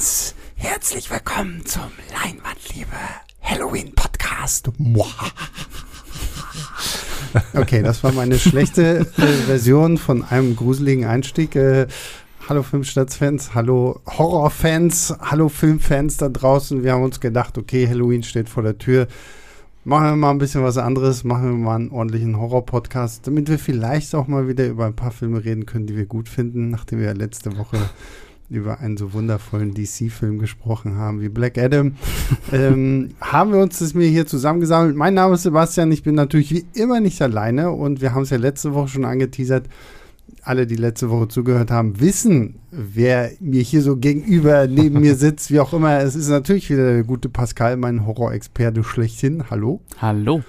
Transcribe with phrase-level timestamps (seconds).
[0.00, 2.96] Fans, herzlich willkommen zum Leinwandliebe
[3.42, 4.70] Halloween Podcast.
[7.52, 9.04] Okay, das war meine schlechte äh,
[9.46, 11.54] Version von einem gruseligen Einstieg.
[11.54, 11.86] Äh,
[12.48, 16.82] hallo Filmstadtfans, hallo Horrorfans, hallo Filmfans da draußen.
[16.82, 19.06] Wir haben uns gedacht, okay, Halloween steht vor der Tür.
[19.84, 23.58] Machen wir mal ein bisschen was anderes, machen wir mal einen ordentlichen Horror-Podcast, damit wir
[23.58, 27.00] vielleicht auch mal wieder über ein paar Filme reden können, die wir gut finden, nachdem
[27.00, 27.78] wir letzte Woche
[28.50, 31.94] über einen so wundervollen DC-Film gesprochen haben wie Black Adam,
[32.52, 34.96] ähm, haben wir uns das mir hier zusammengesammelt.
[34.96, 38.30] Mein Name ist Sebastian, ich bin natürlich wie immer nicht alleine und wir haben es
[38.30, 39.66] ja letzte Woche schon angeteasert.
[40.42, 45.50] Alle, die letzte Woche zugehört haben, wissen, wer mir hier so gegenüber neben mir sitzt,
[45.50, 45.98] wie auch immer.
[46.00, 49.50] Es ist natürlich wieder der gute Pascal, mein Horrorexperte schlechthin.
[49.50, 49.80] Hallo.
[49.98, 50.42] Hallo.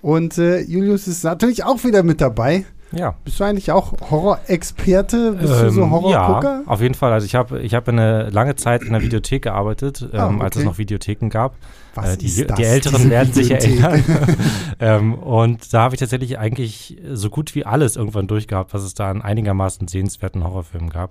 [0.00, 2.64] Und äh, Julius ist natürlich auch wieder mit dabei.
[2.92, 3.16] Ja.
[3.24, 5.32] Bist du eigentlich auch Horrorexperte?
[5.32, 6.62] Bist du so Ähm, Horrorgucker?
[6.64, 7.12] Ja, auf jeden Fall.
[7.12, 10.56] Also ich habe ich hab eine lange Zeit in der Videothek gearbeitet, ähm, Ah, als
[10.56, 10.70] es okay.
[10.70, 11.54] noch Videotheken gab.
[11.94, 14.04] Was Äh, die, ist das, die Älteren werden sich erinnern.
[14.80, 18.94] ähm, und da habe ich tatsächlich eigentlich so gut wie alles irgendwann durchgehabt, was es
[18.94, 21.10] da an einigermaßen sehenswerten Horrorfilmen gab.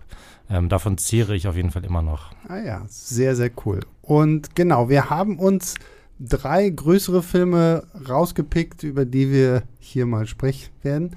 [0.50, 2.32] Ähm, davon zehre ich auf jeden Fall immer noch.
[2.48, 3.82] Ah ja, sehr, sehr cool.
[4.02, 5.74] Und genau, wir haben uns
[6.20, 11.16] drei größere Filme rausgepickt, über die wir hier mal sprechen werden.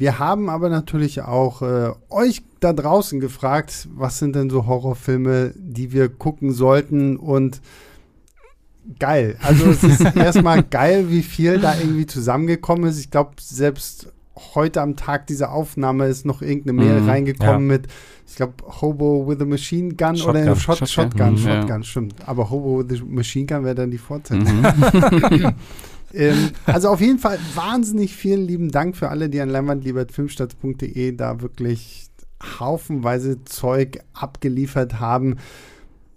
[0.00, 5.52] Wir haben aber natürlich auch äh, euch da draußen gefragt, was sind denn so Horrorfilme,
[5.54, 7.60] die wir gucken sollten und
[8.98, 9.36] geil.
[9.42, 12.98] Also es ist erstmal geil, wie viel da irgendwie zusammengekommen ist.
[12.98, 14.10] Ich glaube, selbst
[14.54, 17.86] heute am Tag dieser Aufnahme ist noch irgendeine Mail Mhm, reingekommen mit,
[18.26, 20.56] ich glaube, Hobo with a Machine Gun oder Shotgun.
[20.56, 21.82] Shot, Shotgun, Shotgun, Shotgun, mhm, ja.
[21.82, 22.14] stimmt.
[22.24, 24.62] Aber Hobo with a Machine Gun wäre dann die Fortsetzung.
[24.62, 25.54] Mhm.
[26.14, 31.40] Ähm, also auf jeden Fall wahnsinnig vielen lieben Dank für alle, die an leinwandliebertfilmstadt.de da
[31.40, 32.10] wirklich
[32.58, 35.36] haufenweise Zeug abgeliefert haben,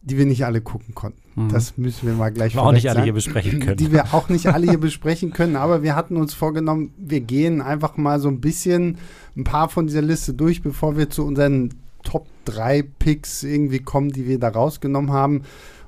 [0.02, 1.22] die wir nicht alle gucken konnten.
[1.36, 1.50] Mhm.
[1.50, 3.04] Das müssen wir mal gleich Wir auch nicht alle sagen.
[3.06, 3.78] hier besprechen können.
[3.78, 7.62] Die wir auch nicht alle hier besprechen können, aber wir hatten uns vorgenommen, wir gehen
[7.62, 8.98] einfach mal so ein bisschen
[9.36, 14.12] ein paar von dieser Liste durch, bevor wir zu unseren Top 3 Picks irgendwie kommen,
[14.12, 15.44] die wir da rausgenommen haben.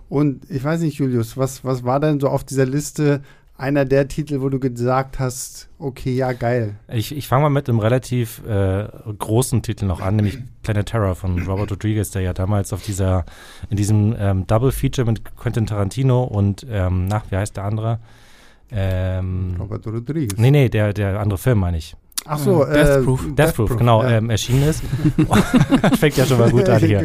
[0.07, 3.21] Und ich weiß nicht, Julius, was, was war denn so auf dieser Liste
[3.57, 6.75] einer der Titel, wo du gesagt hast, okay, ja, geil.
[6.91, 11.15] Ich, ich fange mal mit einem relativ äh, großen Titel noch an, nämlich Planet Terror
[11.15, 13.25] von Robert Rodriguez, der ja damals auf dieser,
[13.69, 17.99] in diesem ähm, Double Feature mit Quentin Tarantino und, ähm, na, wie heißt der andere?
[18.71, 20.37] Ähm, Robert Rodriguez.
[20.37, 21.95] nee, nee, der, der andere Film meine ich.
[22.27, 23.35] Ach so, Äh, Death Proof.
[23.35, 24.09] Death Proof, genau, ja.
[24.17, 24.83] ähm, erschienen ist.
[25.99, 27.03] Fängt ja schon mal gut an hier.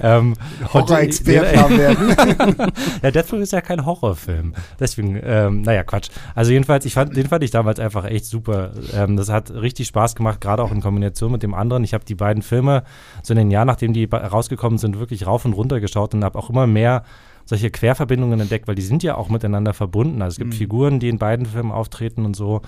[0.00, 2.72] ähm, und- Horror-Experte haben werden.
[3.02, 4.54] ja, Death Proof ist ja kein Horrorfilm.
[4.80, 6.08] Deswegen, ähm, naja, Quatsch.
[6.34, 8.70] Also jedenfalls, ich fand, den fand ich damals einfach echt super.
[8.94, 11.84] Ähm, das hat richtig Spaß gemacht, gerade auch in Kombination mit dem anderen.
[11.84, 12.84] Ich habe die beiden Filme
[13.22, 16.38] so in den Jahren, nachdem die rausgekommen sind, wirklich rauf und runter geschaut und habe
[16.38, 17.02] auch immer mehr
[17.44, 20.22] solche Querverbindungen entdeckt, weil die sind ja auch miteinander verbunden.
[20.22, 20.58] Also es gibt Mhm.
[20.58, 22.62] Figuren, die in beiden Filmen auftreten und so.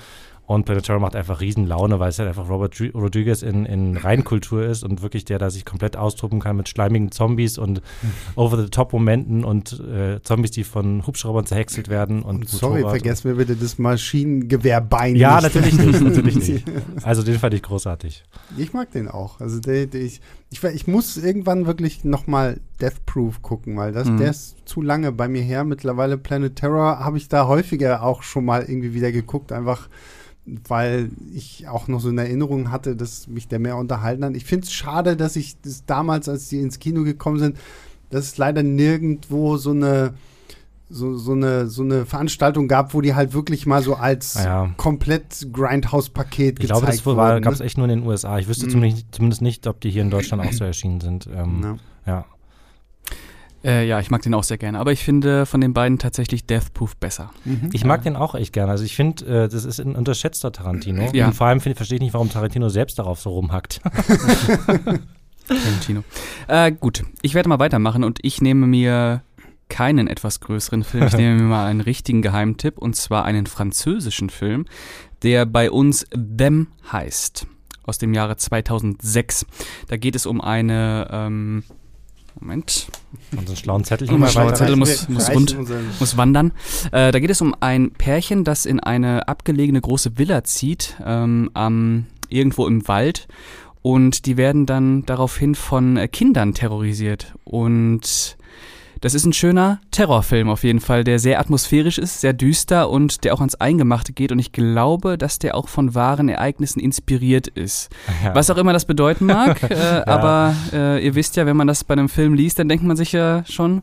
[0.47, 3.65] Und Planet Terror macht einfach riesen Laune, weil es halt einfach Robert Dri- Rodriguez in,
[3.65, 7.81] in Reinkultur ist und wirklich der, der sich komplett austoben kann mit schleimigen Zombies und
[8.37, 12.23] Over-the-Top-Momenten und äh, Zombies, die von Hubschraubern zerhäckselt werden.
[12.23, 15.55] Und, Und sorry, vergessen wir bitte das Maschinengewehrbein Ja, nicht.
[15.55, 16.65] natürlich nicht, natürlich nicht.
[17.03, 18.25] Also den fand ich großartig.
[18.57, 19.41] Ich mag den auch.
[19.41, 23.93] Also der, der, ich, ich, ich muss irgendwann wirklich noch mal Death Proof gucken, weil
[23.93, 24.19] das, Mhm.
[24.19, 25.65] der ist zu lange bei mir her.
[25.65, 29.89] Mittlerweile Planet Terror habe ich da häufiger auch schon mal irgendwie wieder geguckt, einfach
[30.47, 34.35] weil ich auch noch so eine Erinnerung hatte, dass mich der mehr unterhalten hat.
[34.37, 37.57] Ich finde es schade, dass ich das damals, als die ins Kino gekommen sind,
[38.11, 40.15] dass es leider nirgendwo so eine
[40.91, 44.71] so, so, eine, so eine Veranstaltung gab, wo die halt wirklich mal so als Ja.
[44.77, 47.43] komplett Grindhouse-Paket Ich gezeigt glaube, das wurden.
[47.43, 47.65] gab es ne?
[47.65, 48.39] echt nur in den USA.
[48.39, 48.71] Ich wüsste Mhm.
[48.71, 51.27] zumindest, zumindest nicht, ob die hier in Deutschland auch so erschienen sind.
[51.35, 51.61] Ähm,
[52.07, 52.13] Ja.
[52.13, 52.25] ja.
[53.65, 54.79] Äh, ja, ich mag den auch sehr gerne.
[54.79, 57.31] Aber ich finde von den beiden tatsächlich Death Proof besser.
[57.45, 57.71] Mhm.
[57.73, 58.71] Ich mag den auch echt gerne.
[58.71, 61.11] Also ich finde, äh, das ist ein unterschätzter Tarantino.
[61.13, 61.27] Ja.
[61.27, 63.81] Und vor allem verstehe ich nicht, warum Tarantino selbst darauf so rumhackt.
[65.49, 66.05] Tarantino.
[66.49, 69.23] Äh, gut, ich werde mal weitermachen und ich nehme mir
[69.69, 71.07] keinen etwas größeren Film.
[71.07, 74.67] Ich nehme mir mal einen richtigen Geheimtipp und zwar einen französischen Film,
[75.23, 77.47] der bei uns Them heißt.
[77.83, 79.47] Aus dem Jahre 2006.
[79.89, 81.65] Da geht es um eine, ähm,
[82.41, 82.89] Moment,
[83.37, 84.57] einen schlauen Zettel hier mal schlauer weiter.
[84.57, 85.57] Zettel muss- muss rund.
[86.01, 86.53] muss wandern.
[86.93, 91.51] Äh, da geht es um ein Pärchen, das in eine abgelegene große Villa zieht, ähm,
[91.55, 93.29] am, irgendwo im Wald.
[93.83, 97.35] Und die werden dann daraufhin von äh, Kindern terrorisiert.
[97.45, 98.37] Und
[99.01, 103.25] Das ist ein schöner Terrorfilm auf jeden Fall, der sehr atmosphärisch ist, sehr düster und
[103.25, 104.33] der auch ans Eingemachte geht.
[104.33, 107.91] Und ich glaube, dass der auch von wahren Ereignissen inspiriert ist.
[108.23, 108.35] Ja.
[108.35, 109.63] Was auch immer das bedeuten mag.
[109.71, 112.85] äh, Aber äh, ihr wisst ja, wenn man das bei einem Film liest, dann denkt
[112.85, 113.83] man sich ja schon,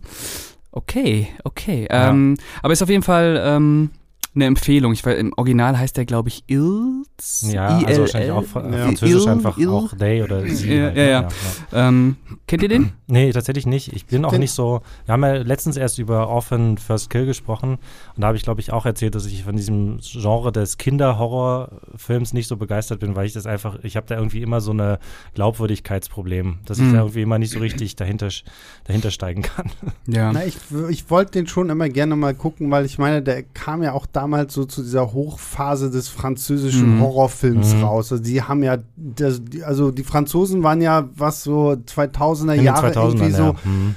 [0.72, 1.88] okay, okay.
[1.90, 3.90] Ähm, Aber ist auf jeden Fall ähm,
[4.34, 4.94] eine Empfehlung.
[4.94, 7.46] Ich weiß, Im Original heißt der, glaube ich, Ilz.
[7.52, 8.00] Ja, also ILL.
[8.00, 8.86] wahrscheinlich auch fr- Ja.
[8.86, 10.74] französisch Il- einfach Il- auch they oder sie.
[10.74, 11.28] Ja, halt, ja, ne?
[11.74, 11.88] ja.
[11.90, 12.16] Ähm,
[12.48, 12.94] kennt ihr den?
[13.08, 13.92] Nee, tatsächlich nicht.
[13.94, 14.82] Ich bin auch nicht so.
[15.06, 17.72] Wir haben ja letztens erst über Orphan First Kill gesprochen
[18.16, 22.34] und da habe ich, glaube ich, auch erzählt, dass ich von diesem Genre des Kinderhorrorfilms
[22.34, 25.00] nicht so begeistert bin, weil ich das einfach, ich habe da irgendwie immer so eine
[25.36, 26.94] Glaubwürdigkeitsproblem, dass ich Hm.
[26.94, 28.30] da irgendwie immer nicht so richtig dahinter,
[28.86, 29.70] dahinter steigen kann.
[30.08, 30.32] Ja.
[30.34, 30.58] Na, ich,
[30.90, 34.06] ich wollte den schon immer gerne mal gucken, weil ich meine, der kam ja auch
[34.22, 37.02] damals so zu dieser Hochphase des französischen Mhm.
[37.02, 37.84] Horrorfilms Mhm.
[37.84, 38.12] raus.
[38.12, 42.60] Also die haben ja, das, die, also die Franzosen waren ja was so 2000er In
[42.60, 43.56] den Jahre 2000ern, irgendwie so ja.
[43.64, 43.96] Hm.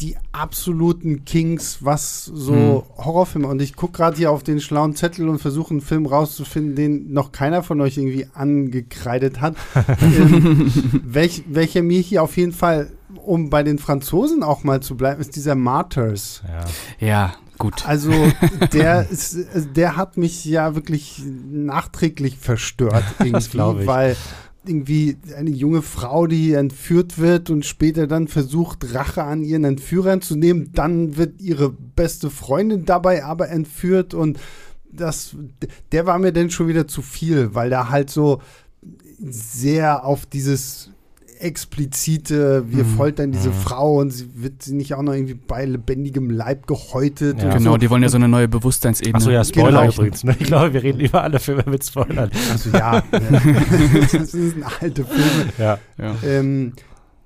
[0.00, 3.04] die absoluten Kings, was so Hm.
[3.04, 3.46] Horrorfilme.
[3.46, 7.12] Und ich gucke gerade hier auf den schlauen Zettel und versuche einen Film rauszufinden, den
[7.12, 9.56] noch keiner von euch irgendwie angekreidet hat.
[10.00, 10.72] ähm,
[11.04, 12.90] welch, welcher mir hier auf jeden Fall,
[13.24, 16.42] um bei den Franzosen auch mal zu bleiben, ist dieser Martyrs.
[17.00, 17.06] Ja.
[17.06, 17.86] Ja, gut.
[17.86, 18.12] Also
[18.72, 19.38] der ist,
[19.74, 24.16] der hat mich ja wirklich nachträglich verstört irgendwie, weil
[24.64, 30.22] irgendwie eine junge Frau, die entführt wird und später dann versucht, Rache an ihren Entführern
[30.22, 30.70] zu nehmen.
[30.72, 34.38] Dann wird ihre beste Freundin dabei aber entführt und
[34.90, 35.36] das,
[35.92, 38.40] der war mir dann schon wieder zu viel, weil da halt so
[39.18, 40.90] sehr auf dieses
[41.40, 42.96] explizite, wir Mhm.
[42.96, 43.54] foltern diese Mhm.
[43.54, 47.40] Frau und sie wird sie nicht auch noch irgendwie bei lebendigem Leib gehäutet.
[47.42, 47.52] Ja.
[47.54, 47.76] Genau, so.
[47.78, 49.16] die wollen ja so eine neue Bewusstseinsebene.
[49.16, 49.92] Achso, ja, Spoiler Genau.
[49.92, 50.24] übrigens.
[50.24, 50.36] Ne?
[50.38, 52.30] Ich glaube, wir reden über alle Filme mit Spoilern.
[52.50, 55.52] Also ja, das sind alte Filme.
[55.58, 55.78] Ja.
[55.98, 56.14] Ja.
[56.24, 56.72] Ähm,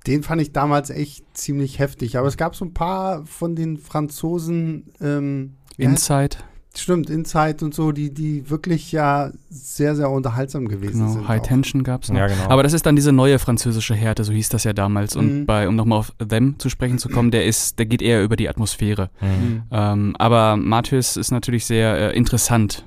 [0.07, 2.17] den fand ich damals echt ziemlich heftig.
[2.17, 6.37] Aber es gab so ein paar von den Franzosen, ähm, Inside,
[6.77, 11.13] stimmt, Inside und so, die, die wirklich ja sehr, sehr unterhaltsam gewesen genau.
[11.13, 11.29] sind.
[11.29, 11.47] High auch.
[11.47, 12.19] Tension gab's noch.
[12.19, 12.49] Ja, genau.
[12.49, 15.17] Aber das ist dann diese neue französische Härte, so hieß das ja damals.
[15.17, 15.47] Und Mhm.
[15.47, 18.37] bei, um nochmal auf Them zu sprechen zu kommen, der ist, der geht eher über
[18.37, 19.11] die Atmosphäre.
[19.19, 19.63] Hm.
[19.71, 22.87] Ähm, aber Martyrs ist natürlich sehr äh, interessant.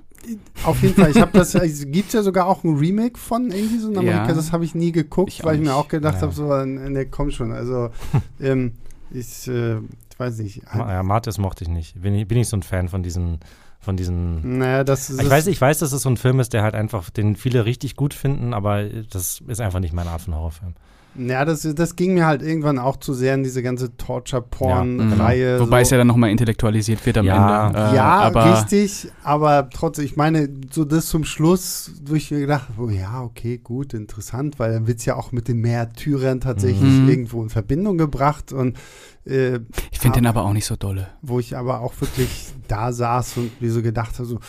[0.64, 3.78] Auf jeden Fall, ich habe das, also, gibt's ja sogar auch ein Remake von irgendwie
[3.80, 4.34] so in Amerika, Ja.
[4.34, 6.22] das habe ich nie geguckt, Ich weil ich mir auch gedacht Ja.
[6.22, 7.90] habe, so, ne, komm schon, also
[8.40, 8.72] ähm,
[9.12, 10.62] ich, äh, ich weiß nicht.
[10.74, 12.02] Ja, Martis mochte ich nicht.
[12.02, 13.40] Bin ich, bin ich so ein Fan von diesen,
[13.84, 14.58] von diesen.
[14.58, 16.74] Naja, das ist Ich weiß, ich weiß, dass es so ein Film ist, der halt
[16.76, 20.74] einfach, den viele richtig gut finden, aber das ist einfach nicht meine Art von Horrorfilm.
[21.16, 23.98] Ja, das, das ging mir halt irgendwann auch zu sehr in diese ganze Mhm.
[24.00, 25.60] Torture-Porn-Reihe.
[25.60, 25.96] Wobei es so.
[25.96, 27.68] ja dann nochmal intellektualisiert wird am Ja.
[27.68, 27.78] Ende.
[27.80, 32.40] Äh, ja, aber richtig, aber trotzdem, ich meine, so das zum Schluss, wo ich mir
[32.40, 35.60] gedacht habe, oh ja, okay, gut, interessant, weil dann wird es ja auch mit den
[35.60, 37.08] Märtyrern tatsächlich Mhm.
[37.08, 38.78] irgendwo in Verbindung gebracht und
[39.26, 39.60] äh,
[39.92, 41.08] ich finde den aber auch nicht so dolle.
[41.22, 44.40] wo ich aber auch wirklich da saß und mir so gedacht habe, so,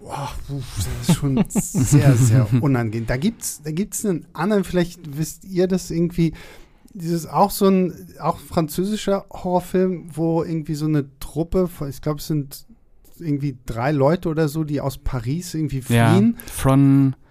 [0.00, 3.06] boah, das ist schon sehr, sehr unangenehm.
[3.06, 6.34] Da gibt's, da gibt's einen anderen, vielleicht wisst ihr das irgendwie,
[6.92, 12.20] dieses auch so ein, auch französischer Horrorfilm, wo irgendwie so eine Truppe, von, ich glaube,
[12.20, 12.66] es sind
[13.18, 16.36] irgendwie drei Leute oder so, die aus Paris irgendwie Ja, fliehen.
[16.52, 17.23] From äh,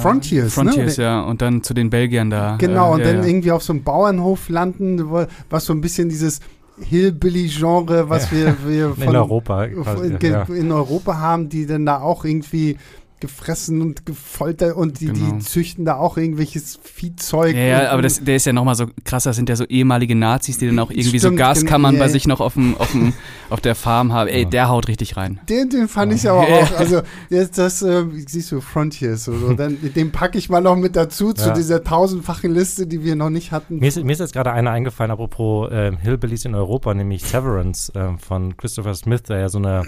[0.00, 0.50] Frontiers, ne?
[0.50, 1.22] Frontiers, ja.
[1.22, 2.56] Und dann zu den Belgiern da.
[2.56, 3.28] Genau, äh, und ja, dann ja.
[3.28, 6.40] irgendwie auf so einem Bauernhof landen, wo, was so ein bisschen dieses
[6.80, 9.68] Hillbilly-Genre, was wir, wir In Europa.
[9.68, 10.42] quasi, ja.
[10.44, 12.76] in Europa haben, die dann da auch irgendwie
[13.22, 15.32] gefressen und gefoltert und die, Genau.
[15.32, 17.54] die züchten da auch irgendwelches Viehzeug.
[17.54, 20.14] Ja, ja, aber das, der ist ja nochmal so krasser, das sind ja so ehemalige
[20.14, 22.76] Nazis, die dann auch irgendwie so Stimmt, Gaskammern gen- bei ja, sich noch auf, dem,
[22.76, 23.12] auf, dem,
[23.48, 24.28] auf der Farm haben.
[24.28, 24.48] Ey, Ja.
[24.50, 25.40] der haut richtig rein.
[25.48, 27.00] Den, den fand ich aber auch, also
[27.30, 30.96] das, das äh, siehst du, Frontiers oder so, dann, den packe ich mal noch mit
[30.96, 31.54] dazu zu Ja.
[31.54, 33.78] dieser tausendfachen Liste, die wir noch nicht hatten.
[33.78, 37.92] Mir ist, mir ist jetzt gerade einer eingefallen, apropos ähm, Hillbillies in Europa, nämlich Severance
[37.94, 39.82] ähm, von Christopher Smith, der ja so eine,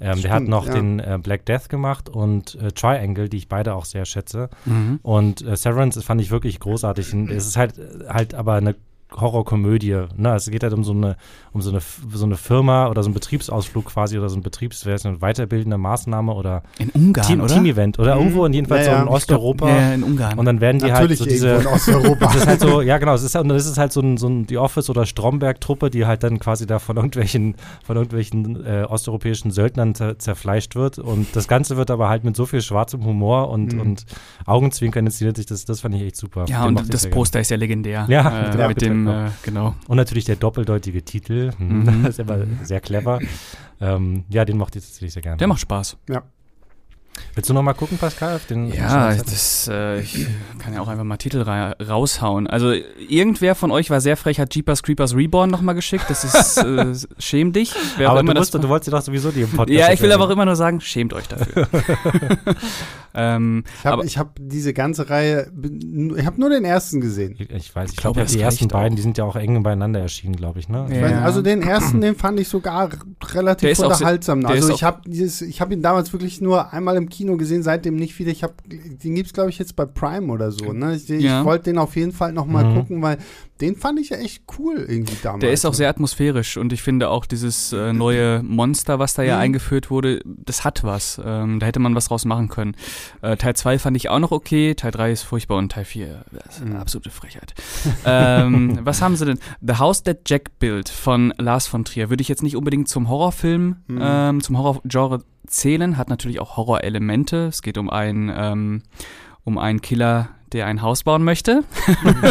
[0.00, 0.74] ähm, der hat Stimmt, noch ja.
[0.74, 4.50] den äh, Black Death gemacht und äh, Triangle, die ich beide auch sehr schätze.
[4.64, 5.00] Mhm.
[5.02, 7.12] Und äh, Severance fand ich wirklich großartig.
[7.14, 8.74] Und es ist halt, äh, halt aber eine
[9.14, 10.04] Horrorkomödie.
[10.16, 10.34] Ne?
[10.34, 11.16] Es geht halt um so eine,
[11.52, 11.80] um so eine,
[12.12, 16.32] so eine Firma oder so einen Betriebsausflug quasi oder so ein Betriebs, eine weiterbildende Maßnahme
[16.32, 17.54] oder In Ungarn, Team, oder?
[17.54, 18.20] Team-Event oder Mhm.
[18.22, 18.98] irgendwo und jedenfalls Ja, ja.
[19.00, 19.68] so in Osteuropa.
[19.68, 20.38] Ja, in Ungarn.
[20.38, 22.26] Und dann werden die Natürlich halt so diese, in Osteuropa.
[22.26, 24.16] das ist halt so, ja genau, es ist, halt- und das ist halt so ein,
[24.16, 28.64] so ein die Office- oder Stromberg-Truppe, die halt dann quasi da von irgendwelchen, von irgendwelchen
[28.66, 30.98] äh, osteuropäischen Söldnern zer, zerfleischt wird.
[30.98, 33.80] Und das Ganze wird aber halt mit so viel schwarzem Humor und, Mhm.
[33.80, 34.06] und
[34.46, 36.44] Augenzwinkern inszeniert sich, das, das fand ich echt super.
[36.48, 37.06] ja, Den und das.
[37.08, 38.06] Poster ist ja legendär.
[38.08, 39.26] Ja, äh, mit dem noch.
[39.26, 39.74] äh, genau.
[39.88, 42.02] Und natürlich der doppeldeutige Titel, hm, Mhm.
[42.04, 43.20] das ist immer sehr clever.
[43.80, 45.36] Ähm, ja, den mochte ich tatsächlich sehr gerne.
[45.36, 45.96] Der macht Spaß.
[47.34, 48.40] Willst du noch mal gucken, Pascal?
[48.48, 50.26] Den ja, das, äh, ich
[50.58, 52.46] kann ja auch einfach mal Titel ra raushauen.
[52.46, 52.72] Also
[53.08, 56.06] irgendwer von euch war sehr frech, hat Jeepers Creepers Reborn noch mal geschickt.
[56.08, 57.74] Das ist äh, schäm dich.
[57.98, 59.78] Wer aber du, musst, du wolltest doch sowieso die im Podcast.
[59.78, 61.68] Ja, ich will aber auch immer nur sagen, schämt euch dafür.
[63.14, 65.50] ähm, ich habe hab diese ganze Reihe,
[66.16, 67.36] ich habe nur den ersten gesehen.
[67.38, 68.96] Ich, ich weiß, ich, glaube, glaub, die ersten beiden, auch.
[68.96, 70.68] die sind ja auch eng beieinander erschienen, glaube ich.
[70.68, 70.86] Ne?
[70.90, 71.22] Ja.
[71.22, 72.90] also den ersten, den fand ich sogar
[73.32, 74.44] relativ unterhaltsam.
[74.46, 78.18] Also ich habe hab ihn damals wirklich nur einmal im Kino Kino gesehen, seitdem nicht
[78.18, 78.30] wieder.
[78.30, 80.72] Ich habe, den gibt es, glaube ich, jetzt bei Prime oder so.
[80.72, 80.94] Ne?
[80.94, 81.40] Ich, ja.
[81.40, 82.74] ich wollte den auf jeden Fall noch mal mhm.
[82.74, 83.18] gucken, weil
[83.60, 85.40] den fand ich ja echt cool irgendwie damals.
[85.40, 89.22] Der ist auch sehr atmosphärisch und ich finde auch dieses äh, neue Monster, was da
[89.22, 89.42] ja mhm.
[89.42, 91.20] eingeführt wurde, das hat was.
[91.24, 92.76] Ähm, da hätte man was draus machen können.
[93.22, 96.24] Äh, Teil 2 fand ich auch noch okay, Teil 3 ist furchtbar und Teil 4
[96.48, 96.76] ist eine mhm.
[96.76, 97.54] absolute Frechheit.
[98.04, 99.38] ähm, was haben sie denn?
[99.62, 103.08] The House That Jack Built von Lars von Trier würde ich jetzt nicht unbedingt zum
[103.08, 103.98] Horrorfilm, mhm.
[104.00, 107.46] ähm, zum Horrorgenre zählen, hat natürlich auch Horrorelemente.
[107.46, 108.82] Es geht um einen, ähm,
[109.44, 111.64] um einen Killer, der ein Haus bauen möchte.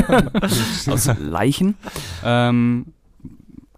[0.88, 1.76] Aus Leichen.
[2.24, 2.88] Ähm,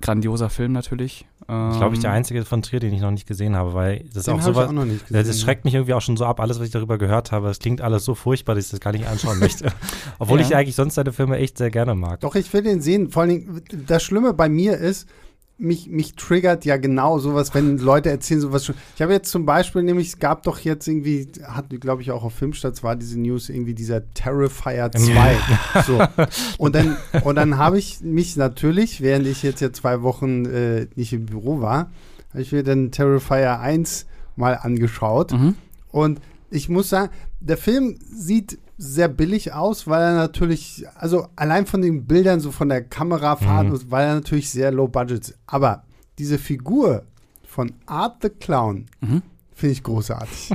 [0.02, 1.26] grandioser Film natürlich.
[1.50, 4.06] Ähm, ich glaube, ich der einzige von Trier, den ich noch nicht gesehen habe, weil
[4.14, 4.70] das ist auch so was.
[5.10, 7.50] Das schreckt mich irgendwie auch schon so ab, alles, was ich darüber gehört habe.
[7.50, 9.72] Es klingt alles so furchtbar, dass ich das gar nicht anschauen möchte.
[10.20, 10.46] Obwohl ja.
[10.46, 12.20] ich eigentlich sonst seine Filme echt sehr gerne mag.
[12.22, 13.10] Doch, ich will den sehen.
[13.10, 15.08] Vor allen Dingen, das Schlimme bei mir ist,
[15.58, 18.76] mich, mich triggert ja genau sowas, wenn Leute erzählen sowas schon.
[18.96, 22.24] Ich habe jetzt zum Beispiel nämlich, es gab doch jetzt irgendwie, hat glaube ich auch
[22.24, 25.36] auf Filmstarts war diese News irgendwie dieser Terrifier 2.
[25.88, 26.00] so.
[26.58, 30.88] Und dann, und dann habe ich mich natürlich, während ich jetzt ja zwei Wochen äh,
[30.96, 31.92] nicht im Büro war,
[32.30, 35.32] habe ich mir dann Terrifier 1 mal angeschaut.
[35.32, 35.56] Mhm.
[35.90, 36.22] Und
[36.52, 41.82] ich muss sagen, der Film sieht sehr billig aus, weil er natürlich, also allein von
[41.82, 43.82] den Bildern, so von der Kamerafahrt, mhm.
[43.92, 45.40] weil er natürlich sehr low budget ist.
[45.48, 45.84] Aber
[46.20, 47.04] diese Figur
[47.44, 49.24] von Art the Clown mhm.
[49.54, 50.52] finde ich großartig.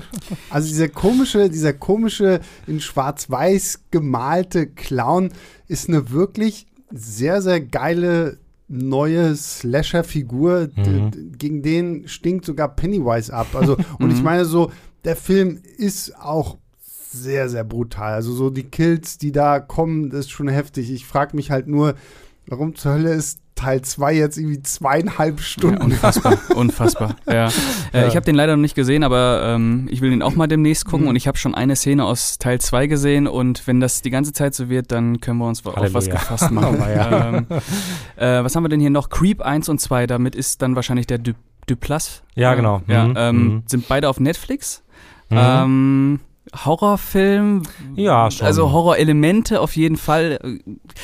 [0.50, 5.30] also dieser komische, dieser komische in schwarz-weiß gemalte Clown
[5.66, 8.38] ist eine wirklich sehr, sehr geile
[8.68, 11.32] neue Slasher-Figur, mhm.
[11.36, 13.48] gegen den stinkt sogar Pennywise ab.
[13.54, 14.24] Also, und ich mhm.
[14.24, 14.70] meine so,
[15.04, 16.58] der Film ist auch
[17.12, 18.14] sehr, sehr brutal.
[18.14, 20.90] Also so die Kills, die da kommen, das ist schon heftig.
[20.90, 21.94] Ich frage mich halt nur,
[22.46, 25.76] warum zur Hölle ist Teil 2 jetzt irgendwie zweieinhalb Stunden.
[25.78, 27.16] Ja, unfassbar, unfassbar.
[27.28, 27.48] Ja.
[27.92, 30.46] Äh, Ich habe den leider noch nicht gesehen, aber ähm, ich will den auch mal
[30.46, 31.10] demnächst gucken mhm.
[31.10, 34.32] und ich habe schon eine Szene aus Teil 2 gesehen und wenn das die ganze
[34.32, 35.86] Zeit so wird, dann können wir uns Halleluja.
[35.86, 36.78] auf was gefasst machen.
[36.80, 37.28] oh, ja.
[37.28, 37.46] ähm,
[38.16, 39.10] äh, was haben wir denn hier noch?
[39.10, 41.32] Creep 1 und 2, damit ist dann wahrscheinlich der du
[41.66, 42.22] Duplas.
[42.34, 42.82] Ja, genau.
[42.88, 43.14] Ja, mhm.
[43.16, 43.62] Ähm, mhm.
[43.66, 44.82] Sind beide auf Netflix.
[45.30, 45.38] Mhm.
[45.38, 46.20] Ähm,
[46.54, 47.62] Horrorfilm.
[47.94, 48.46] Ja, schon.
[48.46, 50.38] Also Horrorelemente auf jeden Fall.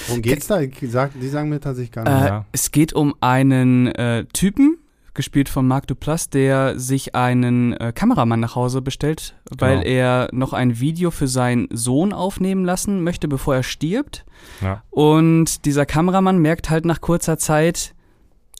[0.07, 0.61] Worum geht's da?
[0.61, 2.25] Die sagen mir tatsächlich gar nicht.
[2.25, 2.45] Äh, ja.
[2.53, 4.79] Es geht um einen äh, Typen,
[5.19, 9.89] gespielt von Marc Duplass, der sich einen äh, Kameramann nach Hause bestellt, weil genau.
[9.89, 14.25] er noch ein Video für seinen Sohn aufnehmen lassen möchte, bevor er stirbt.
[14.61, 14.85] Ja.
[14.91, 17.97] Und dieser Kameramann merkt halt nach kurzer Zeit,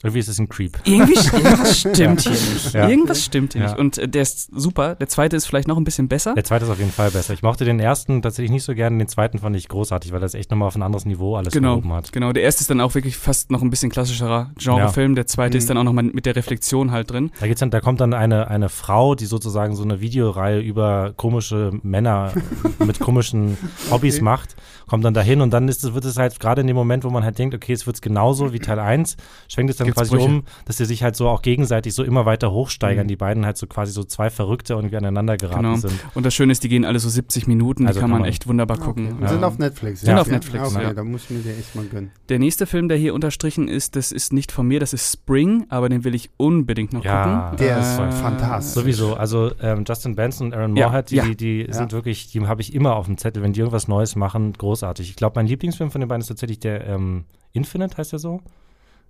[0.01, 0.79] irgendwie ist es ein Creep.
[0.85, 2.73] Irgendwie, irgendwas stimmt hier nicht.
[2.73, 2.87] Ja.
[2.87, 3.67] Irgendwas stimmt hier ja.
[3.67, 3.79] nicht.
[3.79, 4.95] Und äh, der ist super.
[4.95, 6.35] Der zweite ist vielleicht noch ein bisschen besser.
[6.35, 7.33] Der zweite ist auf jeden Fall besser.
[7.33, 8.97] Ich mochte den ersten tatsächlich nicht so gerne.
[8.97, 11.75] Den zweiten fand ich großartig, weil das echt nochmal auf ein anderes Niveau alles genau,
[11.75, 12.13] gehoben hat.
[12.13, 15.11] Genau, der erste ist dann auch wirklich fast noch ein bisschen klassischerer Genrefilm.
[15.11, 15.15] Ja.
[15.15, 15.59] Der zweite mhm.
[15.59, 17.31] ist dann auch nochmal mit der Reflexion halt drin.
[17.41, 21.11] Da, geht's dann, da kommt dann eine, eine Frau, die sozusagen so eine Videoreihe über
[21.17, 22.31] komische Männer
[22.85, 23.57] mit komischen
[23.91, 24.23] Hobbys okay.
[24.23, 24.55] macht,
[24.89, 27.23] kommt dann dahin und dann ist, wird es halt gerade in dem Moment, wo man
[27.23, 29.17] halt denkt, okay, es wird genauso wie Teil 1,
[29.47, 30.27] schwenkt es dann Gibt's quasi Brüche?
[30.27, 33.05] um, dass sie sich halt so auch gegenseitig so immer weiter hochsteigern.
[33.05, 33.09] Mhm.
[33.09, 35.75] Die beiden halt so quasi so zwei Verrückte und aneinander geraten genau.
[35.75, 35.93] sind.
[36.15, 38.29] Und das Schöne ist, die gehen alle so 70 Minuten, also die kann, man, man
[38.29, 39.13] echt wunderbar gucken.
[39.13, 39.23] Okay.
[39.23, 39.27] Ja.
[39.29, 40.01] Sind auf Netflix.
[40.01, 40.21] Sind ja.
[40.21, 40.93] auf Netflix, okay, ja.
[40.93, 42.11] Da muss ich mir den echt mal gönnen.
[42.29, 45.67] Der nächste Film, der hier unterstrichen ist, das ist nicht von mir, das ist Spring,
[45.69, 47.57] aber den will ich unbedingt noch ja, gucken.
[47.57, 48.73] Der äh, ist fantastisch.
[48.73, 52.61] Sowieso, also ähm, Justin Benson und Aaron Moorhead, die, die, die sind wirklich, die habe
[52.61, 55.09] ich immer auf dem Zettel, wenn die irgendwas Neues machen, großartig.
[55.09, 58.41] Ich glaube, mein Lieblingsfilm von den beiden ist tatsächlich der ähm, Infinite, heißt der so?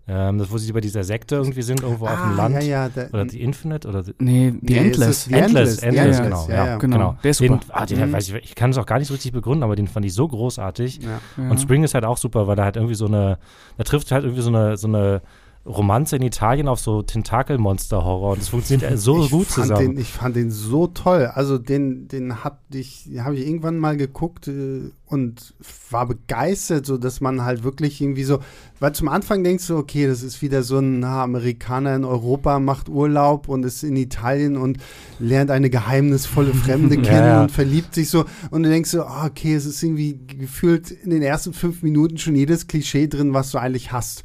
[0.07, 2.55] Ähm, das, wo sie bei dieser Sekte irgendwie sind, irgendwo ah, auf dem ah, Land.
[2.55, 5.25] Ja, ja, der, oder die Infinite oder die, Nee, die nee, Endless.
[5.25, 6.47] Die Endless, Endless, ja, genau.
[6.49, 6.97] Ja, genau.
[6.97, 7.17] genau.
[7.23, 7.57] Der ist super.
[7.57, 8.13] Den, ah, den, mhm.
[8.13, 10.13] weiß ich, ich kann es auch gar nicht so richtig begründen, aber den fand ich
[10.15, 11.01] so großartig.
[11.38, 13.38] Und Spring ist halt auch super, weil da halt irgendwie so eine,
[13.77, 15.21] da trifft halt irgendwie so eine, so eine
[15.69, 19.95] Romanze in Italien auf so Tentakelmonster-Horror und es funktioniert so ich gut zusammen.
[19.95, 21.27] Den, ich fand den so toll.
[21.27, 25.53] Also den, den habe ich, hab ich irgendwann mal geguckt äh, und
[25.91, 28.39] war begeistert, so dass man halt wirklich irgendwie so,
[28.79, 32.59] weil zum Anfang denkst du, okay, das ist wieder so ein na, Amerikaner in Europa,
[32.59, 34.79] macht Urlaub und ist in Italien und
[35.19, 37.41] lernt eine geheimnisvolle Fremde kennen ja, ja.
[37.43, 41.11] und verliebt sich so und du denkst so, oh, okay, es ist irgendwie gefühlt in
[41.11, 44.23] den ersten fünf Minuten schon jedes Klischee drin, was du eigentlich hast.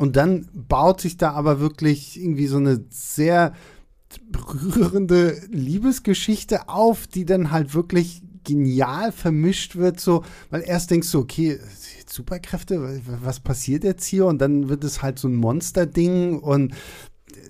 [0.00, 3.52] Und dann baut sich da aber wirklich irgendwie so eine sehr
[4.30, 11.18] berührende Liebesgeschichte auf, die dann halt wirklich genial vermischt wird, so, weil erst denkst du,
[11.18, 11.60] okay,
[12.06, 14.24] Superkräfte, was passiert jetzt hier?
[14.24, 16.72] Und dann wird es halt so ein Monster-Ding und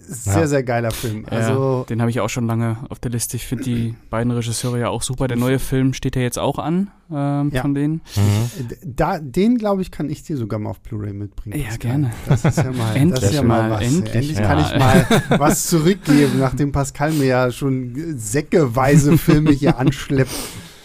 [0.07, 0.47] sehr, ja.
[0.47, 1.25] sehr geiler Film.
[1.31, 3.37] Also, ja, den habe ich auch schon lange auf der Liste.
[3.37, 5.29] Ich finde die beiden Regisseure ja auch super.
[5.29, 7.63] Der neue Film steht ja jetzt auch an ähm, ja.
[7.63, 8.03] von denen.
[8.17, 8.69] Mhm.
[8.85, 11.61] Da, den, glaube ich, kann ich dir sogar mal auf Blu-ray mitbringen.
[11.61, 12.13] Ja, gerne.
[12.27, 13.83] Das ist ja mal, endlich das ist ja mal, was.
[13.83, 15.07] Endlich, endlich kann ich mal
[15.39, 20.31] was zurückgeben, nachdem Pascal mir ja schon säckeweise Filme hier anschleppt.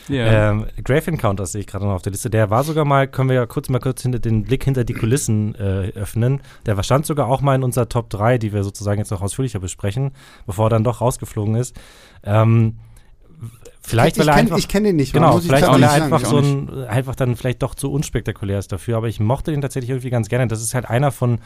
[0.09, 0.51] Yeah.
[0.51, 2.29] Ähm, Grave Encounters sehe ich gerade noch auf der Liste.
[2.29, 4.93] Der war sogar mal, können wir ja kurz mal kurz hinter den Blick hinter die
[4.93, 6.41] Kulissen äh, öffnen.
[6.65, 9.59] Der stand sogar auch mal in unserer Top 3, die wir sozusagen jetzt noch ausführlicher
[9.59, 10.12] besprechen,
[10.45, 11.75] bevor er dann doch rausgeflogen ist.
[12.24, 12.75] Ähm,
[13.81, 15.13] Vielleicht, ich, weil er kenn, einfach, ich kenne den nicht.
[15.13, 18.97] Genau, vielleicht weil er einfach so ein, einfach dann vielleicht doch zu unspektakulär ist dafür.
[18.97, 20.47] Aber ich mochte den tatsächlich irgendwie ganz gerne.
[20.47, 21.39] Das ist halt einer von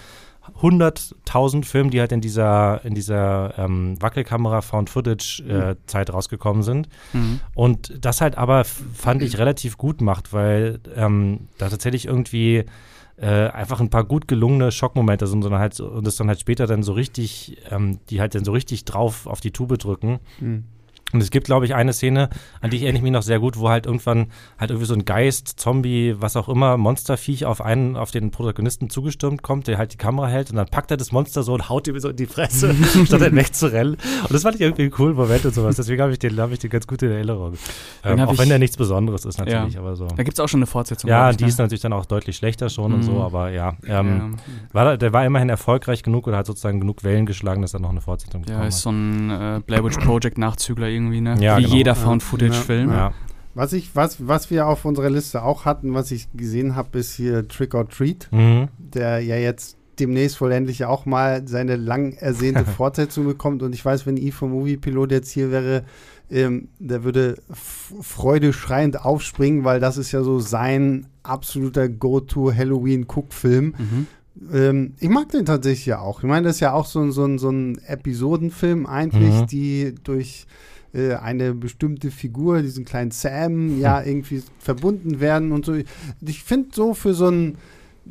[0.62, 5.78] 100.000 Filmen, die halt in dieser, in dieser ähm, Wackelkamera Found Footage äh, mhm.
[5.86, 6.90] Zeit rausgekommen sind.
[7.14, 7.40] Mhm.
[7.54, 12.66] Und das halt aber fand ich relativ gut macht, weil ähm, da tatsächlich irgendwie
[13.18, 16.68] äh, einfach ein paar gut gelungene Schockmomente sind, sondern halt und das dann halt später
[16.68, 20.20] dann so richtig, ähm, die halt dann so richtig drauf auf die Tube drücken.
[20.40, 20.64] Mhm.
[21.12, 22.30] Und es gibt, glaube ich, eine Szene,
[22.62, 25.06] an die ich erinnere mich noch sehr gut, wo halt irgendwann halt irgendwie so ein
[25.06, 29.94] Geist, Zombie, was auch immer, Monsterviech auf einen, auf den Protagonisten zugestürmt kommt, der halt
[29.94, 32.16] die Kamera hält und dann packt er das Monster so und haut ihm so in
[32.16, 32.76] die Fresse,
[33.06, 33.96] statt dann wegzurennen.
[33.96, 35.76] Und das fand ich irgendwie einen coolen Moment und sowas.
[35.76, 37.54] Deswegen habe ich den, habe ich den ganz gut in Erinnerung.
[38.04, 39.80] Ähm, auch wenn der nichts Besonderes ist natürlich, ja.
[39.80, 40.08] aber so.
[40.08, 41.10] Da gibt es auch schon eine Fortsetzung.
[41.10, 41.50] Ja, die ne?
[41.50, 42.98] ist natürlich dann auch deutlich schlechter schon mhm.
[42.98, 43.22] und so, mhm.
[43.22, 43.74] aber ja.
[43.88, 44.38] Ähm,
[44.74, 44.84] ja.
[44.86, 47.90] War, der war immerhin erfolgreich genug oder hat sozusagen genug Wellen geschlagen, dass er noch
[47.90, 51.36] eine Fortsetzung bekommen Ja, ist so ein äh, Blair Witch Project Nachzügler irgendwie, ne?
[51.40, 51.76] Ja, Wie genau.
[51.76, 52.90] jeder Found-Footage-Film.
[52.90, 53.14] Ja,
[53.56, 57.14] Was, ich, was, was wir auf unserer Liste auch hatten, was ich gesehen habe, ist
[57.16, 58.68] hier Trick or Treat, mhm.
[58.78, 63.64] der ja jetzt demnächst wohl endlich auch mal seine lang ersehnte Fortsetzung bekommt.
[63.64, 65.84] Und ich weiß, wenn I vom Movie Pilot jetzt hier wäre,
[66.32, 73.76] ähm, der würde freudeschreiend aufspringen, weil das ist ja so sein absoluter Go-To-Halloween-Cook-Film.
[73.78, 74.08] Mhm.
[74.54, 76.20] Ähm, ich mag den tatsächlich ja auch.
[76.20, 79.48] Ich meine, das ist ja auch so, so, so ein Episodenfilm eigentlich, mhm.
[79.48, 80.46] die durch
[80.94, 85.76] äh, eine bestimmte Figur, diesen kleinen Sam, ja, irgendwie verbunden werden und so.
[86.22, 87.58] Ich finde so für so ein,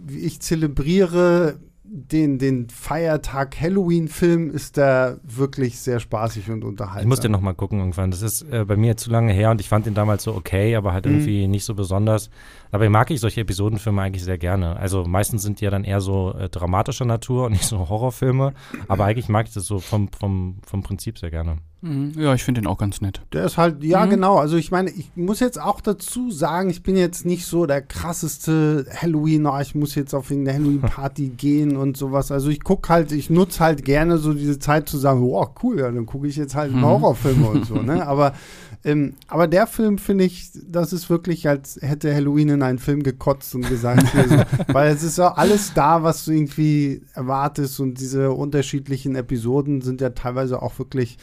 [0.08, 1.58] ich zelebriere
[1.90, 7.02] den, den Feiertag Halloween-Film ist da wirklich sehr spaßig und unterhaltsam.
[7.02, 8.10] Ich muss den nochmal gucken irgendwann.
[8.10, 10.76] Das ist äh, bei mir zu lange her und ich fand den damals so okay,
[10.76, 11.12] aber halt mhm.
[11.12, 12.28] irgendwie nicht so besonders.
[12.70, 14.76] Dabei mag ich solche Episodenfilme eigentlich sehr gerne.
[14.76, 18.52] Also meistens sind die ja dann eher so äh, dramatischer Natur und nicht so Horrorfilme.
[18.88, 21.58] Aber eigentlich mag ich das so vom, vom, vom Prinzip sehr gerne.
[21.80, 22.12] Mhm.
[22.16, 23.22] Ja, ich finde den auch ganz nett.
[23.32, 24.10] Der ist halt, ja, mhm.
[24.10, 24.38] genau.
[24.38, 27.82] Also ich meine, ich muss jetzt auch dazu sagen, ich bin jetzt nicht so der
[27.82, 32.32] krasseste Halloween, oh, ich muss jetzt auf irgendeine Halloween-Party gehen und sowas.
[32.32, 35.78] Also ich gucke halt, ich nutze halt gerne so diese Zeit zu sagen, oh, cool,
[35.78, 36.84] ja, dann gucke ich jetzt halt mhm.
[36.84, 38.06] Horrorfilme und so, ne?
[38.06, 38.34] Aber
[38.84, 43.02] ähm, aber der Film finde ich, das ist wirklich, als hätte Halloween in einen Film
[43.02, 48.00] gekotzt und gesagt, so, weil es ist ja alles da, was du irgendwie erwartest und
[48.00, 51.18] diese unterschiedlichen Episoden sind ja teilweise auch wirklich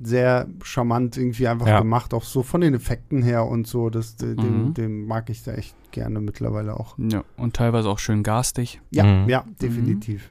[0.00, 1.78] sehr charmant irgendwie einfach ja.
[1.78, 3.90] gemacht, auch so von den Effekten her und so.
[3.90, 4.74] Das, den, mhm.
[4.74, 6.96] den, mag ich da echt gerne mittlerweile auch.
[6.98, 8.80] Ja, und teilweise auch schön garstig.
[8.90, 9.28] Ja, mhm.
[9.28, 10.30] ja, definitiv.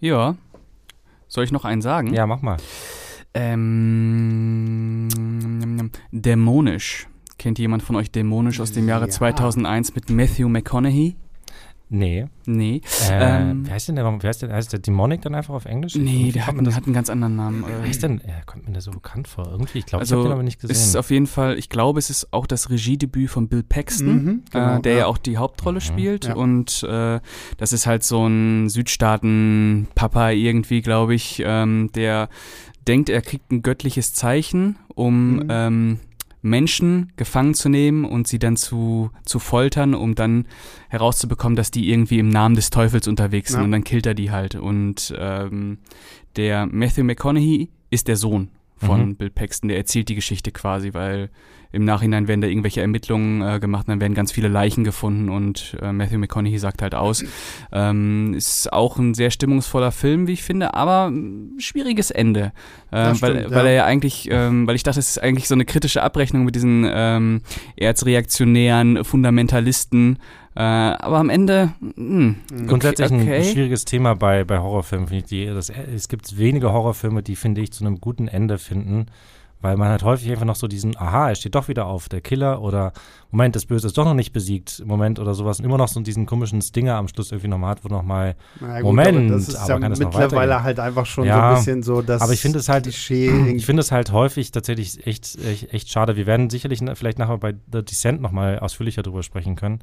[0.00, 0.36] Ja.
[1.28, 2.12] Soll ich noch einen sagen?
[2.12, 2.56] Ja, mach mal.
[3.38, 5.08] Ähm,
[6.10, 7.08] dämonisch.
[7.38, 9.10] Kennt jemand von euch Dämonisch aus dem Jahre ja.
[9.10, 11.16] 2001 mit Matthew McConaughey?
[11.88, 12.26] Nee.
[12.46, 12.80] Nee.
[13.08, 15.66] Äh, ähm, wie heißt denn der, wie heißt der, heißt der Demonic dann einfach auf
[15.66, 15.94] Englisch?
[15.94, 17.64] Nee, der hat, hat, einen ganz anderen Namen.
[17.64, 19.78] Wie heißt denn, er kommt mir der so bekannt vor irgendwie?
[19.78, 20.74] Ich glaube, also, ich habe den aber nicht gesehen.
[20.74, 24.42] ist auf jeden Fall, ich glaube, es ist auch das Regiedebüt von Bill Paxton, mhm,
[24.50, 24.98] genau, äh, der ja.
[25.00, 25.06] ja.
[25.06, 26.24] auch die Hauptrolle mhm, spielt.
[26.26, 26.34] Ja.
[26.34, 27.20] Und äh,
[27.56, 32.28] das ist halt so ein Südstaaten-Papa irgendwie, glaube ich, ähm, der
[32.88, 35.46] denkt, er kriegt ein göttliches Zeichen, um mhm.
[35.48, 36.00] ähm,
[36.42, 40.46] Menschen gefangen zu nehmen und sie dann zu, zu foltern, um dann
[40.88, 43.60] herauszubekommen, dass die irgendwie im Namen des Teufels unterwegs sind.
[43.60, 43.64] Ja.
[43.64, 44.54] Und dann killt er die halt.
[44.54, 45.78] Und ähm,
[46.36, 49.16] der Matthew McConaughey ist der Sohn von mhm.
[49.16, 51.30] Bill Paxton, der erzählt die Geschichte quasi, weil
[51.72, 55.76] im Nachhinein werden da irgendwelche Ermittlungen äh, gemacht, dann werden ganz viele Leichen gefunden und
[55.82, 57.24] äh, Matthew McConaughey sagt halt aus.
[57.72, 61.12] Ähm, ist auch ein sehr stimmungsvoller Film, wie ich finde, aber
[61.58, 62.52] schwieriges Ende,
[62.92, 63.50] äh, stimmt, weil, ja.
[63.50, 66.44] weil er ja eigentlich, ähm, weil ich dachte, es ist eigentlich so eine kritische Abrechnung
[66.44, 67.42] mit diesen ähm,
[67.76, 70.18] erzreaktionären Fundamentalisten,
[70.56, 71.74] äh, aber am Ende.
[71.80, 73.36] Mh, hm, okay, Grundsätzlich okay.
[73.36, 75.06] ein schwieriges Thema bei, bei Horrorfilmen.
[75.28, 79.06] Die, das, es gibt wenige Horrorfilme, die, finde ich, zu einem guten Ende finden
[79.60, 82.22] Weil man halt häufig einfach noch so diesen, aha, er steht doch wieder auf, der
[82.22, 82.94] Killer oder
[83.36, 85.58] Moment, das Böse ist doch noch nicht besiegt, Moment oder sowas.
[85.58, 88.34] Und immer noch so diesen komischen Stinger am Schluss irgendwie nochmal hat, wo nochmal,
[88.80, 91.50] Moment, aber das ist aber ja kann das noch mittlerweile halt einfach schon so Ja,
[91.50, 93.28] ein bisschen so das aber ich finde es halt- Klischee.
[93.54, 96.16] ich finde es halt häufig tatsächlich echt, echt, echt schade.
[96.16, 99.80] Wir werden sicherlich na- vielleicht nachher bei The Descent nochmal ausführlicher drüber sprechen können.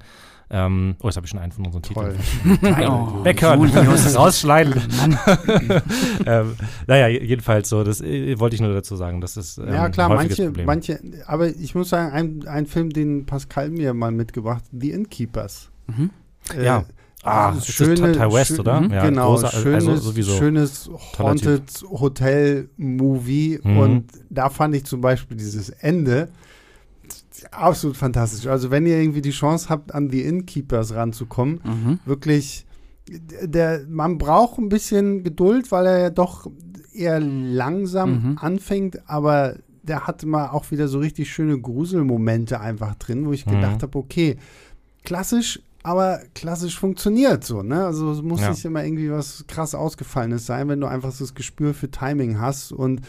[0.50, 2.16] Ähm, oh, jetzt habe ich schon einen von unseren Toll.
[2.44, 2.76] Titeln.
[2.90, 4.16] Oh, Weghören, Julius.
[4.18, 4.74] rausschneiden.
[6.26, 6.56] ähm,
[6.88, 9.22] naja, jedenfalls so, das äh, wollte ich nur dazu sagen.
[9.22, 10.66] Das ist ähm, ja, klar, ein häufiges manche, Problem.
[10.66, 15.70] manche, aber ich muss sagen, ein, ein Film, den Pascal mir mal mitgebracht, The Innkeepers.
[15.88, 16.10] Mhm.
[16.58, 16.86] Äh, Ja.
[17.26, 18.02] Ah, ist das Ty
[18.34, 18.82] West, schön- oder?
[18.82, 18.92] Mhm.
[18.92, 20.34] Ja, genau, großer- schönes, also sowieso.
[20.38, 20.90] schönes.
[21.18, 23.78] Haunted Hotel Movie Mhm.
[23.78, 26.28] und da fand ich zum Beispiel dieses Ende
[27.52, 28.48] absolut fantastisch.
[28.48, 32.00] Also wenn ihr irgendwie die Chance habt, an The Innkeepers ranzukommen, Mhm.
[32.06, 32.66] wirklich,
[33.10, 36.48] der, man braucht ein bisschen Geduld, weil er ja doch
[36.94, 38.38] eher langsam Mhm.
[38.40, 43.46] anfängt, aber der hat mal auch wieder so richtig schöne Gruselmomente einfach drin, wo ich
[43.46, 43.52] Mhm.
[43.52, 44.38] gedacht habe, okay,
[45.04, 47.86] klassisch, aber klassisch funktioniert so, ne?
[47.86, 48.50] Also es muss Ja.
[48.52, 52.40] nicht immer irgendwie was krass Ausgefallenes sein, wenn du einfach so das Gespür für Timing
[52.40, 53.02] hast und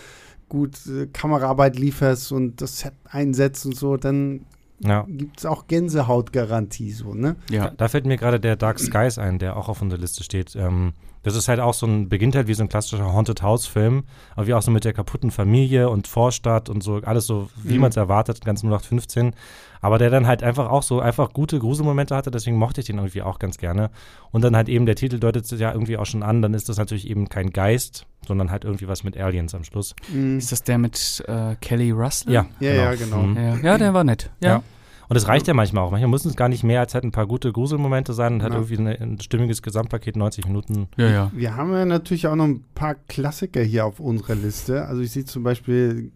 [0.48, 4.44] gut äh, Kameraarbeit lieferst und das Set einsetzt und so, dann
[4.86, 5.04] Ja.
[5.08, 7.36] gibt es auch Gänsehautgarantie so, ne?
[7.50, 7.70] Ja.
[7.76, 10.54] Da fällt mir gerade der Dark Skies ein, der auch auf unserer Liste steht.
[10.56, 10.92] Ähm,
[11.22, 14.02] das ist halt auch so ein, beginnt halt wie so ein klassischer Haunted House-Film,
[14.36, 17.74] aber wie auch so mit der kaputten Familie und Vorstadt und so, alles so, wie
[17.76, 17.80] Mhm.
[17.80, 19.34] man es erwartet, ganz 0815.
[19.80, 22.96] Aber der dann halt einfach auch so einfach gute Gruselmomente hatte, deswegen mochte ich den
[22.98, 23.90] irgendwie auch ganz gerne.
[24.32, 26.68] Und dann halt eben, der Titel deutet es ja irgendwie auch schon an, dann ist
[26.68, 29.94] das natürlich eben kein Geist, sondern halt irgendwie was mit Aliens am Schluss.
[30.12, 30.38] Mhm.
[30.38, 32.32] Ist das der mit äh, Kelly Russell?
[32.34, 33.22] Ja, Ja, ja, genau.
[33.22, 33.36] Mhm.
[33.36, 34.30] Ja, ja, der war nett.
[34.42, 34.48] Ja.
[34.48, 34.62] Ja.
[35.08, 35.90] Und es reicht ja manchmal auch.
[35.90, 38.52] Manchmal müssen es gar nicht mehr als halt ein paar gute Gruselmomente sein und halt
[38.52, 38.58] Ja.
[38.60, 40.88] irgendwie eine, ein stimmiges Gesamtpaket, 90 Minuten.
[40.96, 41.30] Ja, ja.
[41.34, 44.86] Wir haben ja natürlich auch noch ein paar Klassiker hier auf unserer Liste.
[44.86, 46.10] Also ich sehe zum Beispiel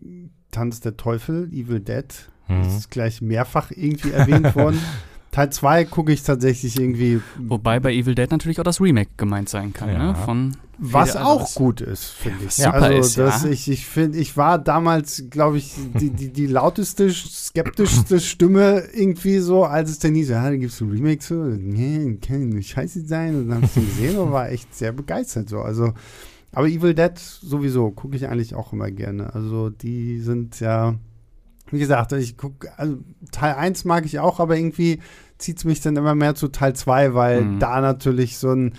[0.50, 2.06] Tanz der Teufel, Evil Dead.
[2.48, 2.62] Mhm.
[2.62, 4.78] Das ist gleich mehrfach irgendwie erwähnt worden.
[5.30, 9.48] Teil 2 gucke ich tatsächlich irgendwie, Wobei bei Evil Dead natürlich auch das Remake gemeint
[9.48, 9.98] sein kann, Ja.
[9.98, 10.14] ne?
[10.14, 11.54] Von was Fede auch Alvarez.
[11.54, 12.54] gut ist, finde ich.
[12.54, 13.24] super also ist, ja.
[13.26, 18.84] dass ich, ich finde, ich war damals, glaube ich, die, die, die lauteste, skeptischste Stimme
[18.92, 22.50] irgendwie so, als es dann hieß, ja, da gibt es ein Remake so, nee, kann
[22.50, 23.34] nicht scheiße sein.
[23.34, 25.60] Und dann habe ich den gesehen und war echt sehr begeistert so.
[25.60, 25.92] Also,
[26.52, 29.34] aber Evil Dead sowieso gucke ich eigentlich auch immer gerne.
[29.34, 30.94] Also die sind ja,
[31.70, 32.98] wie gesagt, ich gucke, also
[33.32, 35.00] Teil 1 mag ich auch, aber irgendwie
[35.38, 37.58] zieht es mich dann immer mehr zu Teil 2, weil Mhm.
[37.60, 38.72] da natürlich so ein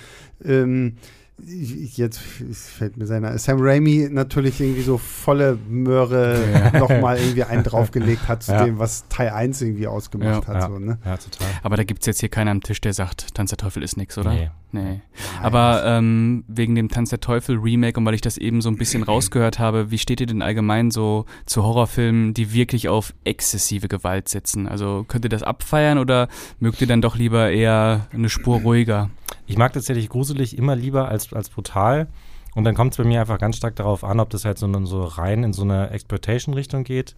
[0.43, 0.95] ähm,
[1.41, 8.27] jetzt fällt mir seiner Sam Raimi natürlich irgendwie so volle Möhre nochmal irgendwie einen draufgelegt
[8.27, 8.65] hat zu Ja.
[8.65, 10.47] dem, was Teil 1 irgendwie ausgemacht Ja.
[10.47, 10.55] hat.
[10.55, 10.67] Ja.
[10.67, 10.97] So, ne?
[11.05, 11.47] Ja, total.
[11.63, 13.95] Aber da gibt es jetzt hier keinen am Tisch, der sagt, Tanz der Teufel ist
[13.95, 14.33] nix, oder?
[14.33, 14.51] Nee.
[14.71, 15.01] Nee.
[15.41, 18.77] Aber ähm, wegen dem Tanz der Teufel Remake und weil ich das eben so ein
[18.77, 23.87] bisschen rausgehört habe, wie steht ihr denn allgemein so zu Horrorfilmen, die wirklich auf exzessive
[23.87, 24.67] Gewalt setzen?
[24.67, 26.27] Also könnt ihr das abfeiern oder
[26.59, 29.09] mögt ihr dann doch lieber eher eine Spur ruhiger?
[29.47, 32.07] Ich mag tatsächlich gruselig immer lieber als, als brutal.
[32.55, 34.85] Und dann kommt es bei mir einfach ganz stark darauf an, ob das halt so,
[34.85, 37.15] so rein in so eine Exploitation-Richtung geht.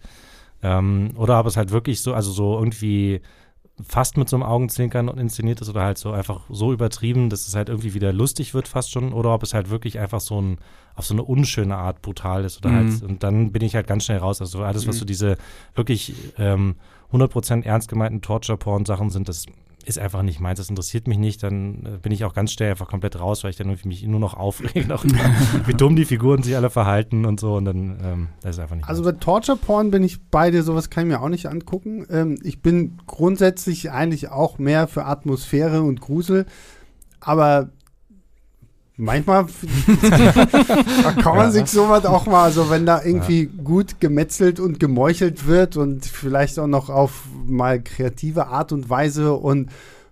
[0.62, 3.20] Ähm, oder ob es halt wirklich so, also so irgendwie
[3.82, 7.54] fast mit so einem Augenzwinkern inszeniert ist oder halt so einfach so übertrieben, dass es
[7.56, 9.12] halt irgendwie wieder lustig wird fast schon.
[9.12, 10.58] Oder ob es halt wirklich einfach so ein,
[10.94, 12.58] auf so eine unschöne Art brutal ist.
[12.58, 12.74] Oder Mhm.
[12.74, 14.40] halt, und dann bin ich halt ganz schnell raus.
[14.40, 14.98] Also alles, was Mhm.
[15.00, 15.36] so diese
[15.74, 16.76] wirklich ähm,
[17.12, 19.46] 100% ernst gemeinten Torture-Porn-Sachen sind, das
[19.84, 22.70] ist einfach nicht meins, das interessiert mich nicht, dann äh, bin ich auch ganz schnell
[22.70, 24.88] einfach komplett raus, weil ich dann mich nur noch aufrege,
[25.66, 28.76] wie dumm die Figuren sich alle verhalten und so und dann, ähm, das ist einfach
[28.76, 29.14] nicht Also meins.
[29.16, 32.06] bei Torture Porn bin ich bei dir, sowas kann ich mir auch nicht angucken.
[32.10, 36.46] Ähm, ich bin grundsätzlich eigentlich auch mehr für Atmosphäre und Grusel,
[37.20, 37.70] aber
[38.96, 39.46] manchmal
[41.02, 41.50] da kann man Ja.
[41.50, 46.58] sich sowas auch mal, also wenn da irgendwie gut gemetzelt und gemeuchelt wird und vielleicht
[46.58, 49.70] auch noch auf mal kreative Art und Weise und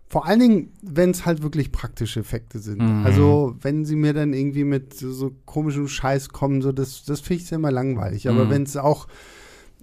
[0.09, 2.83] vor allen Dingen, wenn es halt wirklich praktische Effekte sind.
[2.83, 3.05] Mhm.
[3.05, 7.45] Also, wenn sie mir dann irgendwie mit so komischem Scheiß kommen, so das, das finde
[7.45, 8.29] ich immer langweilig.
[8.29, 8.51] Aber Mhm.
[8.51, 9.07] wenn es auch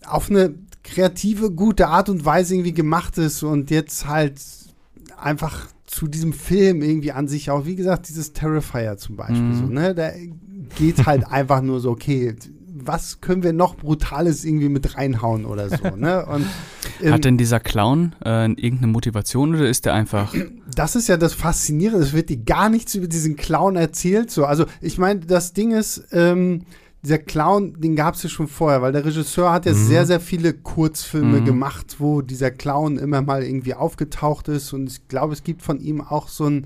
[0.05, 4.41] auf eine kreative, gute Art und Weise irgendwie gemacht ist und jetzt halt
[5.17, 9.53] einfach zu diesem Film irgendwie an sich auch, wie gesagt, dieses Terrifier zum Beispiel, Mhm.
[9.53, 9.95] so, ne?
[9.95, 10.12] Da
[10.77, 12.36] geht halt einfach nur so, okay,
[12.79, 16.25] was können wir noch Brutales irgendwie mit reinhauen oder so, ne?
[16.25, 16.45] Und
[17.05, 20.33] Hat denn dieser Clown äh, irgendeine Motivation oder ist der einfach.
[20.73, 22.03] das ist ja das Faszinierende.
[22.03, 24.31] Es wird dir gar nichts über diesen Clown erzählt.
[24.31, 24.45] So.
[24.45, 26.63] Also, ich meine, das Ding ist, ähm,
[27.03, 29.77] dieser Clown, den gab es ja schon vorher, weil der Regisseur hat ja Mhm.
[29.88, 31.45] sehr, sehr viele Kurzfilme Mhm.
[31.45, 34.73] gemacht, wo dieser Clown immer mal irgendwie aufgetaucht ist.
[34.73, 36.65] Und ich glaube, es gibt von ihm auch so ein,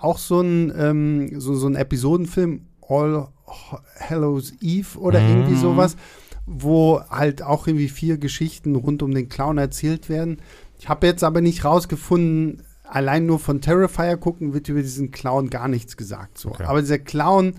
[0.00, 3.28] auch so ein, ähm, so, so ein Episodenfilm, All
[4.00, 5.28] Hallows Eve oder Mhm.
[5.28, 5.96] irgendwie sowas
[6.46, 10.38] wo halt auch irgendwie vier Geschichten rund um den Clown erzählt werden.
[10.78, 15.50] Ich habe jetzt aber nicht rausgefunden, allein nur von Terrifier gucken wird über diesen Clown
[15.50, 16.38] gar nichts gesagt.
[16.38, 16.50] So.
[16.50, 16.64] Okay.
[16.64, 17.54] Aber dieser Clown,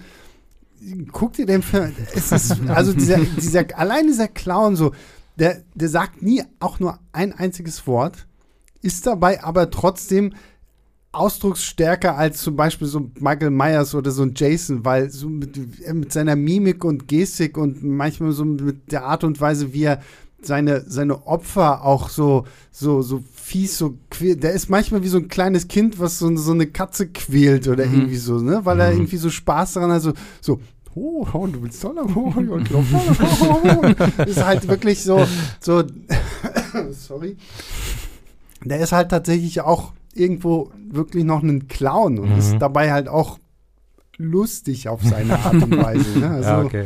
[1.12, 4.94] guck dir den Film, es ist, also dieser, dieser, allein dieser Clown so,
[5.38, 8.28] der, der sagt nie auch nur ein einziges Wort,
[8.82, 10.34] ist dabei aber trotzdem
[11.16, 15.58] ausdrucksstärker als zum Beispiel so Michael Myers oder so ein Jason, weil so mit,
[15.94, 20.02] mit seiner Mimik und Gestik und manchmal so mit der Art und Weise, wie er
[20.42, 24.44] seine, seine Opfer auch so, so, so fies, so quält.
[24.44, 27.86] Der ist manchmal wie so ein kleines Kind, was so, so eine Katze quält oder
[27.88, 27.94] Mhm.
[27.94, 28.62] irgendwie so, ne?
[28.64, 28.98] Weil er Mhm.
[28.98, 30.60] irgendwie so Spaß daran hat, so, so
[30.98, 34.22] Oh, oh, du willst toller, oh, glaub, oh, oh.
[34.24, 35.28] ist halt wirklich so,
[35.60, 35.84] so,
[36.92, 37.36] sorry.
[38.64, 42.38] Der ist halt tatsächlich auch irgendwo wirklich noch ein Clown und Mhm.
[42.40, 43.38] ist dabei halt auch
[44.18, 46.20] lustig auf seine Art und Weise.
[46.20, 46.30] Ne?
[46.30, 46.86] Also, ja, okay.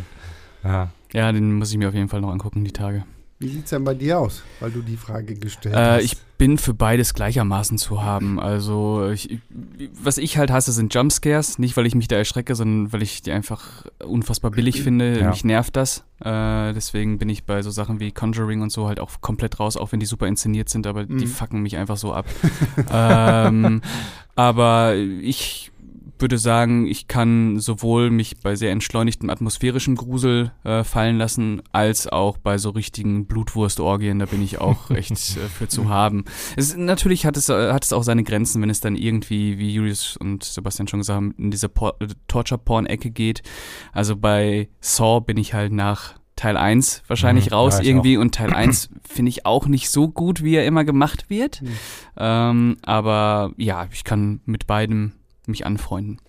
[0.63, 0.89] Ja.
[1.13, 3.03] Ja, den muss ich mir auf jeden Fall noch angucken, die Tage.
[3.41, 6.03] Wie sieht's denn bei dir aus, weil du die Frage gestellt Äh, hast?
[6.03, 8.37] ich bin für beides gleichermaßen zu haben.
[8.37, 9.39] Also, ich,
[10.01, 11.57] was ich halt hasse, sind Jumpscares.
[11.57, 15.19] Nicht, weil ich mich da erschrecke, sondern weil ich die einfach unfassbar billig finde.
[15.21, 15.29] Ja.
[15.29, 16.03] Mich nervt das.
[16.19, 19.77] Äh, deswegen bin ich bei so Sachen wie Conjuring und so halt auch komplett raus,
[19.77, 21.27] auch wenn die super inszeniert sind, aber die Mhm.
[21.27, 22.25] fucken mich einfach so ab.
[22.91, 23.81] ähm,
[24.35, 25.71] aber ich
[26.21, 32.07] würde sagen, ich kann sowohl mich bei sehr entschleunigtem atmosphärischem Grusel äh, fallen lassen, als
[32.07, 34.19] auch bei so richtigen Blutwurstorgien.
[34.19, 36.25] Da bin ich auch echt äh, für zu haben.
[36.55, 39.73] Es, natürlich hat es, äh, hat es auch seine Grenzen, wenn es dann irgendwie, wie
[39.73, 41.95] Julius und Sebastian schon gesagt haben, in diese Por
[42.27, 43.41] Torture-Porn-Ecke geht.
[43.91, 48.33] Also bei Saw bin ich halt nach Teil 1 wahrscheinlich Mhm, raus ja, irgendwie und
[48.33, 51.61] Teil 1 finde ich auch nicht so gut, wie er immer gemacht wird.
[51.61, 51.67] Mhm.
[52.15, 55.11] Ähm, aber ja, ich kann mit beidem
[55.49, 56.19] mich anfreunden.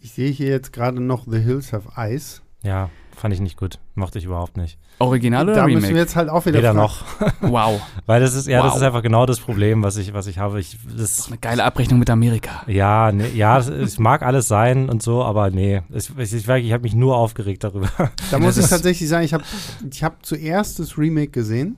[0.00, 2.42] Ich sehe hier jetzt gerade noch The Hills Have Eyes.
[2.62, 3.78] ja, fand ich nicht gut.
[3.94, 4.78] Mochte ich überhaupt nicht.
[4.98, 5.98] Original oder da müssen wir Remake?
[6.00, 6.78] jetzt halt auch wieder Weder fragen.
[6.78, 7.04] noch.
[7.52, 8.76] Wow, Weil das ist, ja, das Wow.
[8.78, 10.58] ist einfach genau das Problem, was ich, was ich habe.
[10.60, 12.62] Ich, das, eine geile Abrechnung mit Amerika.
[12.66, 15.82] ja, nee, ja, es- mag alles sein und so, aber nee.
[15.90, 17.90] Ich, ich, ich, ich habe mich nur aufgeregt darüber.
[18.30, 19.44] Da muss Das ich tatsächlich sagen, ich habe
[19.90, 21.76] ich hab zuerst das Remake gesehen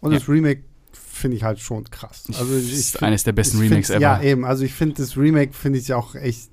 [0.00, 0.18] und Ja.
[0.18, 0.62] das Remake
[1.20, 2.24] finde ich halt schon krass.
[2.28, 4.00] Also das ich, ist find- eines der besten ich Remakes ever.
[4.00, 4.44] Ja, eben.
[4.44, 6.50] Also ich finde das Remake finde ich auch echt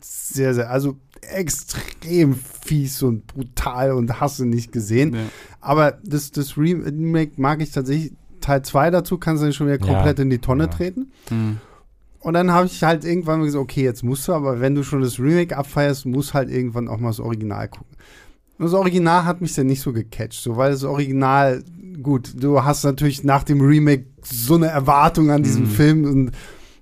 [0.00, 5.14] sehr, sehr, also extrem fies und brutal und hasse nicht gesehen.
[5.14, 5.20] Ja.
[5.60, 8.12] Aber das, das Remake mag ich tatsächlich.
[8.40, 9.92] Teil 2 dazu kannst du schon wieder Ja.
[9.94, 10.70] komplett in die Tonne Ja.
[10.70, 11.10] treten.
[11.28, 11.56] Hm.
[12.20, 14.82] Und dann habe ich halt irgendwann mal gesagt, okay, jetzt musst du, aber wenn du
[14.84, 17.96] schon das Remake abfeierst, musst halt irgendwann auch mal das Original gucken.
[18.58, 21.62] Und das Original hat mich dann nicht so gecatcht, so, weil das Original,
[22.02, 25.70] gut, du hast natürlich nach dem Remake so eine Erwartung an diesem Mhm.
[25.70, 26.30] Film und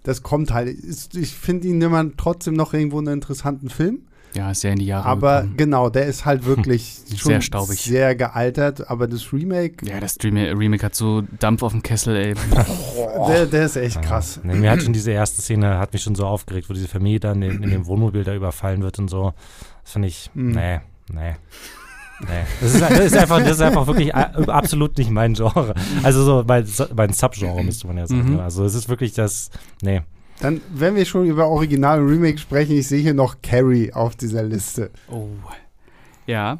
[0.02, 0.68] das kommt halt.
[1.14, 4.00] Ich finde ihn immer trotzdem noch irgendwo einen interessanten Film,
[4.34, 5.56] ja, ist sehr in die Jahre aber gekommen.
[5.56, 7.78] genau, der ist halt wirklich schon Sehr staubig.
[7.80, 12.16] sehr gealtert, aber das Remake, Ja, das Remake, Remake hat so Dampf auf dem Kessel,
[12.16, 12.34] ey.
[13.28, 14.40] der, der ist echt krass.
[14.42, 17.20] Nee, mir hat schon diese erste Szene, hat mich schon so aufgeregt, wo diese Familie
[17.20, 19.32] dann in, in dem Wohnmobil da überfallen wird und so.
[19.84, 20.50] Das finde ich, Mhm.
[20.52, 20.80] nee,
[21.12, 21.34] nee.
[22.20, 22.28] Nee.
[22.60, 25.74] Das ist, das, ist einfach, das ist einfach wirklich absolut nicht mein Genre.
[26.02, 28.34] Also so mein, mein Subgenre müsste man ja sagen.
[28.34, 28.40] Mhm.
[28.40, 29.50] Also es ist wirklich das,
[29.82, 30.02] nee.
[30.40, 34.16] Dann, wenn wir schon über Original und Remake sprechen, ich sehe hier noch Carrie auf
[34.16, 34.90] dieser Liste.
[35.08, 35.28] Oh.
[36.26, 36.58] Ja,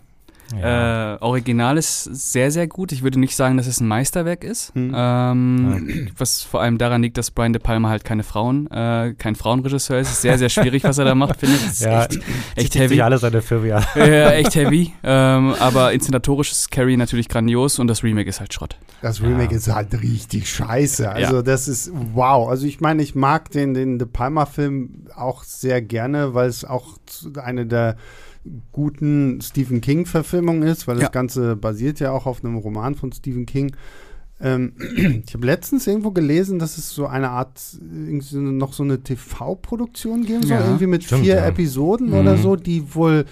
[0.59, 1.15] Ja.
[1.15, 2.93] Äh, Original ist sehr, sehr gut.
[2.93, 4.75] Ich würde nicht sagen, dass es ein Meisterwerk ist.
[4.75, 4.93] Hm.
[4.95, 9.35] Ähm, Was vor allem daran liegt, dass Brian De Palma halt keine Frauen, äh, kein
[9.35, 10.09] Frauenregisseur ist.
[10.09, 11.81] Es ist sehr, sehr schwierig, was er da macht, finde ich.
[11.81, 12.21] Ja, echt,
[12.57, 13.01] echt heavy.
[13.01, 13.83] alle seine Filme ja.
[13.97, 14.93] äh, echt heavy.
[15.03, 18.77] Ähm, aber inszenatorisch ist Carrie natürlich grandios und das Remake ist halt Schrott.
[19.03, 19.59] Das Remake Ja.
[19.59, 21.11] ist halt richtig scheiße.
[21.11, 22.49] Also das ist wow.
[22.49, 26.99] Also ich meine, ich mag den, den De Palma-Film auch sehr gerne, weil es auch
[27.43, 27.97] eine der
[28.73, 31.03] guten Stephen King-Verfilmungen ist, weil Ja.
[31.05, 33.75] das Ganze basiert ja auch auf einem Roman von Stephen King.
[34.41, 34.73] Ähm,
[35.27, 40.43] ich habe letztens irgendwo gelesen, dass es so eine Art, noch so eine TV-Produktion geben
[40.43, 41.47] soll, Ja, irgendwie mit stimmt, vier ja.
[41.47, 42.15] Episoden Mhm.
[42.15, 43.25] oder so, die wohl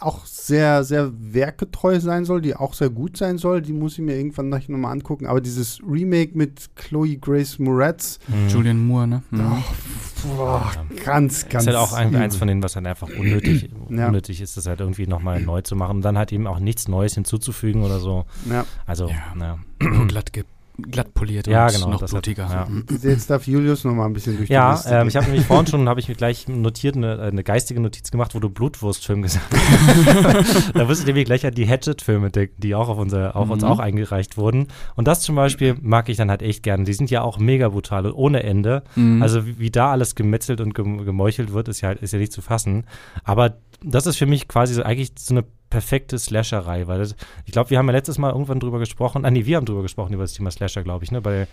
[0.00, 3.62] auch sehr, sehr werkgetreu sein soll, die auch sehr gut sein soll.
[3.62, 5.26] Die muss ich mir irgendwann noch mal angucken.
[5.26, 8.48] Aber dieses Remake mit Chloe Grace Moretz, Mhm.
[8.48, 9.22] Julian Moore, ne?
[9.30, 9.40] Mhm.
[9.42, 10.72] oh, boah,
[11.04, 11.64] ganz, ganz.
[11.64, 14.08] ist halt auch ein, eins von denen, was dann einfach unnötig, Ja.
[14.08, 16.88] unnötig ist, das halt irgendwie nochmal neu zu machen und dann halt eben auch nichts
[16.88, 18.24] Neues hinzuzufügen oder so.
[18.50, 18.64] Ja.
[18.86, 19.16] Also, Ja.
[19.36, 19.58] na.
[19.80, 20.44] Nur glatt, ge
[20.80, 22.44] glatt poliert Ja, und genau, noch das hat- blutiger.
[22.48, 22.68] ja.
[23.02, 25.44] Jetzt darf Julius noch mal ein bisschen durch die Ja, Liste ähm, ich habe nämlich
[25.44, 29.22] vorhin schon, habe ich mir gleich notiert, eine, eine geistige Notiz gemacht, wo du Blutwurstfilm
[29.22, 30.72] gesagt hast.
[30.74, 33.62] da musste ich nämlich gleich an die Hatchet-Filme denken, die auch auf, unser, auf uns
[33.62, 33.68] Mhm.
[33.68, 34.68] auch eingereicht wurden.
[34.94, 36.84] Und das zum Beispiel mag ich dann halt echt gerne.
[36.84, 38.84] Die sind ja auch mega brutal und ohne Ende.
[38.94, 39.20] Mhm.
[39.22, 42.18] Also wie, wie da alles gemetzelt und gem gemeuchelt wird, ist ja, halt- ist ja
[42.20, 42.84] nicht zu fassen.
[43.24, 47.52] Aber das ist für mich quasi so eigentlich so eine perfekte Slasher-Reihe, weil das, ich
[47.52, 50.14] glaube, wir haben ja letztes Mal irgendwann drüber gesprochen, ah nee, wir haben drüber gesprochen
[50.14, 51.46] über das Thema Slasher, glaube ich, ne, bei,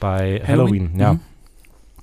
[0.00, 1.00] bei Halloween, Halloween?
[1.00, 1.12] ja.
[1.14, 1.20] Mhm.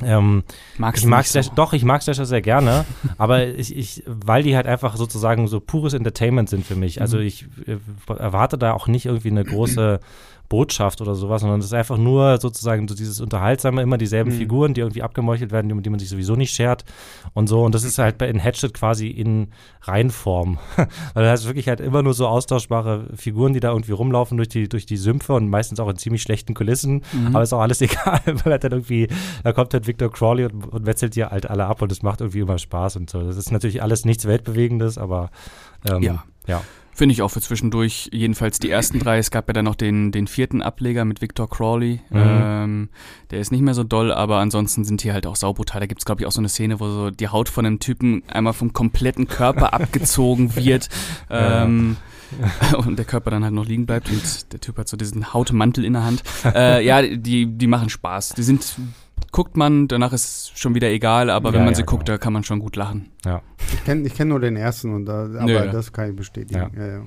[0.02, 0.44] Ähm,
[0.78, 1.56] Magst ich du mag Slasher, so?
[1.56, 2.86] doch, ich mag Slasher sehr gerne,
[3.18, 7.02] aber ich, ich, weil die halt einfach sozusagen so pures Entertainment sind für mich.
[7.02, 7.24] Also Mhm.
[7.24, 7.78] ich äh,
[8.18, 10.00] erwarte da auch nicht irgendwie eine große
[10.50, 14.38] Botschaft oder sowas, sondern es ist einfach nur sozusagen so dieses Unterhaltsame, immer dieselben Mhm.
[14.38, 16.86] Figuren, die irgendwie abgemeuchelt werden, um die man sich sowieso nicht schert
[17.34, 17.64] und so.
[17.64, 19.50] Und das ist halt bei in Hatchet quasi in
[19.84, 20.58] Reinform.
[21.14, 24.50] Weil du hast wirklich halt immer nur so austauschbare Figuren, die da irgendwie rumlaufen durch
[24.50, 27.04] die, durch die Sümpfe und meistens auch in ziemlich schlechten Kulissen.
[27.14, 27.28] Mhm.
[27.36, 29.08] Aber ist auch alles egal, weil halt dann irgendwie,
[29.44, 32.22] da kommt halt Victor Crawley und, und wetzelt dir halt alle ab und es macht
[32.22, 33.22] irgendwie immer Spaß und so.
[33.22, 35.30] Das ist natürlich alles nichts Weltbewegendes, aber
[35.88, 36.24] ähm, Ja.
[36.48, 36.62] ja.
[37.00, 39.20] Finde ich auch für zwischendurch, jedenfalls die ersten drei.
[39.20, 42.02] Es gab ja dann noch den, den vierten Ableger mit Victor Crawley.
[42.10, 42.20] Mhm.
[42.20, 42.90] Ähm,
[43.32, 45.80] der ist nicht mehr so doll, aber ansonsten sind die halt auch saubrutal.
[45.80, 47.80] Da gibt es, glaube ich, auch so eine Szene, wo so die Haut von einem
[47.80, 50.90] Typen einmal vom kompletten Körper abgezogen wird.
[51.30, 51.64] Ja.
[51.64, 51.96] Ähm,
[52.86, 55.86] und der Körper dann halt noch liegen bleibt und der Typ hat so diesen Hautmantel
[55.86, 56.22] in der Hand.
[56.44, 58.34] Äh, ja, die, die machen Spaß.
[58.34, 58.76] Die sind,
[59.32, 62.18] guckt man, danach ist schon wieder egal, aber wenn Ja, man ja, sie guckt, genau.
[62.18, 63.12] da kann man schon gut lachen.
[63.74, 65.70] Ich kenne ich kenn nur den ersten, und da, aber Nö.
[65.72, 66.70] das kann ich bestätigen.
[66.76, 67.02] Ja, ja.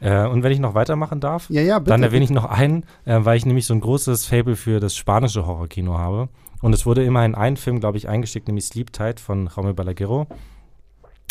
[0.00, 0.24] Ja.
[0.24, 1.90] Äh, und wenn ich noch weitermachen darf, ja, ja bitte.
[1.90, 4.94] Dann erwähne ich noch einen, äh, weil ich nämlich so ein großes Fable für das
[4.94, 6.28] spanische Horrorkino habe.
[6.60, 10.26] Und es wurde immerhin ein Film, glaube ich, eingeschickt, nämlich Sleep Tight von Jaume Balaguerro,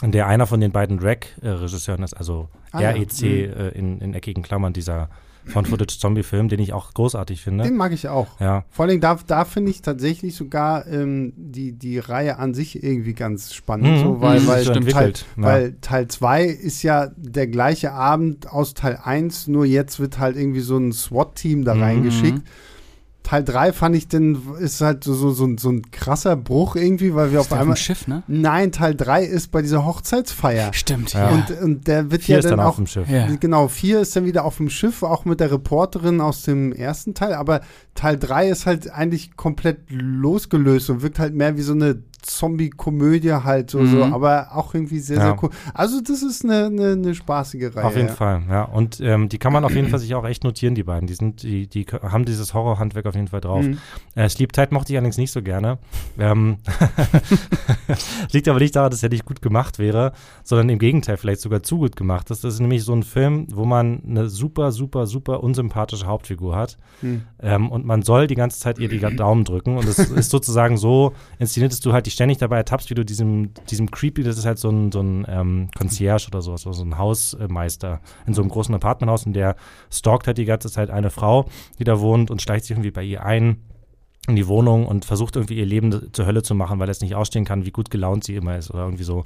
[0.04, 2.90] der einer von den beiden Drag-Regisseuren ist, also Ah, ja.
[2.92, 3.28] REC Mhm.
[3.28, 5.10] äh, in, in eckigen Klammern, dieser
[5.46, 7.64] Found-Footage-Zombie-Film, den ich auch großartig finde.
[7.64, 8.40] Den mag ich auch.
[8.40, 12.84] Ja, Vor allem da, da finde ich tatsächlich sogar ähm, die, die Reihe an sich
[12.84, 13.88] irgendwie ganz spannend.
[13.98, 14.92] Mhm, so, weil, mhm, weil, stimmt.
[14.92, 15.44] Teil, ja.
[15.44, 20.36] weil Teil 2 ist ja der gleiche Abend aus Teil 1, nur jetzt wird halt
[20.38, 21.82] irgendwie so ein SWAT-Team da Mhm.
[21.84, 22.42] reingeschickt.
[23.26, 26.76] Teil 3 fand ich denn, ist halt so, so, so, ein- so ein krasser Bruch
[26.76, 27.76] irgendwie, weil wir Ist auf der auf einmal.
[27.76, 28.24] dem Schiff, ne?
[28.28, 30.72] Nein, Teil 3 ist bei dieser Hochzeitsfeier.
[30.74, 31.30] Stimmt, Ja.
[31.30, 33.10] Und, und der wird vier ja ist dann dann auch auf dem Schiff.
[33.10, 33.28] Ja.
[33.40, 37.14] Genau, vier ist dann wieder auf dem Schiff, auch mit der Reporterin aus dem ersten
[37.16, 37.62] Teil, aber
[37.96, 43.32] Teil drei ist halt eigentlich komplett losgelöst und wirkt halt mehr wie so eine Zombie-Komödie
[43.32, 44.14] halt so, so, Mhm.
[44.14, 45.24] aber auch irgendwie sehr, Ja.
[45.24, 45.50] sehr cool.
[45.74, 47.86] Also das ist eine, eine, eine spaßige Reihe.
[47.86, 48.14] Auf jeden ja.
[48.14, 48.64] Fall, ja.
[48.64, 51.08] Und ähm, die kann man auf jeden Fall sich auch echt notieren, die beiden.
[51.08, 53.64] Die sind, die, die haben dieses Horrorhandwerk auf jeden Fall drauf.
[53.64, 53.78] Mhm.
[54.16, 55.78] Äh, Sleep Tight mochte ich allerdings nicht so gerne.
[56.18, 56.58] Ähm,
[58.32, 61.64] liegt aber nicht daran, dass er nicht gut gemacht wäre, sondern im Gegenteil vielleicht sogar
[61.64, 62.44] zu gut gemacht ist.
[62.44, 66.78] Das ist nämlich so ein Film, wo man eine super, super, super unsympathische Hauptfigur hat.
[67.02, 67.24] Mhm.
[67.42, 69.78] Ähm, und man soll die ganze Zeit ihr die Daumen drücken.
[69.78, 73.06] Und es ist sozusagen so inszeniert, dass du halt dich ständig dabei ertappst, wie du
[73.06, 76.80] diesem, diesem Creepy, das ist halt so ein, so ein ähm, Concierge oder sowas, also
[76.80, 79.56] so ein Hausmeister in so einem großen Apartmenthaus und der
[79.92, 81.46] stalkt halt die ganze Zeit eine Frau,
[81.78, 83.62] die da wohnt und schleicht sich irgendwie bei ihr ein
[84.28, 87.02] in die Wohnung und versucht irgendwie ihr Leben zur Hölle zu machen, weil er es
[87.02, 89.24] nicht ausstehen kann, wie gut gelaunt sie immer ist oder irgendwie so.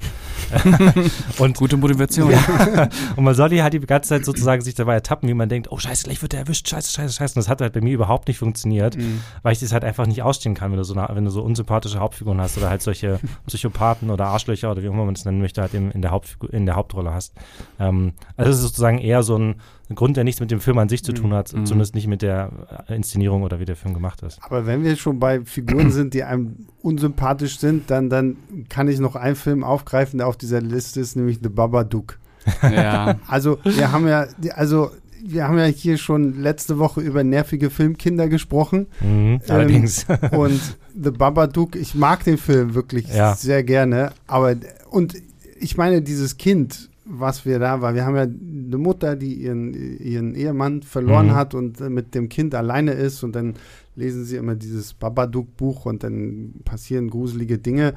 [1.38, 2.32] und Gute Motivation.
[3.16, 5.70] und man soll die halt die ganze Zeit sozusagen sich dabei ertappen, wie man denkt,
[5.70, 7.34] oh scheiße, gleich wird er erwischt, scheiße, scheiße, scheiße.
[7.34, 9.20] Und das hat halt bei mir überhaupt nicht funktioniert, Mhm.
[9.42, 11.42] weil ich das halt einfach nicht ausstehen kann, wenn du so, eine, wenn du so
[11.42, 15.24] unsympathische Hauptfiguren hast oder halt solche Psychopathen oder Arschlöcher oder wie auch immer man es
[15.24, 17.34] nennen möchte, halt in, der Hauptfigur, in der Hauptrolle hast.
[17.78, 19.56] Ähm, also es ist sozusagen eher so ein
[19.96, 21.66] Grund, der nichts mit dem Film an sich zu tun hat, Mhm.
[21.66, 22.50] zumindest nicht mit der
[22.88, 24.38] äh, Inszenierung oder wie der Film gemacht ist.
[24.42, 28.36] Aber wenn wir schon bei Figuren sind, die einem unsympathisch sind, dann, dann
[28.68, 32.18] kann ich noch einen Film aufgreifen, der auf dieser Liste ist, nämlich The Babadook.
[32.62, 33.16] ja.
[33.28, 34.90] Also wir haben ja, also
[35.22, 38.86] wir haben ja hier schon letzte Woche über nervige Filmkinder gesprochen.
[39.00, 40.06] Mhm, allerdings.
[40.32, 40.60] Und
[40.98, 43.34] The Babadook, ich mag den Film wirklich Ja.
[43.34, 44.12] sehr gerne.
[44.26, 44.56] Aber,
[44.90, 45.14] und
[45.58, 49.74] ich meine, dieses Kind, was wir da war, wir haben ja eine Mutter, die ihren,
[49.74, 51.34] ihren Ehemann verloren Mhm.
[51.34, 53.24] hat und äh, mit dem Kind alleine ist.
[53.24, 53.54] Und dann
[53.96, 57.94] lesen sie immer dieses Babadook-Buch und dann passieren gruselige Dinge.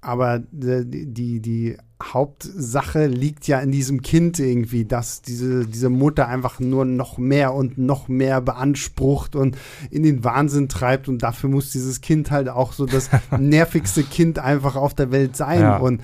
[0.00, 5.90] Aber äh, die, die, die Hauptsache liegt ja in diesem Kind irgendwie, dass diese, diese
[5.90, 9.58] Mutter einfach nur noch mehr und noch mehr beansprucht und
[9.90, 11.08] in den Wahnsinn treibt.
[11.08, 15.34] Und dafür muss dieses Kind halt auch so das nervigste Kind einfach auf der Welt
[15.36, 15.62] sein.
[15.62, 15.78] Ja.
[15.78, 16.02] Und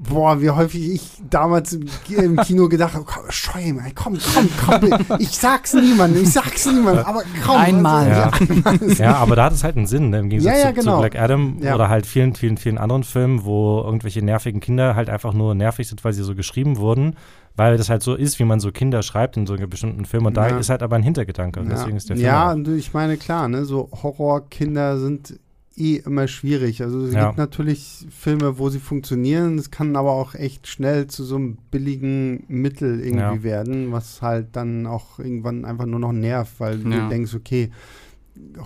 [0.00, 5.16] boah, wie häufig ich damals im, Kino gedacht habe, komm, scheu mal, komm, komm, komm,
[5.18, 7.56] ich sag's niemandem, ich sag's niemandem, aber komm.
[7.56, 8.08] Einmal.
[8.08, 8.30] Ja.
[8.30, 8.78] einmal.
[8.98, 10.20] Ja, aber da hat es halt einen Sinn, ne?
[10.20, 10.94] im Gegensatz Ja, ja, zu, genau.
[10.96, 11.74] zu Black Adam Ja.
[11.74, 15.88] oder halt vielen, vielen, vielen anderen Filmen, wo irgendwelche nervigen Kinder halt einfach nur nervig
[15.88, 17.16] sind, weil sie so geschrieben wurden,
[17.56, 20.26] weil das halt so ist, wie man so Kinder schreibt in so einem bestimmten Film.
[20.26, 20.58] Und da Ja.
[20.58, 21.58] ist halt aber ein Hintergedanke.
[21.60, 22.26] Und deswegen ist der Film.
[22.26, 25.38] ja, und ich meine, klar, ne, so Horrorkinder sind
[25.78, 26.82] eh immer schwierig.
[26.82, 27.26] Also es Ja.
[27.26, 31.58] gibt natürlich Filme, wo sie funktionieren, es kann aber auch echt schnell zu so einem
[31.70, 33.42] billigen Mittel irgendwie Ja.
[33.42, 37.02] werden, was halt dann auch irgendwann einfach nur noch nervt, weil Ja.
[37.04, 37.70] du denkst, okay,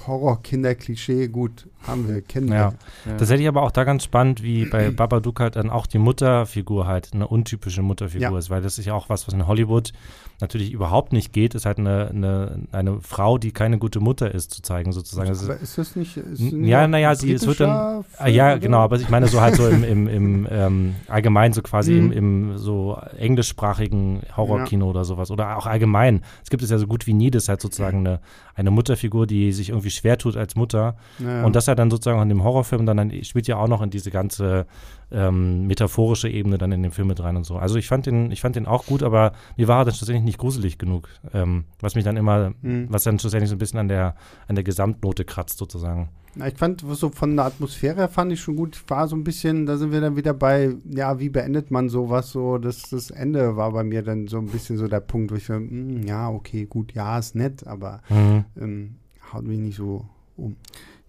[0.07, 2.57] Horror-Kinder-Klischee, gut, haben wir, kennen wir.
[2.57, 2.73] Ja.
[3.19, 5.99] Das hätte ich aber auch da ganz spannend, wie bei Babadook halt dann auch die
[5.99, 8.39] Mutterfigur halt eine untypische Mutterfigur Ja.
[8.39, 9.93] ist, weil das ist ja auch was, was in Hollywood
[10.41, 14.51] natürlich überhaupt nicht geht, ist halt eine, eine, eine Frau, die keine gute Mutter ist,
[14.51, 15.29] zu zeigen sozusagen.
[15.29, 16.17] Das Aber ist das nicht.
[16.17, 18.85] Ist ja, naja, sie- es wird dann- Ah, ja, Film, genau, oder?
[18.85, 22.13] aber ich meine so halt so im, im, im ähm, allgemein so quasi Mhm.
[22.13, 26.23] im, im so englischsprachigen Horrorkino oder sowas oder auch allgemein.
[26.43, 28.21] Es gibt es ja so gut wie nie, das ist halt sozusagen eine,
[28.55, 32.19] eine Mutterfigur, die sich irgendwie schwer tut als Mutter Ja, und das halt dann sozusagen
[32.19, 34.67] auch in dem Horrorfilm dann, dann spielt ja auch noch in diese ganze
[35.11, 37.57] ähm, metaphorische Ebene dann in den Film mit rein und so.
[37.57, 40.25] Also ich fand den, ich fand den auch gut, aber mir war er dann schlussendlich
[40.25, 42.87] nicht gruselig genug, ähm, was mich dann immer, Mhm.
[42.89, 44.15] was dann schlussendlich so ein bisschen an der,
[44.49, 46.09] an der Gesamtnote kratzt sozusagen.
[46.35, 48.83] Na, ich fand, so von der Atmosphäre her fand ich schon gut.
[48.89, 52.31] War so ein bisschen, da sind wir dann wieder bei, ja, wie beendet man sowas
[52.31, 52.57] so?
[52.57, 55.45] Das, das Ende war bei mir dann so ein bisschen so der Punkt, wo ich
[55.45, 58.45] so, hm, ja, okay, gut, ja, ist nett, aber Mhm.
[58.59, 58.95] ähm,
[59.33, 60.07] haut mich nicht so
[60.37, 60.57] um.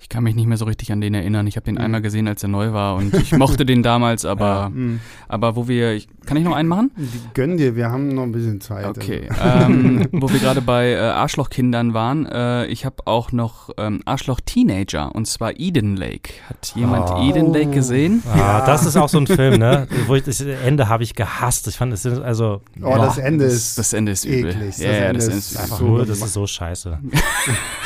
[0.04, 1.48] Ich kann mich nicht mehr so richtig an den erinnern.
[1.48, 1.82] Ich habe den Mhm.
[1.82, 5.00] einmal gesehen, als er neu war und ich mochte den damals, aber, Hm.
[5.30, 6.92] aber wo wir, ich, kann ich noch einen machen?
[6.98, 8.86] Die Gönn dir, wir haben noch ein bisschen Zeit.
[8.86, 9.66] Okay, Also.
[9.72, 15.16] ähm, wo wir gerade bei äh, Arschlochkindern waren, äh, ich habe auch noch ähm, Arschloch-Teenager
[15.16, 16.34] und zwar Eden Lake.
[16.50, 17.24] Hat jemand Oh.
[17.30, 18.24] Eden Lake gesehen?
[18.32, 18.66] Ah, Ja.
[18.66, 19.88] das ist auch so ein Film, ne?
[20.08, 21.68] Wo ich das Ende habe ich gehasst.
[21.68, 24.52] Ich fand es sind also Oh, das Ende das, ist das Ende ist übel.
[24.52, 24.78] eklig.
[24.80, 27.00] Ja, Das ja, Ende das ist ist einfach so nur, das ist so scheiße.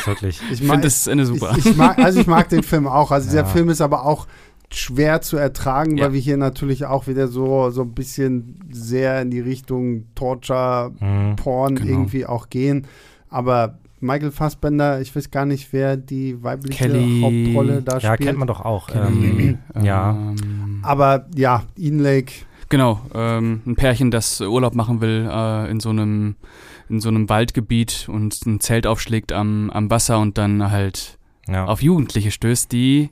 [0.06, 0.42] Wirklich.
[0.52, 1.54] Ich Ich finde das Ende super.
[1.58, 3.12] Ich, ich mag, also ich mag den Film auch.
[3.12, 3.46] Also dieser Ja.
[3.46, 4.28] Film ist aber auch
[4.72, 6.06] schwer zu ertragen, Ja.
[6.06, 10.92] weil wir hier natürlich auch wieder so, so ein bisschen sehr in die Richtung Torture,
[11.00, 11.36] Mhm.
[11.38, 11.90] Porn Genau.
[11.90, 12.86] irgendwie auch gehen.
[13.30, 18.28] Aber Michael Fassbender, ich weiß gar nicht, wer die weibliche Kelly- Hauptrolle da Ja, spielt.
[18.30, 18.88] kennt man doch auch.
[18.88, 20.12] Kelly, Ähm, ja.
[20.12, 22.32] ähm, Aber ja, Eden Lake,
[22.70, 26.36] Genau, ähm, ein Pärchen, das Urlaub machen will äh, in so einem
[26.90, 31.17] in so einem Waldgebiet und ein Zelt aufschlägt am, am Wasser und dann halt
[31.48, 31.66] ja.
[31.66, 33.10] auf Jugendliche stößt, die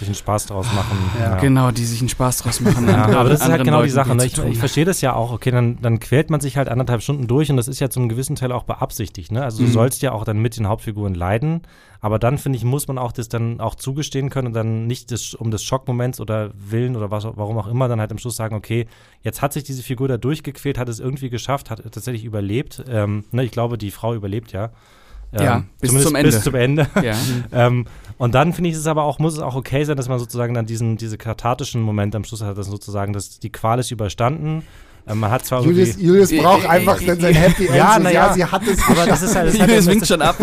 [0.00, 0.98] sich einen Spaß draus machen.
[1.20, 1.36] Ja.
[1.38, 2.88] genau, die sich einen Spaß draus machen.
[2.88, 4.16] Ja, aber das ist halt genau die Leuten Sache.
[4.16, 4.24] Ne?
[4.24, 5.30] Ich, ich verstehe das ja auch.
[5.30, 8.08] Okay, dann, dann quält man sich halt anderthalb Stunden durch und das ist ja zum
[8.08, 9.30] gewissen Teil auch beabsichtigt.
[9.30, 9.44] Ne?
[9.44, 9.72] Also du Mhm.
[9.72, 11.60] sollst ja auch dann mit den Hauptfiguren leiden.
[12.00, 15.12] Aber dann, finde ich, muss man auch das dann auch zugestehen können und dann nicht
[15.12, 18.36] das, um des Schockmoments oder Willen oder was, warum auch immer, dann halt am Schluss
[18.36, 18.86] sagen, okay,
[19.22, 22.82] jetzt hat sich diese Figur da durchgequält, hat es irgendwie geschafft, hat tatsächlich überlebt.
[22.88, 24.70] Ähm, ne, ich glaube, die Frau überlebt ja.
[25.32, 26.30] Ähm, Ja, bis zumindest zum Ende.
[26.30, 26.86] Bis zum Ende.
[27.02, 27.14] ja.
[27.52, 27.86] Ähm,
[28.18, 30.52] und dann finde ich es aber auch, muss es auch okay sein, dass man sozusagen
[30.52, 34.62] dann diesen, diese kathartischen Moment am Schluss hat, dass sozusagen, dass die Qual ist überstanden.
[35.06, 35.96] Ähm, man hat zwar Julius.
[35.98, 37.76] Julius braucht äh, einfach äh, dann sein Happy End.
[37.76, 38.32] Ja, So, na ja.
[38.34, 40.36] sie hat es Aber das ist halt, das halt, Julius das winkt schon ab.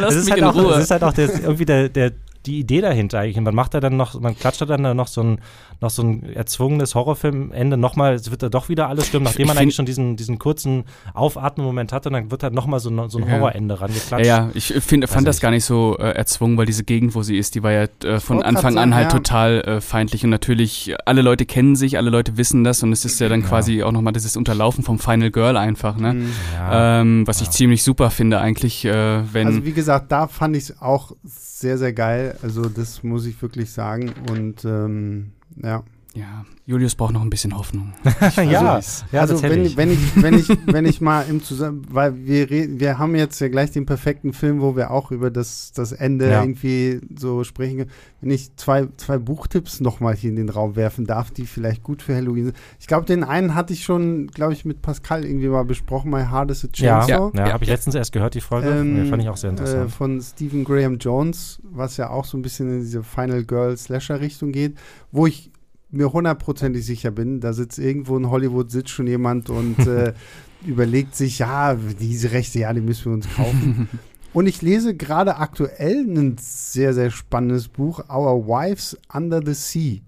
[0.00, 0.74] Lass ist mich halt in auch, Ruhe.
[0.74, 2.12] es ist halt auch der, irgendwie der, der,
[2.46, 3.36] die Idee dahinter eigentlich.
[3.38, 5.40] Und man macht da dann noch, man klatscht da dann noch so ein,
[5.80, 9.48] noch so ein erzwungenes Horrorfilmende nochmal, es wird da doch wieder alles stimmen, nachdem ich
[9.48, 10.84] man eigentlich schon diesen, diesen kurzen
[11.14, 13.32] Aufatmen-Moment hatte, und dann wird halt nochmal so, ein- so ein Ja.
[13.34, 14.26] Horrorende ja, rangeklatscht.
[14.26, 15.42] ja, ich find, fand das nicht.
[15.42, 18.20] gar nicht so äh, erzwungen, weil diese Gegend, wo sie ist, die war ja äh,
[18.20, 19.18] von Anfang an halt ja.
[19.18, 23.04] total äh, feindlich und natürlich, alle Leute kennen sich, alle Leute wissen das und es
[23.04, 23.46] ist ja dann Ja.
[23.48, 26.14] quasi auch nochmal dieses Unterlaufen vom Final Girl einfach, ne?
[26.14, 26.30] Mhm.
[26.54, 27.00] Ja.
[27.00, 27.52] ähm, was ich Ja.
[27.52, 31.78] ziemlich super finde eigentlich, äh, wenn Also wie gesagt, da fand ich es auch sehr,
[31.78, 32.36] sehr geil.
[32.42, 34.12] Also das muss ich wirklich sagen.
[34.30, 35.32] Und ähm,
[35.62, 35.82] ja.
[36.14, 37.94] ja, Julius braucht noch ein bisschen Hoffnung.
[38.04, 39.74] ja, Also, ja, also tatsächlich.
[39.78, 43.14] wenn, wenn ich, wenn ich, wenn ich mal im Zusammen, weil wir reden, wir haben
[43.14, 46.42] jetzt ja gleich den perfekten Film, wo wir auch über das, das Ende Ja.
[46.42, 47.78] irgendwie so sprechen.
[47.78, 47.90] können.
[48.20, 52.02] Wenn ich zwei, zwei Buchtipps nochmal hier in den Raum werfen darf, die vielleicht gut
[52.02, 52.56] für Halloween sind.
[52.78, 56.24] Ich glaube, den einen hatte ich schon, glaube ich, mit Pascal irgendwie mal besprochen, My
[56.30, 57.30] Heart is a ja, Chainsaw.
[57.34, 57.52] ja, Ja.
[57.54, 58.68] habe ich letztens erst gehört, die Folge.
[58.68, 59.90] Ähm, ja, fand ich auch sehr Äh, interessant.
[59.92, 64.20] von Stephen Graham Jones, was ja auch so ein bisschen in diese Final Girl Slasher
[64.20, 64.76] Richtung geht,
[65.12, 65.50] wo ich
[65.90, 70.12] mir hundertprozentig sicher bin, da sitzt irgendwo in Hollywood, sitzt schon jemand und äh,
[70.66, 73.88] überlegt sich, ja, diese Rechte, ja, die müssen wir uns kaufen.
[74.32, 80.00] und ich lese gerade aktuell ein sehr, sehr spannendes Buch, Our Wives Under the Sea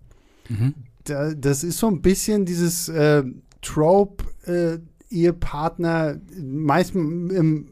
[0.48, 0.74] mhm.
[1.04, 3.22] da, das ist so ein bisschen dieses äh,
[3.62, 4.78] Trope, äh,
[5.10, 7.68] Ehepartner, meist im,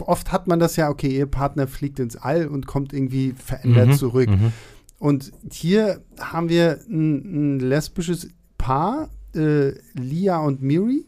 [0.00, 3.92] oft hat man das ja, okay, Ehepartner fliegt ins All und kommt irgendwie verändert Mhm,
[3.94, 4.30] zurück.
[4.30, 4.52] mhm.
[5.00, 8.28] Und hier haben wir ein, ein lesbisches
[8.58, 11.04] Paar, äh, Lia und Miri.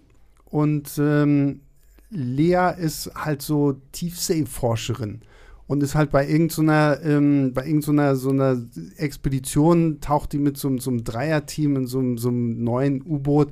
[0.46, 1.60] Und ähm,
[2.10, 5.20] Lea ist halt so Tiefseeforscherin
[5.66, 8.60] und ist halt bei irgendeiner, ähm, bei irgendeiner so einer
[8.96, 13.48] Expedition, taucht die mit so, einem- so einem Dreierteam in so, so einem neuen U-Boot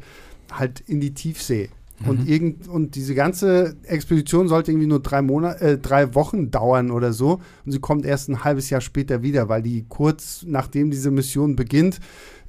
[0.53, 1.68] halt in die Tiefsee.
[2.07, 2.27] Und, Mhm.
[2.27, 7.13] irgend, und diese ganze Expedition sollte irgendwie nur drei, Monate, äh, drei Wochen dauern oder
[7.13, 7.41] so.
[7.67, 11.57] Und sie kommt erst ein halbes Jahr später wieder, weil die kurz nachdem diese Mission
[11.57, 12.01] beginnt,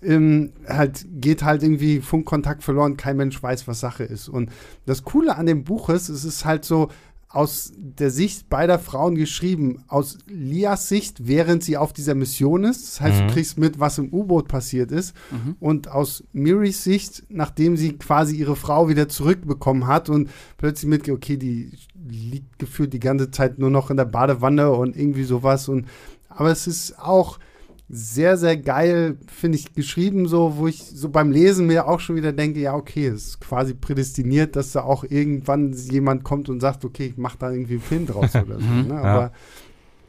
[0.01, 4.29] ähm, halt geht halt irgendwie Funkkontakt verloren, kein Mensch weiß, was Sache ist.
[4.29, 4.49] Und
[4.85, 6.89] das Coole an dem Buch ist, es ist halt so
[7.33, 9.83] aus der Sicht beider Frauen geschrieben.
[9.87, 12.83] Aus Lias Sicht, während sie auf dieser Mission ist.
[12.87, 13.27] Das heißt, Mhm.
[13.27, 15.15] du kriegst mit, was im U-Boot passiert ist.
[15.31, 15.55] Mhm.
[15.59, 21.07] Und aus Miris Sicht, nachdem sie quasi ihre Frau wieder zurückbekommen hat und plötzlich mit,
[21.09, 21.71] okay, die
[22.07, 25.69] liegt gefühlt die ganze Zeit nur noch in der Badewanne und irgendwie sowas.
[25.69, 25.87] Und
[26.27, 27.39] aber es ist auch
[27.93, 32.15] sehr, sehr geil, finde ich, geschrieben, so, wo ich so beim Lesen mir auch schon
[32.15, 36.61] wieder denke, ja, okay, es ist quasi prädestiniert, dass da auch irgendwann jemand kommt und
[36.61, 38.65] sagt, okay, ich mach da irgendwie einen Film draus oder so.
[38.65, 38.87] Mhm.
[38.87, 38.93] Ne?
[38.93, 39.01] Ja.
[39.03, 39.31] Aber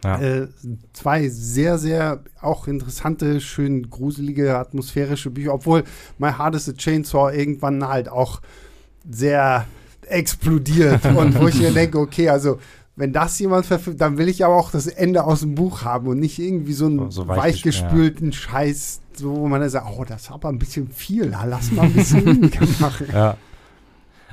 [0.04, 0.20] Ja.
[0.20, 0.48] äh,
[0.92, 5.82] zwei sehr, sehr auch interessante, schön gruselige, atmosphärische Bücher, obwohl
[6.18, 8.42] My Heart is a Chainsaw irgendwann halt auch
[9.10, 9.66] sehr
[10.06, 12.58] explodiert und wo ich mir denke, okay, also
[12.97, 16.07] wenn das jemand verfilmt, dann will ich aber auch das Ende aus dem Buch haben
[16.09, 20.05] und nicht irgendwie so einen So- so weichgespülten Scheiß, so wo man dann sagt, oh,
[20.05, 23.07] das ist aber ein bisschen viel, lass mal ein bisschen weniger machen.
[23.12, 23.36] ja.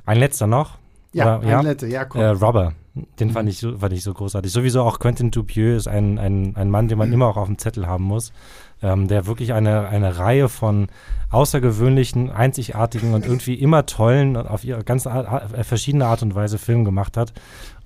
[0.05, 0.77] Ein letzter noch.
[1.13, 1.59] Ja, Oder- ja?
[1.59, 2.21] ein Letter, ja, komm.
[2.21, 2.73] Äh, Robber.
[3.19, 4.51] Den fand ich, so, fand ich so großartig.
[4.51, 7.57] Sowieso auch Quentin Dupieux ist ein, ein, ein Mann, den man immer auch auf dem
[7.57, 8.33] Zettel haben muss.
[8.81, 10.87] Ähm, der wirklich eine, eine Reihe von
[11.29, 16.57] außergewöhnlichen, einzigartigen und irgendwie immer tollen und auf ihre ganz Art, verschiedene Art und Weise
[16.57, 17.33] Filme gemacht hat.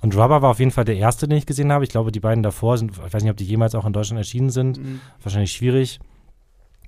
[0.04, 1.86] Und Rubber war auf jeden Fall der erste, den ich gesehen habe.
[1.86, 4.18] Ich glaube, die beiden davor sind, ich weiß nicht, ob die jemals auch in Deutschland
[4.18, 4.78] erschienen sind.
[4.78, 5.00] Mhm.
[5.22, 6.02] Wahrscheinlich schwierig.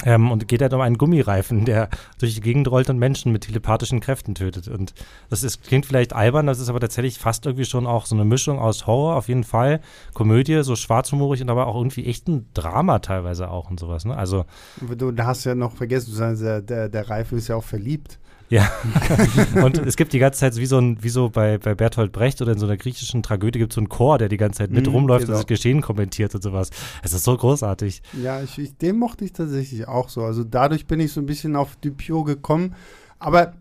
[0.04, 1.88] Ähm, und geht halt um einen Gummireifen, der
[2.20, 4.68] durch die Gegend rollt und Menschen mit telepathischen Kräften tötet.
[4.68, 4.94] Und
[5.30, 8.26] das ist, klingt vielleicht albern, das ist aber tatsächlich fast irgendwie schon auch so eine
[8.26, 9.80] Mischung aus Horror auf jeden Fall,
[10.14, 14.04] Komödie, so schwarzhumorig und aber auch irgendwie echt ein Drama teilweise auch und sowas.
[14.04, 14.18] Ne?
[14.18, 14.44] Also
[14.82, 18.20] Du, hast ja noch vergessen, der, der, der Reife ist ja auch verliebt.
[18.50, 18.72] Ja.
[19.64, 22.42] und es gibt die ganze Zeit wie so ein, wie so bei, bei Bertolt Brecht
[22.42, 24.72] oder in so einer griechischen Tragödie gibt es so einen Chor, der die ganze Zeit
[24.72, 25.38] mit Mhm, rumläuft genau.
[25.38, 26.70] und das Geschehen kommentiert und sowas.
[27.02, 28.02] Es ist so großartig.
[28.22, 30.22] Ja, ich, ich, den mochte ich tatsächlich auch so.
[30.24, 32.76] Also dadurch bin ich so ein bisschen auf Dupieux gekommen.
[33.18, 33.54] Aber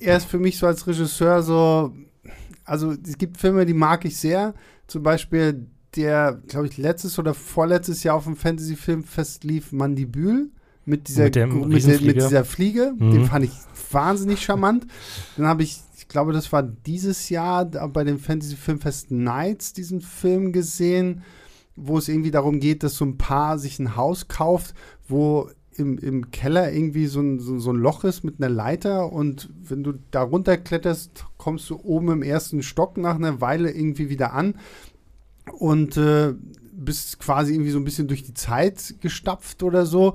[0.00, 1.92] er ist für mich so als Regisseur so,
[2.64, 4.54] also es gibt Filme, die mag ich sehr.
[4.86, 5.66] Zum Beispiel
[5.96, 10.50] der, glaube ich, letztes oder vorletztes Jahr auf dem Fantasy-Filmfest lief Mandibül
[10.90, 12.92] mit dieser, Mit dem mit, der, mit dieser Fliege.
[12.98, 13.12] Mhm.
[13.12, 13.52] Den fand ich
[13.90, 14.86] wahnsinnig charmant.
[15.36, 20.52] Dann habe ich, ich glaube, das war dieses Jahr bei dem Fantasy-Filmfest Nights diesen Film
[20.52, 21.22] gesehen,
[21.76, 24.74] wo es irgendwie darum geht, dass so ein Paar sich ein Haus kauft,
[25.08, 29.12] wo im, im Keller irgendwie so ein, so, so ein Loch ist mit einer Leiter
[29.12, 34.10] und wenn du da runterkletterst, kommst du oben im ersten Stock nach einer Weile irgendwie
[34.10, 34.56] wieder an
[35.58, 36.34] und äh,
[36.72, 40.14] bist quasi irgendwie so ein bisschen durch die Zeit gestapft oder so.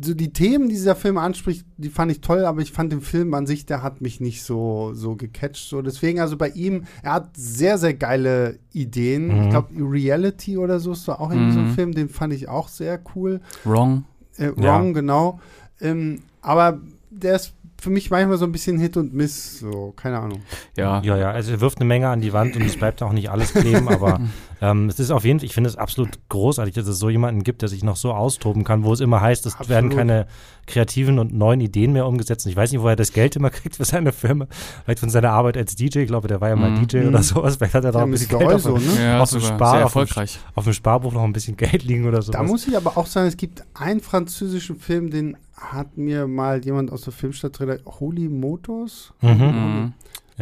[0.00, 3.00] So die Themen, die dieser Film anspricht, die fand ich toll, aber ich fand den
[3.00, 5.68] Film an sich, der hat mich nicht so, so gecatcht.
[5.68, 5.82] So.
[5.82, 9.28] Deswegen, also bei ihm, er hat sehr, sehr geile Ideen.
[9.28, 9.42] Mhm.
[9.44, 11.74] Ich glaube, Reality oder so ist da auch irgendwie so ein Mhm.
[11.74, 13.40] Film, den fand ich auch sehr cool.
[13.64, 14.04] Wrong.
[14.36, 14.52] Äh, Ja.
[14.56, 15.40] Wrong, genau.
[15.80, 17.54] Ähm, aber der ist
[17.84, 20.40] für mich manchmal so ein bisschen Hit und Miss, so, keine Ahnung.
[20.76, 21.00] Ja.
[21.02, 23.30] Ja, ja, also er wirft eine Menge an die Wand und es bleibt auch nicht
[23.30, 24.20] alles kleben, aber
[24.60, 27.44] ähm, es ist auf jeden Fall, ich finde es absolut großartig, dass es so jemanden
[27.44, 29.68] gibt, der sich noch so austoben kann, wo es immer heißt, es Absolut.
[29.70, 30.26] werden keine
[30.66, 32.46] kreativen und neuen Ideen mehr umgesetzt.
[32.46, 34.48] Und ich weiß nicht, wo er das Geld immer kriegt für seine Filme.
[34.84, 36.86] Vielleicht von seiner Arbeit als DJ, ich glaube, der war ja mal Mhm.
[36.86, 37.22] DJ oder Mhm.
[37.22, 37.56] sowas.
[37.56, 38.38] Vielleicht hat er da auch Ja, ein bisschen.
[38.38, 38.82] Geld auf, Euso, ne?
[38.98, 40.38] Ja, Auf dem Spar- sehr auf dem erfolgreich.
[40.54, 42.32] auf dem Sparbuch noch ein bisschen Geld liegen oder sowas.
[42.40, 46.64] Da muss ich aber auch sagen, es gibt einen französischen Film, den hat mir mal
[46.64, 47.58] jemand aus der Filmstadt
[48.00, 49.12] Holy Motors.
[49.20, 49.30] mhm.
[49.30, 49.92] Mhm.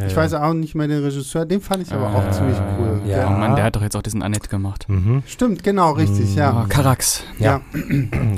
[0.06, 3.02] Ich weiß auch nicht mehr den Regisseur, den fand ich aber auch Äh, ziemlich cool.
[3.06, 3.26] ja.
[3.28, 4.86] Oh Mann, der hat doch jetzt auch diesen Annette gemacht.
[4.88, 5.22] Mhm.
[5.26, 6.38] Stimmt, genau, richtig, Mm.
[6.38, 6.50] ja.
[6.50, 7.24] Ah, Karax.
[7.38, 7.60] Ja,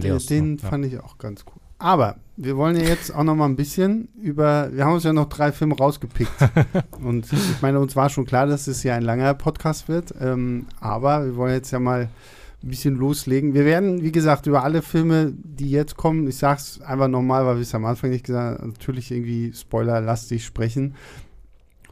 [0.02, 0.68] Leos, den ja.
[0.68, 1.60] fand ich auch ganz cool.
[1.78, 5.12] Aber wir wollen ja jetzt auch noch mal ein bisschen über, wir haben uns ja
[5.12, 6.32] noch drei Filme rausgepickt.
[7.04, 10.12] Und ich meine, uns war schon klar, dass es ja ein langer Podcast wird.
[10.20, 12.08] Ähm, aber wir wollen jetzt ja mal
[12.64, 13.52] ein bisschen loslegen.
[13.54, 17.56] Wir werden, wie gesagt, über alle Filme, die jetzt kommen, ich sag's einfach nochmal, weil
[17.56, 20.94] wir es am Anfang nicht gesagt haben, natürlich irgendwie spoilerlastig sprechen.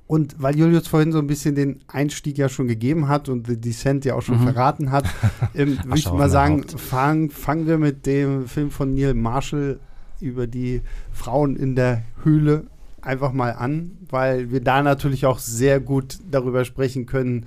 [0.06, 3.56] Und weil Julius vorhin so ein bisschen den Einstieg ja schon gegeben hat und The
[3.58, 4.44] Descent ja auch schon Mhm.
[4.44, 5.04] verraten hat,
[5.54, 9.78] ähm, würde ich mal sagen, fangen fangen wir mit dem Film von Neil Marshall
[10.20, 12.64] über die Frauen in der Höhle
[13.00, 17.46] einfach mal an, weil wir da natürlich auch sehr gut darüber sprechen können,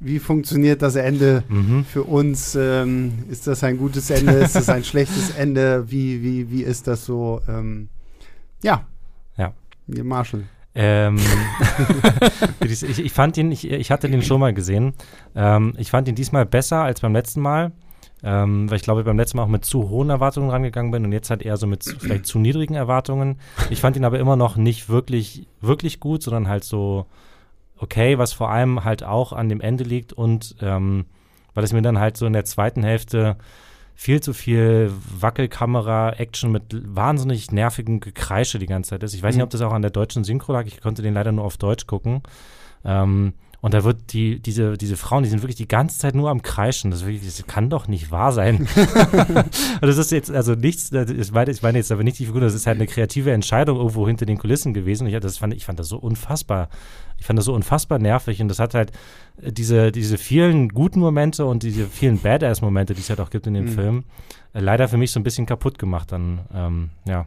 [0.00, 1.84] wie funktioniert das Ende Mhm.
[1.84, 2.54] für uns?
[2.58, 4.32] Ähm, ist das ein gutes Ende?
[4.32, 5.90] Ist das ein schlechtes Ende?
[5.90, 7.40] Wie, wie, wie ist das so?
[7.48, 7.88] Ähm,
[8.62, 8.86] ja.
[9.36, 9.52] Ja.
[10.02, 10.44] Marshall.
[10.74, 11.16] Ähm,
[12.64, 14.94] ich, ich fand ihn, ich, ich hatte den schon mal gesehen.
[15.34, 17.72] Ähm, ich fand ihn diesmal besser als beim letzten Mal,
[18.22, 21.12] ähm, weil ich glaube, beim letzten Mal auch mit zu hohen Erwartungen rangegangen bin und
[21.12, 23.38] jetzt halt eher so mit vielleicht zu niedrigen Erwartungen.
[23.70, 27.06] Ich fand ihn aber immer noch nicht wirklich, wirklich gut, sondern halt so
[27.80, 31.06] okay, was vor allem halt auch an dem Ende liegt und ähm,
[31.54, 33.36] weil es mir dann halt so in der zweiten Hälfte
[33.94, 36.62] viel zu viel Wackelkamera-Action mit
[36.94, 39.14] wahnsinnig nervigen Gekreische die ganze Zeit ist.
[39.14, 39.44] Ich weiß nicht, Mhm.
[39.44, 40.66] ob das auch an der deutschen Synchro lag.
[40.66, 42.22] Ich konnte den leider nur auf Deutsch gucken.
[42.84, 46.30] Ähm, Und da wird die, diese, diese Frauen, die sind wirklich die ganze Zeit nur
[46.30, 46.90] am Kreischen.
[46.90, 48.56] Das, wirklich, das kann doch nicht wahr sein.
[48.66, 52.40] und das ist jetzt also nichts, ich meine, ich meine jetzt aber nicht die Figur,
[52.40, 55.04] das ist halt eine kreative Entscheidung irgendwo hinter den Kulissen gewesen.
[55.04, 56.70] Und ich, das fand, ich fand das so unfassbar.
[57.18, 58.92] Ich fand das so unfassbar nervig und das hat halt
[59.42, 63.46] äh, diese, diese vielen guten Momente und diese vielen Badass-Momente, die es halt auch gibt
[63.46, 63.68] in dem mhm.
[63.68, 64.04] Film,
[64.54, 67.26] äh, leider für mich so ein bisschen kaputt gemacht dann, ähm, ja.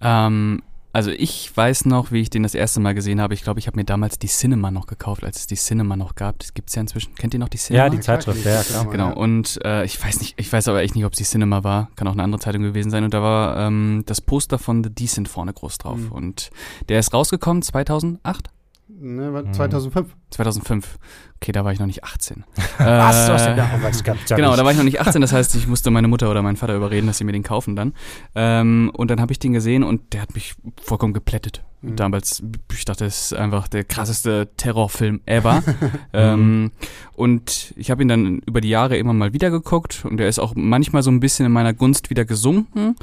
[0.00, 0.62] Ähm,
[0.94, 3.34] also ich weiß noch, wie ich den das erste Mal gesehen habe.
[3.34, 6.14] Ich glaube, ich habe mir damals die Cinema noch gekauft, als es die Cinema noch
[6.14, 6.38] gab.
[6.38, 7.16] Das gibt es ja inzwischen.
[7.16, 7.86] Kennt ihr noch die Cinema?
[7.86, 8.88] Ja, die Zeitschrift, ja, klar.
[8.88, 9.12] Genau.
[9.12, 11.90] Und äh, ich weiß nicht, ich weiß aber echt nicht, ob es die Cinema war.
[11.96, 13.02] Kann auch eine andere Zeitung gewesen sein.
[13.02, 15.98] Und da war ähm, das Poster von The Decent vorne groß drauf.
[15.98, 16.12] Mhm.
[16.12, 16.50] Und
[16.88, 18.53] der ist rausgekommen 2008.
[18.86, 20.14] Ne, 2005.
[20.30, 20.98] 2005.
[21.36, 22.44] Okay, da war ich noch nicht 18.
[22.78, 23.28] Was?
[23.28, 25.20] Äh, ja, genau, da war ich noch nicht 18.
[25.20, 27.76] Das heißt, ich musste meine Mutter oder meinen Vater überreden, dass sie mir den kaufen
[27.76, 27.94] dann.
[28.34, 31.64] Ähm, und dann habe ich den gesehen und der hat mich vollkommen geplättet.
[31.84, 31.96] Mhm.
[31.96, 35.62] Damals, ich dachte, das ist einfach der krasseste Terrorfilm ever.
[36.12, 36.72] ähm,
[37.14, 40.38] und ich habe ihn dann über die Jahre immer mal wieder geguckt und er ist
[40.38, 42.96] auch manchmal so ein bisschen in meiner Gunst wieder gesunken.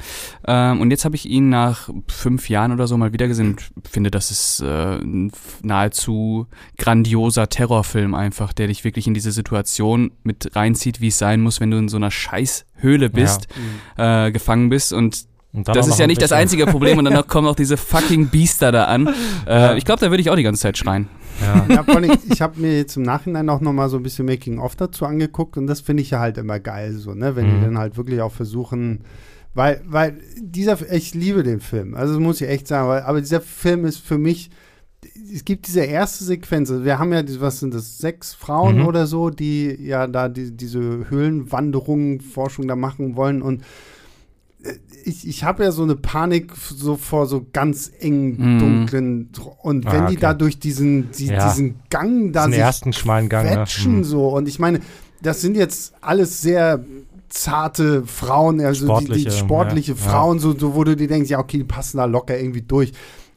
[0.46, 3.88] Ähm, und jetzt habe ich ihn nach fünf Jahren oder so mal wieder gesehen und
[3.88, 6.46] finde, das ist äh, ein nahezu
[6.78, 11.60] grandioser Terrorfilm einfach, der dich wirklich in diese Situation mit reinzieht, wie es sein muss,
[11.60, 13.48] wenn du in so einer Scheißhöhle bist,
[13.96, 14.26] ja.
[14.26, 17.56] äh, gefangen bist und das ist ja nicht das einzige Problem und dann kommen auch
[17.56, 19.08] diese fucking Biester da an.
[19.46, 21.08] Äh, ich glaube, da würde ich auch die ganze Zeit schreien.
[21.40, 24.26] Ja, ja vor allem, ich habe mir jetzt im Nachhinein auch nochmal so ein bisschen
[24.26, 27.36] Making-of dazu angeguckt und das finde ich ja halt immer geil, so, ne?
[27.36, 27.54] Wenn mhm.
[27.54, 29.00] die dann halt wirklich auch versuchen,
[29.54, 33.20] weil, weil dieser, ich liebe den Film, also das muss ich echt sagen, weil, aber
[33.20, 34.50] dieser Film ist für mich,
[35.32, 38.86] es gibt diese erste Sequenz, also wir haben ja, was sind das, sechs Frauen mhm.
[38.86, 40.80] oder so, die ja da die, diese
[41.10, 43.62] Höhlenwanderungen, Forschung da machen wollen und
[45.04, 48.58] ich, ich habe ja so eine Panik so vor so ganz engen, mm.
[48.58, 49.28] dunklen
[49.62, 50.14] und wenn ah, okay.
[50.14, 51.48] die da durch diesen, die, ja.
[51.48, 53.56] diesen Gang da sich ersten schmalen Gang ne?
[53.56, 54.04] quetschen ne?
[54.04, 54.80] so und ich meine,
[55.20, 56.84] das sind jetzt alles sehr
[57.28, 60.42] zarte Frauen, also sportliche, die, die sportliche ja, Frauen, ja.
[60.42, 62.92] So, so, wo du dir denkst, ja, okay, die passen da locker irgendwie durch.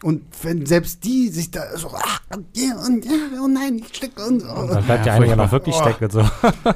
[0.06, 2.20] Und wenn selbst die sich da so, ach,
[2.54, 3.12] ja, und ja,
[3.44, 4.52] oh nein, ich stecke und so.
[4.52, 5.82] Und dann bleibt ja, ja einer noch wirklich oh.
[5.82, 6.12] stecken.
[6.12, 6.24] So.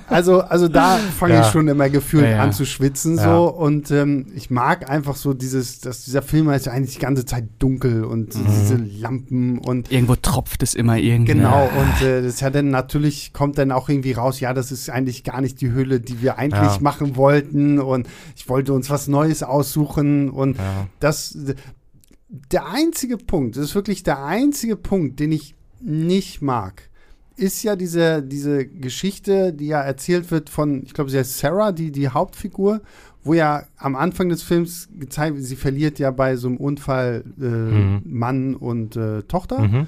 [0.08, 1.42] Also, also da fange ja.
[1.42, 3.48] ich schon immer gefühlt ja, an zu schwitzen so.
[3.48, 7.26] Und ähm, ich mag einfach so dieses, dass dieser Film ist ja eigentlich die ganze
[7.26, 8.46] Zeit dunkel und mhm.
[8.48, 9.92] diese Lampen und.
[9.92, 11.34] Irgendwo tropft es immer irgendwie.
[11.34, 14.72] Genau, und äh, das ist ja dann natürlich, kommt dann auch irgendwie raus, ja, das
[14.72, 17.78] ist eigentlich gar nicht die Höhle, die wir eigentlich machen wollten.
[17.78, 20.32] Und ich wollte uns was Neues aussuchen.
[20.32, 20.58] Und
[21.00, 21.38] das
[22.30, 26.90] der einzige Punkt, das ist wirklich der einzige Punkt, den ich nicht mag,
[27.36, 31.72] ist ja diese, diese Geschichte, die ja erzählt wird von, ich glaube, sie heißt Sarah,
[31.72, 32.82] die, die Hauptfigur,
[33.24, 37.24] wo ja am Anfang des Films gezeigt wird, sie verliert ja bei so einem Unfall
[37.40, 38.02] äh, mhm.
[38.06, 39.60] Mann und äh, Tochter.
[39.60, 39.88] Mhm.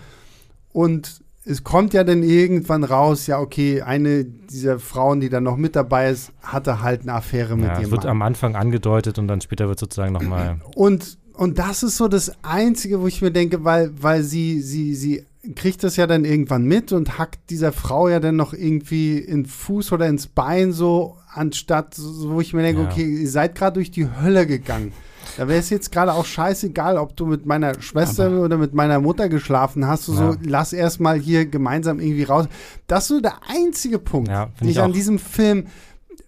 [0.72, 5.58] Und es kommt ja dann irgendwann raus, ja, okay, eine dieser Frauen, die dann noch
[5.58, 7.86] mit dabei ist, hatte halt eine Affäre mit ja, dem.
[7.86, 10.62] Es wird am Anfang angedeutet und dann später wird sozusagen nochmal.
[10.76, 14.96] Und und das ist so das Einzige, wo ich mir denke, weil, weil sie, sie,
[14.96, 15.26] sie
[15.56, 19.46] kriegt das ja dann irgendwann mit und hackt dieser Frau ja dann noch irgendwie in
[19.46, 22.90] Fuß oder ins Bein so, anstatt, so, wo ich mir denke, ja.
[22.90, 24.92] okay, ihr seid gerade durch die Hölle gegangen.
[25.38, 28.74] Da wäre es jetzt gerade auch scheißegal, ob du mit meiner Schwester Aber oder mit
[28.74, 30.08] meiner Mutter geschlafen hast.
[30.08, 30.34] Du ja.
[30.34, 32.48] so, lass erstmal hier gemeinsam irgendwie raus.
[32.88, 35.68] Das ist so der einzige Punkt, ja, den ich, ich an diesem Film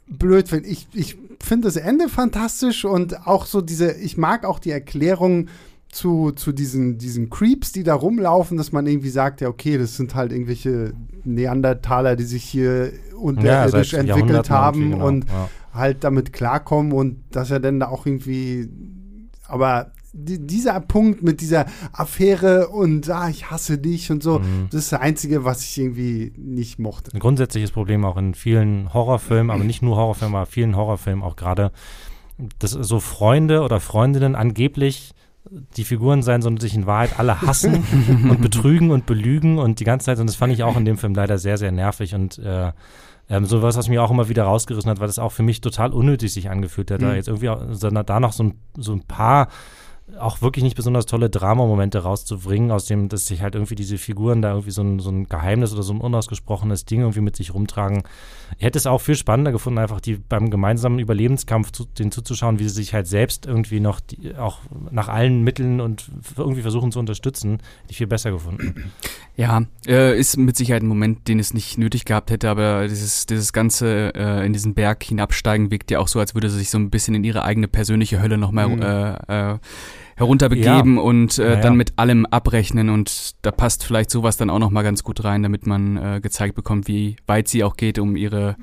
[0.07, 0.69] blöd finde.
[0.69, 5.47] Ich, ich finde das Ende fantastisch und auch so diese, ich mag auch die Erklärung
[5.93, 9.95] zu, zu diesen, diesen Creeps, die da rumlaufen, dass man irgendwie sagt, ja, okay, das
[9.95, 15.49] sind halt irgendwelche Neandertaler, die sich hier unterirdisch ja, entwickelt haben genau, und ja.
[15.73, 18.69] halt damit klarkommen und dass er dann da auch irgendwie,
[19.47, 24.67] aber dieser Punkt mit dieser Affäre und ah, ich hasse dich und so, mhm.
[24.69, 27.11] das ist das Einzige, was ich irgendwie nicht mochte.
[27.13, 31.35] Ein grundsätzliches Problem auch in vielen Horrorfilmen, aber nicht nur Horrorfilmen, aber vielen Horrorfilmen auch
[31.35, 31.71] gerade,
[32.59, 35.13] dass so Freunde oder Freundinnen angeblich
[35.75, 37.83] die Figuren sein, sondern sich in Wahrheit alle hassen
[38.29, 40.97] und betrügen und belügen und die ganze Zeit, und das fand ich auch in dem
[40.97, 42.71] Film leider sehr, sehr nervig und äh,
[43.29, 45.61] ähm, so was, was mich auch immer wieder rausgerissen hat, weil das auch für mich
[45.61, 47.05] total unnötig sich angefühlt hat, mhm.
[47.05, 47.61] da jetzt irgendwie auch,
[48.05, 49.47] da noch so ein, so ein paar
[50.19, 54.41] auch wirklich nicht besonders tolle Dramamomente rauszubringen, aus dem, dass sich halt irgendwie diese Figuren
[54.41, 57.53] da irgendwie so ein, so ein Geheimnis oder so ein unausgesprochenes Ding irgendwie mit sich
[57.53, 58.03] rumtragen.
[58.57, 62.59] Ich hätte es auch viel spannender gefunden, einfach die beim gemeinsamen Überlebenskampf zu, den zuzuschauen,
[62.59, 64.59] wie sie sich halt selbst irgendwie noch die, auch
[64.91, 67.53] nach allen Mitteln und irgendwie versuchen zu unterstützen.
[67.53, 68.91] Hätte ich viel besser gefunden.
[69.35, 73.25] Ja, äh, ist mit Sicherheit ein Moment, den es nicht nötig gehabt hätte, aber dieses,
[73.25, 76.69] dieses ganze äh, in diesen Berg hinabsteigen wirkt ja auch so, als würde sie sich
[76.69, 78.81] so ein bisschen in ihre eigene persönliche Hölle nochmal mhm.
[78.83, 79.57] äh, äh,
[80.15, 81.61] herunterbegeben und äh, Ja, ja.
[81.61, 85.23] dann mit allem abrechnen und da passt vielleicht sowas dann auch noch mal ganz gut
[85.23, 88.55] rein, damit man äh, gezeigt bekommt, wie weit sie auch geht, um ihre,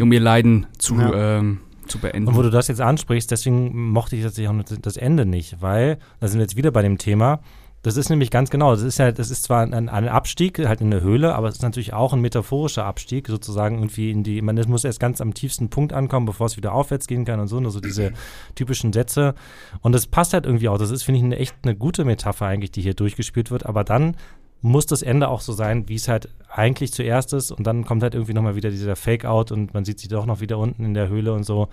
[0.00, 1.38] um ihr Leiden zu, Ja.
[1.38, 2.28] ähm, zu beenden.
[2.28, 5.98] Und wo du das jetzt ansprichst, deswegen mochte ich tatsächlich auch das Ende nicht, weil,
[6.20, 7.40] da sind wir jetzt wieder bei dem Thema,
[7.86, 10.80] das ist nämlich ganz genau, das ist ja, das ist zwar ein, ein Abstieg, halt
[10.80, 14.42] in eine Höhle, aber es ist natürlich auch ein metaphorischer Abstieg, sozusagen irgendwie in die,
[14.42, 17.46] man muss erst ganz am tiefsten Punkt ankommen, bevor es wieder aufwärts gehen kann und
[17.46, 18.12] so, nur so diese
[18.56, 19.36] typischen Sätze.
[19.82, 20.78] Und das passt halt irgendwie auch.
[20.78, 23.84] Das ist, finde ich, eine echt eine gute Metapher eigentlich, die hier durchgespielt wird, aber
[23.84, 24.16] dann
[24.66, 28.02] muss das Ende auch so sein, wie es halt eigentlich zuerst ist und dann kommt
[28.02, 30.94] halt irgendwie nochmal wieder dieser Fake-Out und man sieht sie doch noch wieder unten in
[30.94, 31.68] der Höhle und so.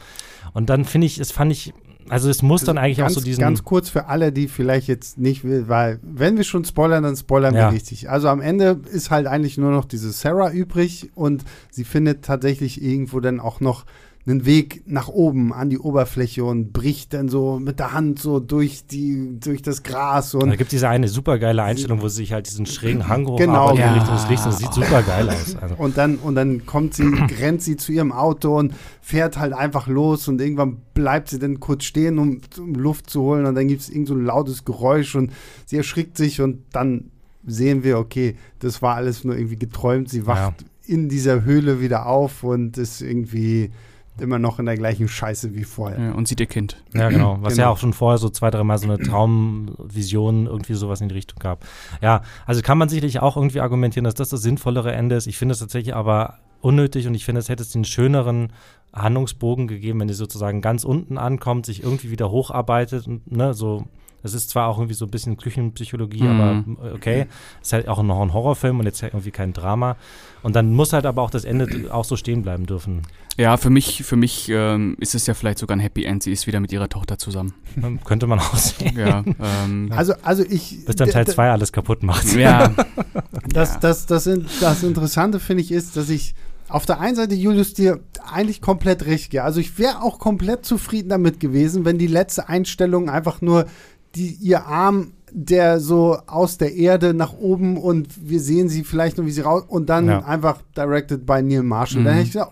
[0.53, 1.73] Und dann finde ich, es fand ich,
[2.09, 3.39] also es muss dann eigentlich ganz, auch so diesen.
[3.41, 7.15] Ganz kurz für alle, die vielleicht jetzt nicht will, weil wenn wir schon spoilern, dann
[7.15, 7.69] spoilern Ja.
[7.69, 8.09] wir richtig.
[8.09, 12.81] Also am Ende ist halt eigentlich nur noch diese Sarah übrig und sie findet tatsächlich
[12.83, 13.85] irgendwo dann auch noch
[14.25, 18.39] einen Weg nach oben an die Oberfläche und bricht dann so mit der Hand so
[18.39, 22.07] durch die durch das Gras und da gibt es diese eine super geile Einstellung, wo
[22.07, 23.33] sie sich halt diesen schrägen Hang Genau.
[23.71, 23.93] hocharbeitet in Ja.
[23.95, 25.55] Richtung des Lichts und das sieht super geil aus.
[25.61, 25.75] Also.
[25.75, 27.03] und dann und dann kommt sie
[27.41, 31.59] rennt sie zu ihrem Auto und fährt halt einfach los und irgendwann bleibt sie dann
[31.59, 34.63] kurz stehen, um, um Luft zu holen und dann gibt es irgend so ein lautes
[34.63, 35.33] Geräusch und
[35.65, 37.11] sie erschrickt sich und dann
[37.45, 40.07] sehen wir, okay, das war alles nur irgendwie geträumt.
[40.07, 43.71] Sie wacht in dieser Höhle wieder auf und ist irgendwie
[44.19, 45.99] immer noch in der gleichen Scheiße wie vorher.
[45.99, 46.83] ja, und sieht ihr Kind.
[46.93, 47.37] Ja, genau.
[47.41, 47.63] Was Genau.
[47.65, 51.39] ja auch schon vorher so zwei, dreimal so eine Traumvision, irgendwie sowas in die Richtung
[51.39, 51.65] gab.
[52.01, 55.27] Ja, also kann man sicherlich auch irgendwie argumentieren, dass das das sinnvollere Ende ist.
[55.27, 58.53] Ich finde es tatsächlich aber unnötig und ich finde, es hätte es den schöneren
[58.93, 63.85] Handlungsbogen gegeben, wenn sie sozusagen ganz unten ankommt, sich irgendwie wieder hocharbeitet und ne, so.
[64.23, 66.77] Das ist zwar auch irgendwie so ein bisschen Küchenpsychologie, Mhm.
[66.79, 67.27] aber okay.
[67.61, 69.97] Ist halt auch noch ein Horrorfilm und jetzt halt irgendwie kein Drama.
[70.41, 73.03] Und dann muss halt aber auch das Ende auch so stehen bleiben dürfen.
[73.37, 76.21] Ja, für mich, für mich ähm, ist es ja vielleicht sogar ein Happy End.
[76.23, 77.53] Sie ist wieder mit ihrer Tochter zusammen.
[78.05, 78.95] Könnte man auch sehen.
[78.97, 79.23] Ja,
[79.65, 80.85] ähm, Also, also ich.
[80.85, 82.33] Bis dann Teil 2 alles kaputt macht.
[82.35, 82.71] ja,
[83.49, 86.33] Das, das, das, das Interessante finde ich ist, dass ich
[86.69, 87.99] auf der einen Seite, Julius, dir
[88.31, 89.43] eigentlich komplett recht gehe.
[89.43, 93.65] Also ich wäre auch komplett zufrieden damit gewesen, wenn die letzte Einstellung einfach nur
[94.15, 99.17] die, ihr Arm, der so aus der Erde nach oben und wir sehen sie vielleicht
[99.17, 100.19] noch, wie sie raus und dann Ja.
[100.25, 102.03] einfach directed by Neil Marshall.
[102.03, 102.17] Dann Mhm.
[102.17, 102.51] hätte ich gesagt,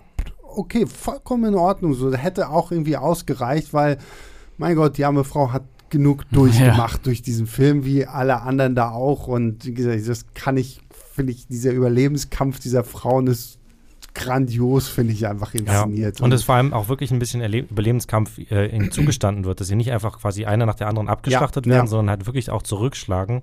[0.55, 1.93] okay, vollkommen in Ordnung.
[1.93, 3.97] So, hätte auch irgendwie ausgereicht, weil,
[4.57, 8.89] mein Gott, die arme Frau hat genug durchgemacht durch diesen Film, wie alle anderen da
[8.91, 9.27] auch.
[9.27, 10.81] Und wie gesagt, das kann ich,
[11.13, 13.59] finde ich, dieser Überlebenskampf dieser Frauen ist
[14.13, 16.19] grandios, finde ich einfach inszeniert.
[16.19, 19.67] Und es vor allem auch wirklich ein bisschen Erle Überlebenskampf äh, ihnen zugestanden wird, dass
[19.67, 21.89] sie nicht einfach quasi einer nach der anderen abgeschlachtet Ja, werden, ja.
[21.89, 23.41] sondern halt wirklich auch zurückschlagen.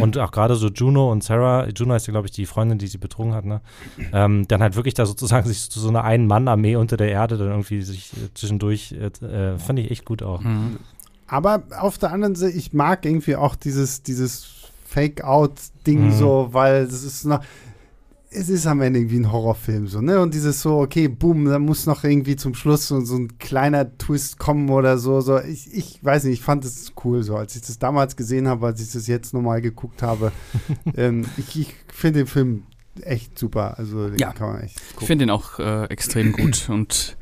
[0.00, 2.86] Und auch gerade so Juno und Sarah, Juno ist ja, glaube ich, die Freundin, die
[2.86, 3.60] sie betrogen hat, ne?
[4.12, 7.48] Ähm, dann halt wirklich da sozusagen sich zu so einer Ein-Mann-Armee unter der Erde dann
[7.48, 10.40] irgendwie sich äh, zwischendurch, äh, äh, fand ich echt gut auch.
[10.40, 10.78] Mhm.
[11.28, 14.46] Aber auf der anderen Seite, ich mag irgendwie auch dieses, dieses
[14.86, 16.12] Fake-Out-Ding Mhm.
[16.12, 17.40] so, weil das ist noch.
[18.38, 20.20] Es ist am Ende irgendwie ein Horrorfilm so, ne?
[20.20, 23.96] Und dieses so, okay, boom, da muss noch irgendwie zum Schluss so, so ein kleiner
[23.96, 25.20] Twist kommen oder so.
[25.22, 25.40] so.
[25.40, 28.66] Ich, ich weiß nicht, ich fand es cool so, als ich das damals gesehen habe,
[28.66, 30.32] als ich das jetzt nochmal geguckt habe.
[30.96, 32.64] ähm, ich ich finde den Film
[33.02, 33.78] echt super.
[33.78, 34.32] Also den Ja.
[34.32, 37.16] kann man echt Ich finde den auch äh, extrem gut und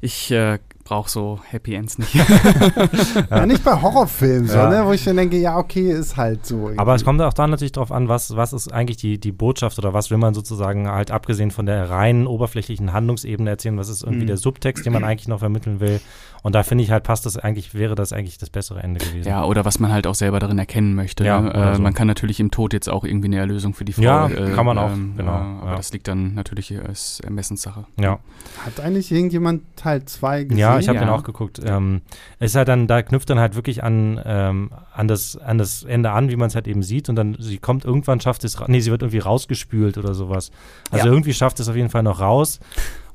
[0.00, 0.58] ich äh,
[0.92, 2.14] brauche so Happy Ends nicht.
[3.30, 4.68] Ja, nicht bei Horrorfilmen, so, Ja.
[4.68, 4.86] ne?
[4.86, 6.56] Wo ich dann denke, ja, okay, ist halt so.
[6.64, 6.78] irgendwie.
[6.78, 9.78] Aber es kommt auch da natürlich drauf an, was, was ist eigentlich die, die Botschaft
[9.78, 14.02] oder was will man sozusagen halt abgesehen von der reinen oberflächlichen Handlungsebene erzählen, was ist
[14.02, 14.26] irgendwie Mhm.
[14.28, 16.00] der Subtext, den man eigentlich noch vermitteln will.
[16.42, 19.28] Und da finde ich halt, passt das eigentlich, wäre das eigentlich das bessere Ende gewesen.
[19.28, 21.24] Ja, oder was man halt auch selber darin erkennen möchte.
[21.24, 21.54] Ja, ne?
[21.54, 21.82] äh, so.
[21.82, 24.02] Man kann natürlich im Tod jetzt auch irgendwie eine Erlösung für die Frau.
[24.02, 25.76] Ja, äh, kann man auch, ähm, genau, Äh, aber ja.
[25.76, 27.86] das liegt dann natürlich als Ermessenssache.
[27.96, 28.18] ja.
[28.66, 30.58] Hat eigentlich irgendjemand Teil 2 gesehen?
[30.58, 31.04] Ja, ich habe Ja.
[31.04, 31.60] den auch geguckt.
[31.64, 32.02] Ähm,
[32.40, 35.84] es ist halt dann, da knüpft dann halt wirklich an, ähm, an, das, an das
[35.84, 37.08] Ende an, wie man es halt eben sieht.
[37.08, 40.50] Und dann, sie kommt irgendwann, schafft es, nee, sie wird irgendwie rausgespült oder sowas.
[40.90, 41.12] Also Ja.
[41.12, 42.58] irgendwie schafft es auf jeden Fall noch raus.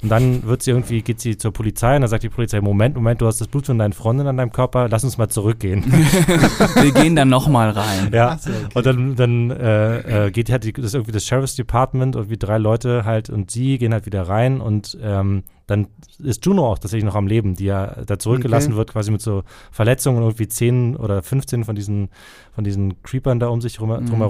[0.04, 2.95] Und dann wird sie irgendwie, geht sie zur Polizei und dann sagt die Polizei, Moment,
[2.95, 5.84] Moment, du hast das Blut von deinen Freundin an deinem Körper, lass uns mal zurückgehen.
[6.82, 8.10] Wir gehen dann nochmal rein.
[8.14, 8.38] ja.
[8.38, 8.60] So, okay.
[8.76, 12.30] Und dann, dann äh, äh, geht halt die, das ist irgendwie das Sheriff's Department und
[12.30, 15.88] wie drei Leute halt und sie gehen halt wieder rein und ähm, dann
[16.24, 18.78] ist Juno auch tatsächlich noch am Leben, die ja da zurückgelassen Okay.
[18.78, 22.10] wird, quasi mit so Verletzungen und irgendwie 10 oder 15 von diesen,
[22.54, 24.22] von diesen Creepern da um sich rum, Mhm.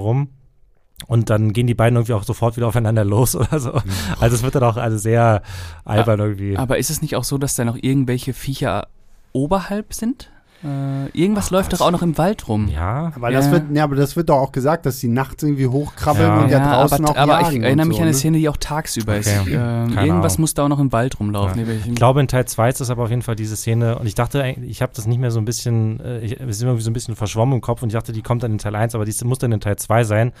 [1.06, 3.72] Und dann gehen die beiden irgendwie auch sofort wieder aufeinander los oder so.
[4.20, 5.42] Also es wird dann auch also sehr
[5.84, 6.56] albern irgendwie.
[6.56, 8.88] Aber ist es nicht auch so, dass da noch irgendwelche Viecher
[9.32, 10.30] oberhalb sind?
[10.64, 12.66] Äh, irgendwas läuft doch auch noch im Wald rum.
[12.66, 13.12] Ja.
[13.14, 13.52] Aber das Ja.
[13.52, 16.40] wird, ja, aber das wird doch auch gesagt, dass die nachts irgendwie hochkrabbeln Ja.
[16.40, 18.18] und ja, draußen aber, auch aber ich erinnere mich so, an eine ne?
[18.18, 19.28] Szene, die auch tagsüber ist.
[19.40, 19.54] Okay.
[19.54, 20.40] Ähm, Keine irgendwas Ahnung.
[20.40, 21.64] muss da auch noch im Wald rumlaufen.
[21.64, 21.72] Ja.
[21.86, 24.16] Ich glaube, in Teil 2 ist das aber auf jeden Fall diese Szene und ich
[24.16, 26.90] dachte, ich habe das nicht mehr so ein bisschen, äh, ich, es ist irgendwie so
[26.90, 29.04] ein bisschen verschwommen im Kopf und ich dachte, die kommt dann in Teil 1, aber
[29.04, 30.32] die muss dann in Teil 2 sein,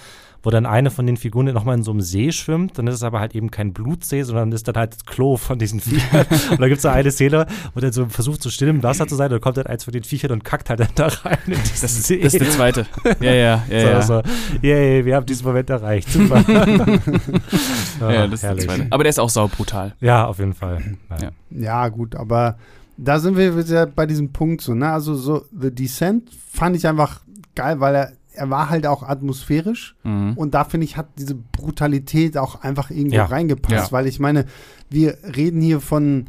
[0.42, 3.02] wo dann eine von den Figuren nochmal in so einem See schwimmt, dann ist es
[3.02, 6.26] aber halt eben kein Blutsee, sondern ist dann halt das Klo von diesen Viechern.
[6.50, 9.06] und da gibt es da eine Szene, wo der so versucht, so still im Wasser
[9.06, 11.08] zu sein, und dann kommt dann eins von den Viechern und kackt halt dann da
[11.08, 12.20] rein in diesen das, See.
[12.20, 12.86] das ist der zweite.
[13.20, 13.78] Ja, ja, ja.
[13.78, 14.02] ja.
[14.02, 14.30] So, so,
[14.62, 16.10] yay, wir haben diesen Moment erreicht.
[16.12, 16.44] Super.
[16.48, 16.66] ja,
[18.12, 18.64] Ja, das ist der herrlich.
[18.64, 18.86] zweite.
[18.90, 19.94] Aber der ist auch saubrutal.
[20.00, 20.96] Ja, auf jeden Fall.
[21.20, 21.30] Ja.
[21.50, 22.56] Ja, gut, aber
[22.96, 24.90] da sind wir wieder bei diesem Punkt so, ne?
[24.90, 27.20] Also so The Descent fand ich einfach
[27.54, 30.32] geil, weil er, er war halt auch atmosphärisch Mhm.
[30.36, 33.24] und da finde ich, hat diese Brutalität auch einfach irgendwo Ja.
[33.26, 33.92] reingepasst, Ja.
[33.92, 34.46] weil ich meine,
[34.90, 36.26] wir reden hier von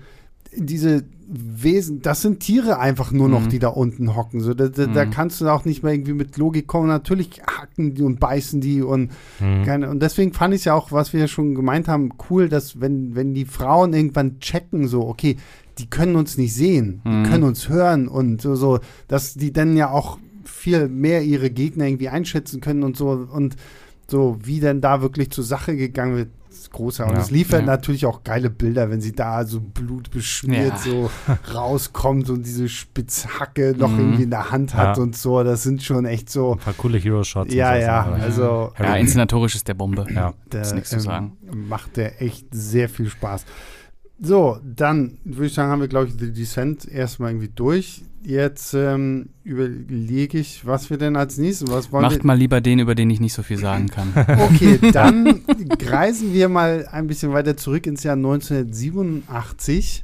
[0.55, 3.49] diese Wesen, das sind Tiere einfach nur noch, Mhm.
[3.49, 4.39] die da unten hocken.
[4.41, 5.11] So, da, da, da Mhm.
[5.11, 6.87] kannst du auch nicht mehr irgendwie mit Logik kommen.
[6.87, 9.63] Natürlich hacken die und beißen die und Mhm.
[9.63, 13.13] keine, und deswegen fand ich ja auch, was wir schon gemeint haben, cool, dass wenn,
[13.13, 15.37] wenn die Frauen irgendwann checken, so, okay,
[15.77, 17.23] die können uns nicht sehen, Mhm.
[17.23, 21.49] die können uns hören und so, so, dass die dann ja auch viel mehr ihre
[21.49, 23.55] Gegner irgendwie einschätzen können und so und
[24.07, 27.05] so, wie denn da wirklich zur Sache gegangen wird, ist großer.
[27.05, 27.19] Und Ja.
[27.21, 27.65] es liefert Ja.
[27.67, 30.77] natürlich auch geile Bilder, wenn sie da so blutbeschmiert Ja.
[30.77, 31.11] so
[31.53, 33.99] rauskommt und diese Spitzhacke noch Mhm.
[33.99, 35.03] irgendwie in der Hand hat Ja.
[35.03, 35.43] und so.
[35.43, 36.53] Das sind schon echt so.
[36.53, 37.53] Ein paar coole Hero-Shots.
[37.53, 40.07] Ja, so, ja, also Ja, inszenatorisch ist der Bombe.
[40.11, 40.33] Ja.
[40.51, 41.37] der, Ist nichts zu sagen.
[41.51, 43.45] Ähm, macht der echt sehr viel Spaß.
[44.21, 48.03] So, dann würde ich sagen, haben wir, glaube ich, The Descent erstmal irgendwie durch.
[48.21, 52.79] Jetzt ähm, überlege ich, was wir denn als nächstes, was wollen Macht mal lieber den,
[52.79, 54.13] über den ich nicht so viel sagen kann.
[54.13, 54.27] wir?
[54.39, 55.41] Okay, dann
[55.85, 60.03] reisen wir mal ein bisschen weiter zurück ins Jahr 1987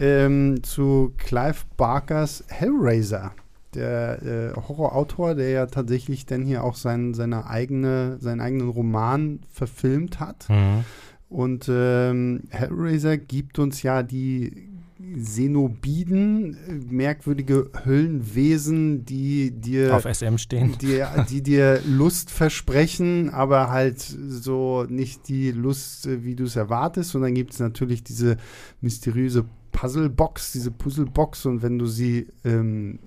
[0.00, 3.32] ähm, zu Clive Barkers Hellraiser.
[3.74, 9.40] Der äh, Horrorautor, der ja tatsächlich dann hier auch sein, seine eigene, seinen eigenen Roman
[9.48, 10.48] verfilmt hat.
[10.48, 10.84] Mhm.
[11.30, 14.68] Und ähm, Hellraiser gibt uns ja die
[15.16, 20.76] Xenobiden, äh, merkwürdige Höllenwesen, die dir, Auf SM stehen.
[20.80, 26.56] die, die dir Lust versprechen, aber halt so nicht die Lust, äh, wie du es
[26.56, 27.14] erwartest.
[27.14, 28.36] Und dann gibt es natürlich diese
[28.80, 31.46] mysteriöse Puzzlebox, diese Puzzlebox.
[31.46, 32.98] Und wenn du sie ähm,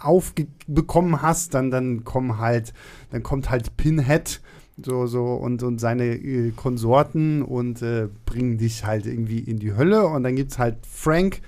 [0.00, 2.72] aufbekommen hast, dann, dann kommen halt,
[3.10, 4.40] dann kommt halt Pinhead
[4.82, 9.74] so, so und, und seine äh, Konsorten und äh, bringen dich halt irgendwie in die
[9.74, 10.06] Hölle.
[10.06, 11.40] Und dann gibt es halt Frank,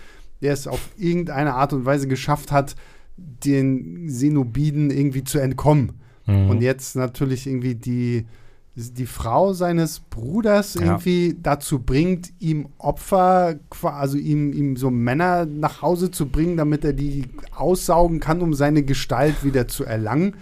[0.43, 2.77] der es auf irgendeine Art und Weise geschafft hat,
[3.17, 5.93] den Xenobiden irgendwie zu entkommen.
[6.27, 6.51] Mhm.
[6.51, 8.27] Und jetzt natürlich irgendwie die,
[8.75, 10.83] die Frau seines Bruders Ja.
[10.83, 16.85] irgendwie dazu bringt, ihm Opfer, also ihm, ihm so Männer nach Hause zu bringen, damit
[16.85, 17.25] er die
[17.57, 20.35] aussaugen kann, um seine Gestalt wieder zu erlangen.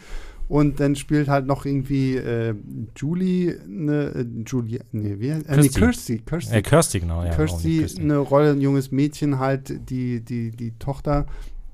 [0.53, 2.55] Und dann spielt halt noch irgendwie äh,
[2.95, 5.79] Julie, ne, äh, Julie, nee, wie heißt, äh, nee, Kirsty.
[5.81, 7.25] Kirsty, Kirsty, Äh, Kirsty, genau.
[7.25, 8.03] Ja, Kirsty, oh, Kirsty.
[8.03, 11.25] eine Rolle, ein junges Mädchen halt, die, die, die Tochter,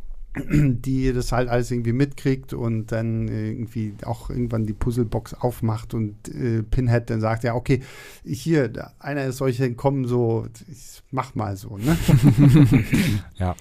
[0.37, 6.29] die das halt alles irgendwie mitkriegt und dann irgendwie auch irgendwann die Puzzlebox aufmacht und
[6.29, 7.81] äh, Pinhead dann sagt, ja, okay,
[8.25, 11.97] hier, einer ist euch entkommen, so, ich mach mal so, ne?
[13.39, 13.57] Ja.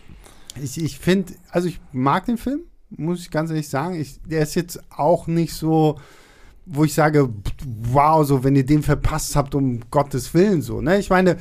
[0.61, 2.59] Ich, ich finde, also ich mag den Film,
[2.89, 3.99] muss ich ganz ehrlich sagen.
[3.99, 5.99] Ich, der ist jetzt auch nicht so,
[6.65, 7.29] wo ich sage,
[7.65, 10.99] wow, so, wenn ihr den verpasst habt, um Gottes Willen, so, ne?
[10.99, 11.37] Ich meine,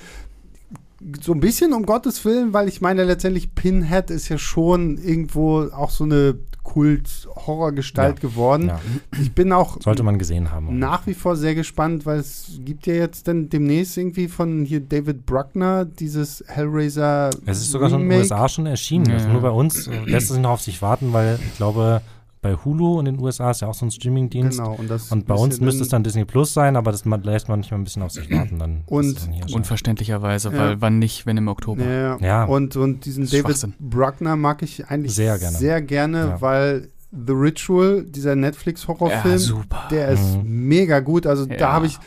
[1.20, 5.62] so ein bisschen um Gottes Willen, weil ich meine, letztendlich Pinhead ist ja schon irgendwo
[5.70, 8.28] auch so eine Kult-Horrorgestalt Ja.
[8.28, 8.68] geworden.
[8.68, 8.80] Ja.
[9.20, 10.78] Ich bin auch Sollte man gesehen haben.
[10.78, 14.80] nach wie vor sehr gespannt, weil es gibt ja jetzt dann demnächst irgendwie von hier
[14.80, 18.32] David Bruckner dieses Hellraiser Es ist sogar schon in den Remake.
[18.34, 19.06] USA schon erschienen.
[19.06, 21.56] Ja, Also nur bei uns äh, lässt es sich noch auf sich warten, weil ich
[21.56, 22.02] glaube,
[22.46, 24.58] bei Hulu in den USA ist ja auch so ein Streamingdienst.
[24.58, 27.48] Genau, und, das Und bei uns müsste es dann Disney Plus sein, aber das lässt
[27.48, 28.58] man nicht mal ein bisschen auf sich warten.
[28.60, 29.52] Dann Und- dann.
[29.52, 30.58] Unverständlicherweise, Ja.
[30.58, 31.84] weil wann nicht, wenn im Oktober.
[31.84, 32.44] Ja, Ja.
[32.44, 33.68] Und, und diesen David.
[33.80, 35.56] Bruckner mag ich eigentlich Sehr gerne.
[35.56, 36.40] sehr gerne, Ja.
[36.40, 40.68] weil The Ritual, dieser Netflix-Horrorfilm, der ist Mhm.
[40.68, 41.26] mega gut.
[41.26, 41.56] Also Ja.
[41.56, 41.98] da habe ich,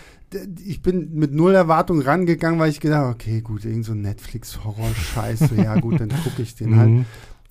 [0.64, 4.02] ich bin mit null Erwartung rangegangen, weil ich gedacht habe, okay, gut, irgend so ein
[4.02, 7.06] Netflix-Horror-Scheiße, ja gut, dann gucke ich den halt.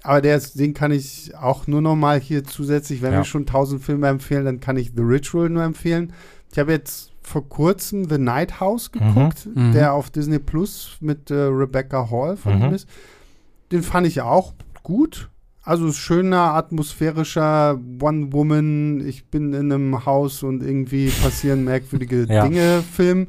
[0.05, 0.11] Mhm.
[0.11, 3.19] Aber der den kann ich auch nur noch mal hier zusätzlich, wenn Ja.
[3.19, 6.13] wir schon tausend Filme empfehlen, dann kann ich The Ritual nur empfehlen.
[6.53, 9.73] Ich habe jetzt vor kurzem The Night House geguckt, Mhm.
[9.73, 12.65] der auf Disney Plus mit äh, Rebecca Hall von Mhm.
[12.67, 12.89] ihm ist.
[13.71, 15.29] Den fand ich auch gut.
[15.63, 22.45] Also schöner, atmosphärischer One-Woman, ich bin in einem Haus und irgendwie passieren merkwürdige Ja.
[22.47, 23.27] Dinge Film,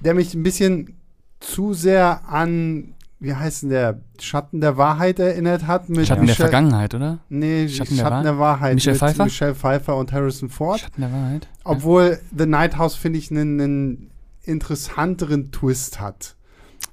[0.00, 0.96] der mich ein bisschen
[1.40, 2.92] zu sehr an
[3.22, 5.88] wie heißt denn der, Schatten der Wahrheit erinnert hat.
[5.88, 7.20] Mit Schatten der Michelle- Vergangenheit, oder?
[7.28, 8.74] Nee, Schatten Schatten, der der, Wahrheit.
[8.74, 9.24] Michelle Pfeiffer?
[9.24, 10.80] Michelle Pfeiffer und Harrison Ford.
[10.80, 11.48] Schatten der Wahrheit.
[11.64, 14.10] Obwohl The Night House, finde ich, einen, einen
[14.42, 16.34] interessanteren Twist hat.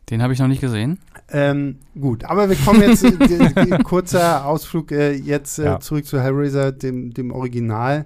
[0.10, 1.00] Den habe ich noch nicht gesehen.
[1.32, 3.06] Ähm, gut, aber wir kommen jetzt,
[3.84, 5.80] kurzer Ausflug äh, jetzt äh, Ja.
[5.80, 8.06] zurück zu Hellraiser, dem, dem Original.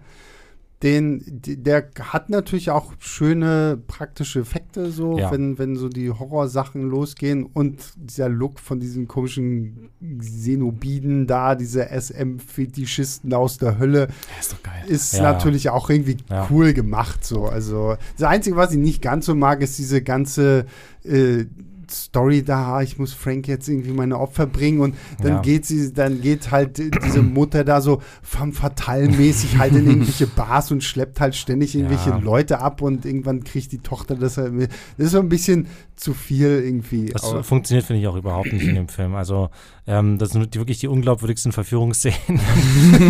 [0.83, 5.31] Den, der hat natürlich auch schöne praktische Effekte, so, Ja.
[5.31, 11.87] wenn, wenn so die Horrorsachen losgehen und dieser Look von diesen komischen Xenobiden da, diese
[11.89, 14.07] SM-Fetischisten aus der Hölle,
[14.41, 14.55] ist
[14.87, 15.23] ist Ja.
[15.23, 16.47] natürlich auch irgendwie Ja.
[16.51, 17.23] cool gemacht.
[17.25, 17.45] So.
[17.45, 20.65] Also das Einzige, was ich nicht ganz so mag, ist diese ganze
[21.05, 21.45] äh,
[21.93, 25.41] Story da, ich muss Frank jetzt irgendwie meine Opfer bringen und dann Ja.
[25.41, 30.27] geht sie, dann geht halt diese Mutter da so femme fatale mäßig halt in irgendwelche
[30.35, 32.17] Bars und schleppt halt ständig irgendwelche Ja.
[32.17, 34.71] Leute ab und irgendwann kriegt die Tochter das halt mit.
[34.97, 37.05] Das ist so ein bisschen zu viel irgendwie.
[37.07, 39.13] Das Aber- funktioniert, finde ich, auch überhaupt nicht in dem Film.
[39.15, 39.49] Also,
[39.85, 42.39] ähm, das sind die, wirklich die unglaubwürdigsten Verführungsszenen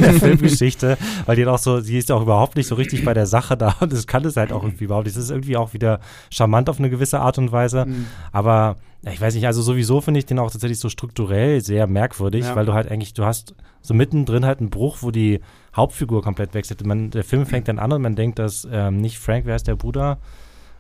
[0.02, 3.14] der Filmgeschichte, weil die hat auch so, sie ist auch überhaupt nicht so richtig bei
[3.14, 5.16] der Sache da und das kann es halt auch irgendwie überhaupt nicht.
[5.18, 7.86] Das ist irgendwie auch wieder charmant auf eine gewisse Art und Weise.
[7.86, 8.06] Mhm.
[8.32, 8.73] Aber
[9.12, 12.56] ich weiß nicht, also sowieso finde ich den auch tatsächlich so strukturell sehr merkwürdig, Ja.
[12.56, 15.42] weil du halt eigentlich, du hast so mittendrin halt einen Bruch, wo die
[15.76, 16.86] Hauptfigur komplett wechselt.
[16.86, 19.68] Man, der Film fängt dann an und man denkt, dass ähm, nicht Frank, wer ist
[19.68, 20.20] der Bruder?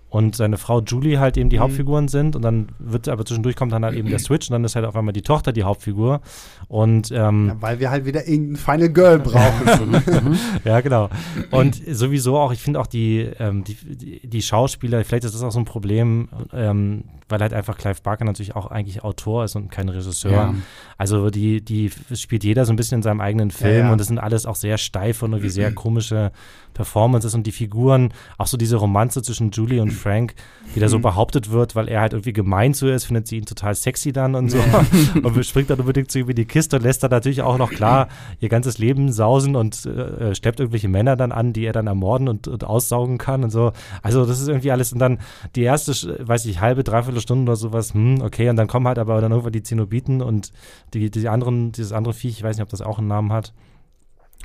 [0.09, 1.61] Und seine Frau Julie halt eben die Mhm.
[1.63, 4.63] Hauptfiguren sind und dann wird aber zwischendurch kommt dann halt eben der Switch und dann
[4.63, 6.21] ist halt auf einmal die Tochter die Hauptfigur
[6.67, 10.37] und ähm, ja, weil wir halt wieder irgendein Final Girl brauchen.
[10.65, 11.09] ja, genau.
[11.49, 15.41] Und sowieso auch, ich finde auch die, ähm, die, die, die Schauspieler, vielleicht ist das
[15.41, 19.55] auch so ein Problem, ähm, weil halt einfach Clive Barker natürlich auch eigentlich Autor ist
[19.57, 20.31] und kein Regisseur.
[20.31, 20.53] Ja.
[20.97, 24.07] Also die, die spielt jeder so ein bisschen in seinem eigenen Film Ja, und das
[24.07, 26.31] sind alles auch sehr steif und irgendwie sehr komische
[26.73, 30.33] Performances und die Figuren, auch so diese Romanze zwischen Julie und Frank,
[30.75, 31.03] die da so Mhm.
[31.03, 34.11] behauptet wird, weil er halt irgendwie gemein zu ihr ist, findet sie ihn total sexy
[34.11, 34.57] dann und so
[35.23, 37.69] und springt dann unbedingt zu ihm in die Kiste und lässt dann natürlich auch noch
[37.71, 38.07] klar
[38.39, 42.27] ihr ganzes Leben sausen und äh, schleppt irgendwelche Männer dann an, die er dann ermorden
[42.27, 43.71] und, und aussaugen kann und so.
[44.01, 45.19] Also das ist irgendwie alles und dann
[45.55, 45.93] die erste,
[46.27, 49.31] weiß ich, halbe, dreiviertel Stunde oder sowas, hm, okay, und dann kommen halt aber dann
[49.31, 50.51] irgendwann die Zenobiten und
[50.93, 53.53] die, die anderen, dieses andere Viech, ich weiß nicht, ob das auch einen Namen hat.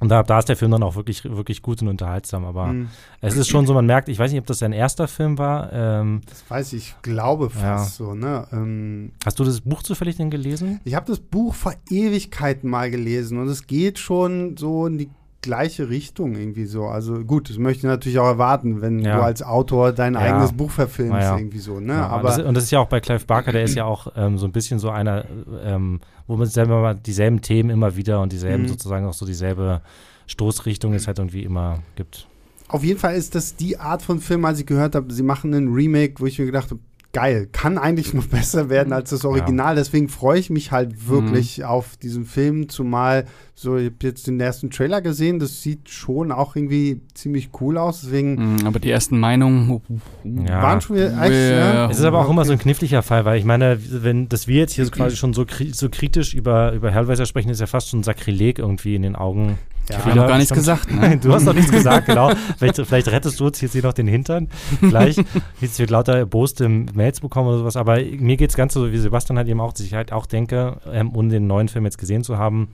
[0.01, 2.45] Und da, da ist der Film dann auch wirklich, wirklich gut und unterhaltsam.
[2.45, 2.89] Aber Mhm.
[3.21, 5.73] es ist schon so, man merkt, ich weiß nicht, ob das sein erster Film war.
[5.73, 8.07] Ähm, Das weiß ich, ich glaube fast Ja.
[8.07, 8.47] so, ne?
[8.53, 10.81] Ähm, hast du das Buch zufällig denn gelesen?
[10.85, 15.11] Ich habe das Buch vor Ewigkeiten mal gelesen und es geht schon so in die
[15.49, 16.85] gleiche Richtung irgendwie so.
[16.87, 19.17] Also gut, das möchte ich natürlich auch erwarten, wenn Ja.
[19.17, 20.21] du als Autor dein Ja.
[20.21, 21.37] eigenes Buch verfilmst ja.
[21.37, 21.95] irgendwie so, ne?
[21.95, 24.09] Ja, Aber das, und das ist ja auch bei Clive Barker, der ist ja auch
[24.17, 25.25] ähm, so ein bisschen so einer,
[25.65, 28.69] ähm, wo man selber mal dieselben Themen immer wieder und dieselben Mhm.
[28.69, 29.81] sozusagen auch so dieselbe
[30.27, 32.27] Stoßrichtung es halt irgendwie immer gibt.
[32.69, 35.55] auf jeden Fall ist das die Art von Film, als ich gehört habe, sie machen
[35.55, 36.81] einen Remake, wo ich mir gedacht habe,
[37.15, 39.75] geil, kann eigentlich noch besser werden als das Original.
[39.75, 43.25] Deswegen freue ich mich halt wirklich auf diesen Film, zumal
[43.61, 47.77] so, ich habe jetzt den ersten Trailer gesehen, das sieht schon auch irgendwie ziemlich cool
[47.77, 49.81] aus, deswegen Mhm, Aber die ersten Meinungen.
[50.23, 50.63] Ja.
[50.63, 51.75] waren schon wieder echt, Ja.
[51.75, 51.91] ja?
[51.91, 54.59] Es ist aber auch immer so ein kniffliger Fall, weil ich meine, wenn dass wir
[54.59, 57.67] jetzt hier so quasi schon so, kri so kritisch über, über Hellraiser sprechen, ist ja
[57.67, 59.59] fast schon Sakrileg irgendwie in den Augen.
[59.91, 59.97] Ja.
[59.99, 60.91] Ich habe noch gar nichts gesagt.
[60.93, 61.01] Ne?
[61.01, 62.31] Nein, du hast noch nichts gesagt, genau.
[62.59, 64.49] Vielleicht, vielleicht rettest du uns jetzt hier noch den Hintern.
[64.81, 65.17] Gleich.
[65.61, 67.77] Jetzt wird lauter erboste Mails bekommen oder sowas.
[67.77, 70.27] Aber mir geht es ganz so, wie Sebastian halt eben auch, dass ich halt auch
[70.27, 72.69] denke, ähm, ohne den neuen Film jetzt gesehen zu haben,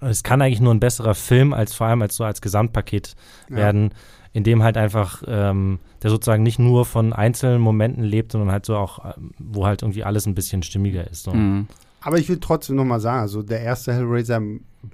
[0.00, 3.14] es kann eigentlich nur ein besserer Film als vor allem als so als Gesamtpaket
[3.48, 3.56] Ja.
[3.56, 3.90] werden,
[4.32, 8.64] in dem halt einfach ähm, der sozusagen nicht nur von einzelnen Momenten lebt, sondern halt
[8.64, 11.24] so auch, ähm, wo halt irgendwie alles ein bisschen stimmiger ist.
[11.24, 11.32] So.
[11.34, 11.66] Mhm.
[12.02, 14.40] Aber ich will trotzdem noch mal sagen, also der erste Hellraiser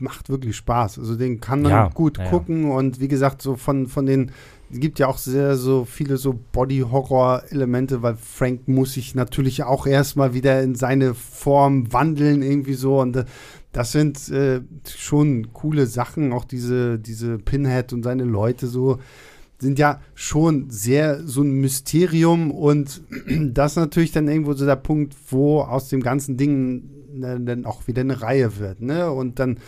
[0.00, 0.98] macht wirklich Spaß.
[0.98, 4.32] Also den kann man Ja, gut ja, gucken und wie gesagt, so von, von den,
[4.72, 9.86] es gibt ja auch sehr so viele so Body-Horror-Elemente, weil Frank muss sich natürlich auch
[9.86, 13.24] erstmal wieder in seine Form wandeln irgendwie so und äh,
[13.76, 19.00] das sind äh, schon coole Sachen, auch diese, diese Pinhead und seine Leute so
[19.58, 23.02] sind ja schon sehr so ein Mysterium und
[23.52, 27.66] das ist natürlich dann irgendwo so der Punkt, wo aus dem ganzen Ding ne, dann
[27.66, 29.10] auch wieder eine Reihe wird, ne?
[29.10, 29.58] Und dann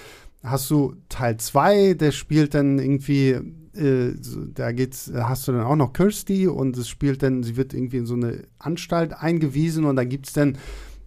[0.42, 3.32] hast du Teil 2, der spielt dann irgendwie,
[3.76, 4.14] äh,
[4.54, 7.98] da geht's, hast du dann auch noch Kirsty und es spielt dann, sie wird irgendwie
[7.98, 10.56] in so eine Anstalt eingewiesen und da gibt es dann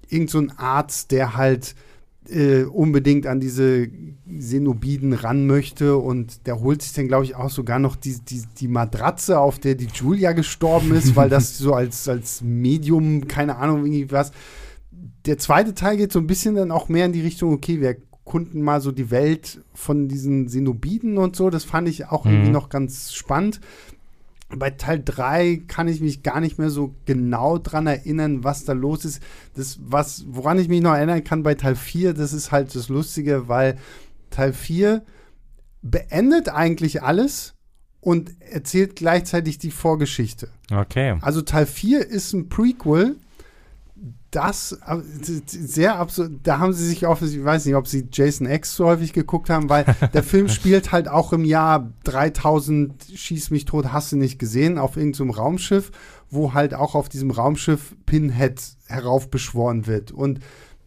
[0.08, 1.74] irgend so Arzt, der halt
[2.30, 3.90] äh, unbedingt an diese
[4.40, 8.44] Xenobiden ran möchte und der holt sich dann, glaube ich, auch sogar noch die, die,
[8.60, 13.58] die Matratze, auf der die Julia gestorben ist, weil das so als, als Medium, keine
[13.58, 14.32] Ahnung, irgendwie was.
[15.26, 17.90] Der zweite Teil geht so ein bisschen dann auch mehr in die Richtung, okay, wir
[17.90, 21.50] erkunden mal so die Welt von diesen Xenobiden und so.
[21.50, 22.32] Das fand ich auch Mhm.
[22.32, 23.60] irgendwie noch ganz spannend.
[24.58, 28.74] Bei Teil 3 kann ich mich gar nicht mehr so genau dran erinnern, was da
[28.74, 29.22] los ist.
[29.56, 32.90] Das, was, woran ich mich noch erinnern kann bei Teil 4, das ist halt das
[32.90, 33.78] Lustige, weil
[34.30, 35.04] Teil 4
[35.82, 37.54] beendet eigentlich alles
[38.00, 40.50] und erzählt gleichzeitig die Vorgeschichte.
[40.72, 41.18] Okay.
[41.22, 43.18] Also Teil 4 ist ein Prequel,
[44.32, 44.98] das äh,
[45.46, 46.32] sehr absurd.
[46.44, 49.50] Da haben sie sich offensichtlich, ich weiß nicht, ob sie Jason X so häufig geguckt
[49.50, 54.16] haben, weil der Film spielt halt auch im Jahr 3000, schieß mich tot, hast du
[54.16, 55.92] nicht gesehen, auf irgendeinem Raumschiff,
[56.30, 60.12] wo halt auch auf diesem Raumschiff Pinhead heraufbeschworen wird.
[60.12, 60.40] Und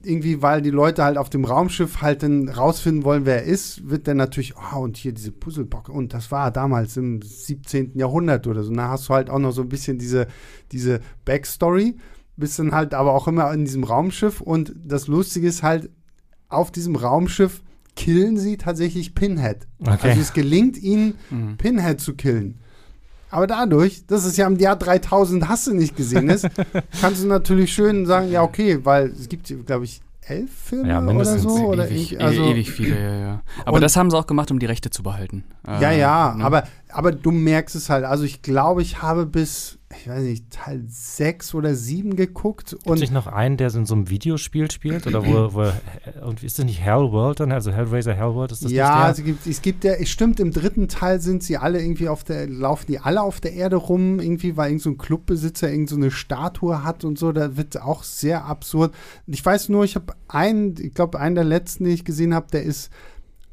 [0.03, 3.88] irgendwie, weil die Leute halt auf dem Raumschiff halt dann rausfinden wollen, wer er ist,
[3.88, 7.92] wird dann natürlich, oh, und hier diese Puzzlebox, und das war damals im 17.
[7.95, 8.72] Jahrhundert oder so.
[8.72, 10.26] Da hast du halt auch noch so ein bisschen diese,
[10.72, 11.97] diese Backstory
[12.37, 15.91] bist dann halt aber auch immer in diesem Raumschiff und das Lustige ist halt,
[16.49, 17.62] auf diesem Raumschiff
[17.97, 19.66] killen sie tatsächlich Pinhead.
[19.80, 20.09] Okay.
[20.09, 21.57] Also es gelingt ihnen, mhm.
[21.57, 22.59] Pinhead zu killen.
[23.30, 26.49] Aber dadurch, dass es ja im Jahr 3000 hast du nicht gesehen ist,
[27.01, 31.03] kannst du natürlich schön sagen, ja okay, weil es gibt, glaube ich, elf Filme ja,
[31.03, 31.57] oder so.
[31.57, 33.43] Ewig, oder ewig, also, ewig viele, ja, ja.
[33.64, 35.45] Aber das haben sie auch gemacht, um die Rechte zu behalten.
[35.66, 36.45] Ja, äh, ja, ne?
[36.45, 36.64] aber,
[36.95, 38.05] aber du merkst es halt.
[38.05, 42.70] Also ich glaube, ich habe bis ich weiß nicht, Teil 6 oder 7 geguckt.
[42.70, 45.07] Gibt es nicht noch einen, der in so einem Videospiel spielt?
[45.07, 45.72] Oder wo, wo
[46.26, 47.53] und ist das nicht Hellworld dann?
[47.53, 49.05] Also Hellraiser Hellworld, ist das ja, nicht der?
[49.05, 52.49] Also gibt, es gibt es stimmt, im dritten Teil sind sie alle irgendwie auf der,
[52.49, 55.97] laufen die alle auf der Erde rum, irgendwie, weil irgend so ein Clubbesitzer irgend so
[55.97, 58.95] eine Statue hat und so, da wird auch sehr absurd.
[59.26, 62.47] Ich weiß nur, ich habe einen, ich glaube, einen der letzten, den ich gesehen habe,
[62.51, 62.90] der ist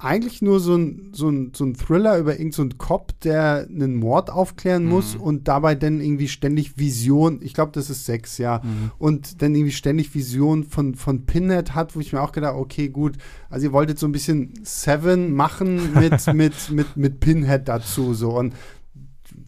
[0.03, 3.95] eigentlich nur so ein, so ein, so ein Thriller über irgendeinen so Cop, der einen
[3.95, 5.21] Mord aufklären muss mhm.
[5.21, 8.91] und dabei dann irgendwie ständig Vision, ich glaube, das ist sechs, ja, mhm.
[8.97, 12.89] und dann irgendwie ständig Vision von, von Pinhead hat, wo ich mir auch gedacht, okay,
[12.89, 13.17] gut,
[13.49, 18.37] also ihr wolltet so ein bisschen Seven machen mit, mit, mit, mit Pinhead dazu, so
[18.37, 18.53] und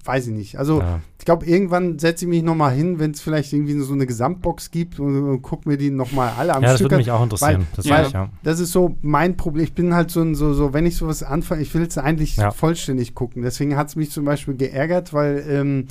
[0.04, 0.58] weiß ich nicht.
[0.58, 1.00] Also ja.
[1.18, 4.06] ich glaube, irgendwann setze ich mich noch mal hin, wenn es vielleicht irgendwie so eine
[4.06, 6.98] Gesamtbox gibt und, und gucke mir die noch mal alle am ja, Stück das würde
[6.98, 7.62] mich auch interessieren.
[7.62, 8.30] Weil, das, weil, ja.
[8.44, 9.64] das ist so mein Problem.
[9.64, 12.38] Ich bin halt so, ein, so, so wenn ich sowas anfange, ich will es eigentlich
[12.38, 12.52] ja.
[12.52, 13.42] vollständig gucken.
[13.44, 15.88] Deswegen hat es mich zum Beispiel geärgert, weil ähm,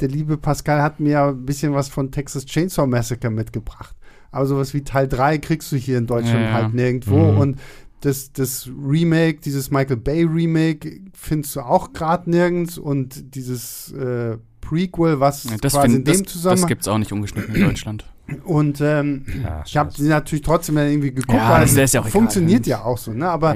[0.00, 3.94] der liebe Pascal hat mir ein bisschen was von Texas Chainsaw Massacre mitgebracht.
[4.32, 7.32] Aber sowas wie Teil 3 kriegst du hier in Deutschland halt nirgendwo.
[7.32, 7.38] Mhm.
[7.38, 7.58] Und
[8.02, 14.36] das, das Remake, dieses Michael Bay Remake, findest du auch gerade nirgends und dieses äh,
[14.60, 16.62] Prequel, was ja, das quasi find, in dem das, Zusammenhang.
[16.62, 18.04] Das gibt es auch nicht ungeschnitten in Deutschland.
[18.44, 22.66] Und ähm, ja, ich habe sie natürlich trotzdem irgendwie geguckt, ja, weil es ja funktioniert
[22.66, 22.78] egal.
[22.78, 23.28] ja auch so, ne?
[23.28, 23.54] Aber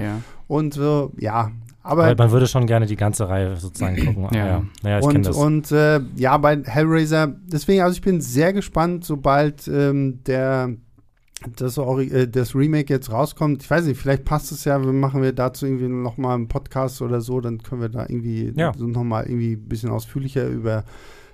[0.49, 1.53] und äh, ja,
[1.86, 4.28] aber Weil man würde schon gerne die ganze Reihe sozusagen gucken.
[4.32, 4.62] ja, ja.
[4.82, 5.36] ja ich und, das.
[5.36, 10.74] Und äh, ja, bei Hellraiser, deswegen, also ich bin sehr gespannt, sobald ähm, der
[11.57, 15.32] das, äh, das Remake jetzt rauskommt, ich weiß nicht, vielleicht passt es ja, machen wir
[15.32, 18.72] dazu irgendwie nochmal einen Podcast oder so, dann können wir da irgendwie ja.
[18.76, 20.84] so nochmal irgendwie ein bisschen ausführlicher über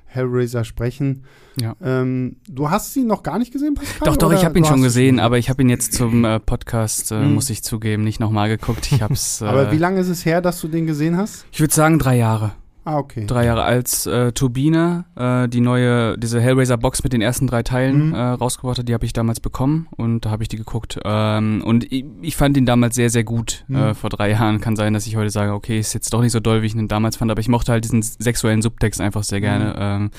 [0.07, 1.25] Hellraiser sprechen.
[1.59, 1.75] Ja.
[1.83, 4.09] Ähm, du hast ihn noch gar nicht gesehen, Pascal?
[4.09, 7.13] Doch, doch, ich habe ihn schon gesehen, aber ich habe ihn jetzt zum äh, Podcast,
[7.13, 7.35] äh, hm.
[7.35, 8.93] muss ich zugeben, nicht nochmal geguckt.
[8.93, 11.47] Ich hab's, äh, aber wie lange ist es her, dass du den gesehen hast?
[11.51, 12.53] Ich würde sagen drei Jahre.
[12.85, 13.27] Ah, okay.
[13.27, 18.09] Drei Jahre als äh, Turbine äh, die neue, diese Hellraiser-Box mit den ersten drei Teilen
[18.09, 18.15] mhm.
[18.15, 20.99] äh, rausgebracht hat, die habe ich damals bekommen und da habe ich die geguckt.
[21.05, 23.77] Ähm, und ich, ich, fand ihn damals sehr, sehr gut mhm.
[23.77, 24.61] äh, vor drei Jahren.
[24.61, 26.75] Kann sein, dass ich heute sage, okay, ist jetzt doch nicht so doll, wie ich
[26.75, 29.67] ihn damals fand, aber ich mochte halt diesen sexuellen Subtext einfach sehr gerne.
[29.67, 30.05] Mhm.
[30.05, 30.11] Ähm,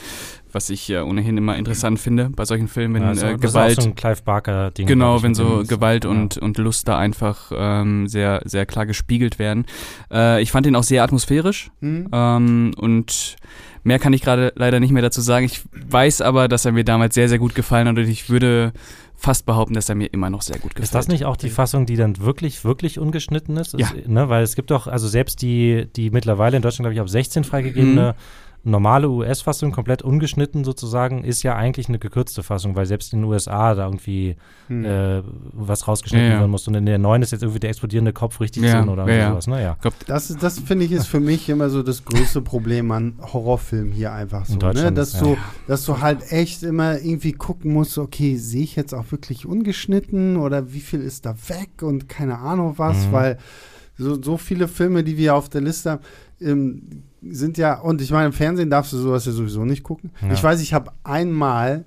[0.53, 3.81] was ich ja ohnehin immer interessant finde bei solchen Filmen, wenn also, äh, Gewalt.
[3.81, 4.87] so ein Clive Barker Ding.
[4.87, 6.41] Genau, wenn so Gewalt und, ja.
[6.43, 9.65] und Lust da einfach ähm, sehr, sehr klar gespiegelt werden.
[10.11, 12.07] Äh, ich fand ihn auch sehr atmosphärisch mhm.
[12.11, 13.35] ähm, und
[13.83, 15.45] mehr kann ich gerade leider nicht mehr dazu sagen.
[15.45, 18.73] Ich weiß aber, dass er mir damals sehr, sehr gut gefallen hat und ich würde
[19.15, 20.83] fast behaupten, dass er mir immer noch sehr gut gefällt.
[20.83, 23.73] Ist das nicht auch die Fassung, die dann wirklich, wirklich ungeschnitten ist?
[23.73, 23.89] Ja.
[23.89, 26.99] Ist, ne, weil es gibt doch, also selbst die, die mittlerweile in Deutschland, glaube ich,
[26.99, 32.75] ab 16 freigegebene mhm normale US-Fassung, komplett ungeschnitten sozusagen, ist ja eigentlich eine gekürzte Fassung,
[32.75, 34.37] weil selbst in den USA da irgendwie
[34.67, 34.85] hm.
[34.85, 36.39] äh, was rausgeschnitten ja, ja.
[36.39, 36.67] werden muss.
[36.67, 39.31] Und in der neuen ist jetzt irgendwie der explodierende Kopf richtig ja, drin oder ja,
[39.31, 39.47] sowas.
[39.47, 39.77] Naja.
[39.83, 39.91] Ne?
[40.07, 44.13] Das, das finde ich ist für mich immer so das größte Problem an Horrorfilmen hier
[44.13, 44.57] einfach so.
[44.57, 44.93] Ne?
[44.93, 45.37] Dass, du,
[45.67, 50.37] dass du halt echt immer irgendwie gucken musst, okay, sehe ich jetzt auch wirklich ungeschnitten
[50.37, 53.11] oder wie viel ist da weg und keine Ahnung was, mhm.
[53.11, 53.37] weil
[53.97, 56.01] so, so viele Filme, die wir auf der Liste haben,
[56.39, 60.11] ähm, sind ja, und ich meine, im Fernsehen darfst du sowas ja sowieso nicht gucken.
[60.21, 60.33] Ja.
[60.33, 61.85] Ich weiß, ich habe einmal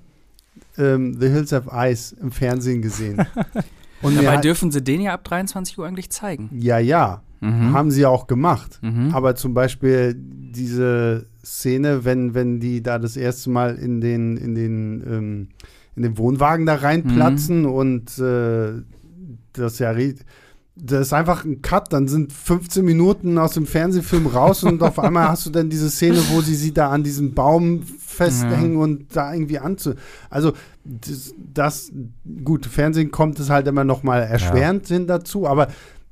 [0.77, 3.25] ähm, The Hills of Ice im Fernsehen gesehen.
[4.01, 6.49] Und Dabei dürfen sie den ja ab 23 Uhr eigentlich zeigen.
[6.53, 7.23] Ja, ja.
[7.39, 7.73] Mhm.
[7.73, 8.79] Haben sie auch gemacht.
[8.81, 9.11] Mhm.
[9.13, 14.55] Aber zum Beispiel diese Szene, wenn, wenn die da das erste Mal in den, in
[14.55, 15.47] den, ähm,
[15.95, 17.71] in den Wohnwagen da reinplatzen mhm.
[17.71, 18.83] und äh,
[19.53, 19.91] das ja
[20.79, 24.99] das ist einfach ein Cut, dann sind 15 Minuten aus dem Fernsehfilm raus und auf
[24.99, 28.83] einmal hast du dann diese Szene, wo sie sie da an diesem Baum festhängen ja.
[28.83, 29.93] und da irgendwie anzu.
[30.29, 31.91] Also das, das,
[32.43, 34.97] gut, Fernsehen kommt es halt immer noch mal erschwerend ja.
[34.97, 35.67] hin dazu, aber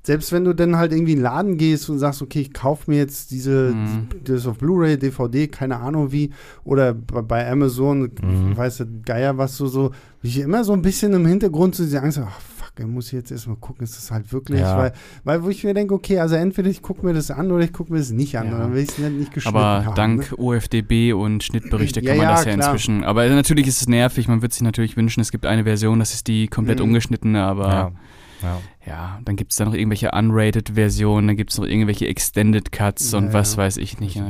[0.06, 2.92] selbst wenn du dann halt irgendwie in den Laden gehst und sagst, okay, ich kaufe
[2.92, 4.10] mir jetzt diese, mhm.
[4.24, 6.32] das auf Blu-ray, DVD, keine Ahnung wie,
[6.64, 8.56] oder bei Amazon, mhm.
[8.56, 12.12] weißt du, Geier, was du so, ich immer so ein bisschen im Hintergrund zu sagen,
[12.12, 12.40] so, ach,
[12.80, 14.78] ich muss jetzt erstmal gucken, ist das halt wirklich, ja.
[14.78, 14.94] weil,
[15.24, 17.74] weil wo ich mir denke, okay, also entweder ich gucke mir das an oder ich
[17.74, 18.58] gucke mir das nicht an, ja.
[18.58, 20.38] dann will ich es nicht, geschnitten Aber haben, dank ne?
[20.38, 22.74] OFDB und Schnittberichte kann ja, man das ja klar.
[22.74, 26.00] inzwischen, aber natürlich ist es nervig, man würde sich natürlich wünschen, es gibt eine Version,
[26.00, 26.86] das ist die komplett mhm.
[26.86, 27.94] ungeschnittene, aber
[28.42, 28.62] ja.
[28.86, 33.14] ja, dann gibt es da noch irgendwelche Unrated-Versionen, dann gibt es noch irgendwelche Extended Cuts
[33.14, 34.22] und was weiß ich nicht.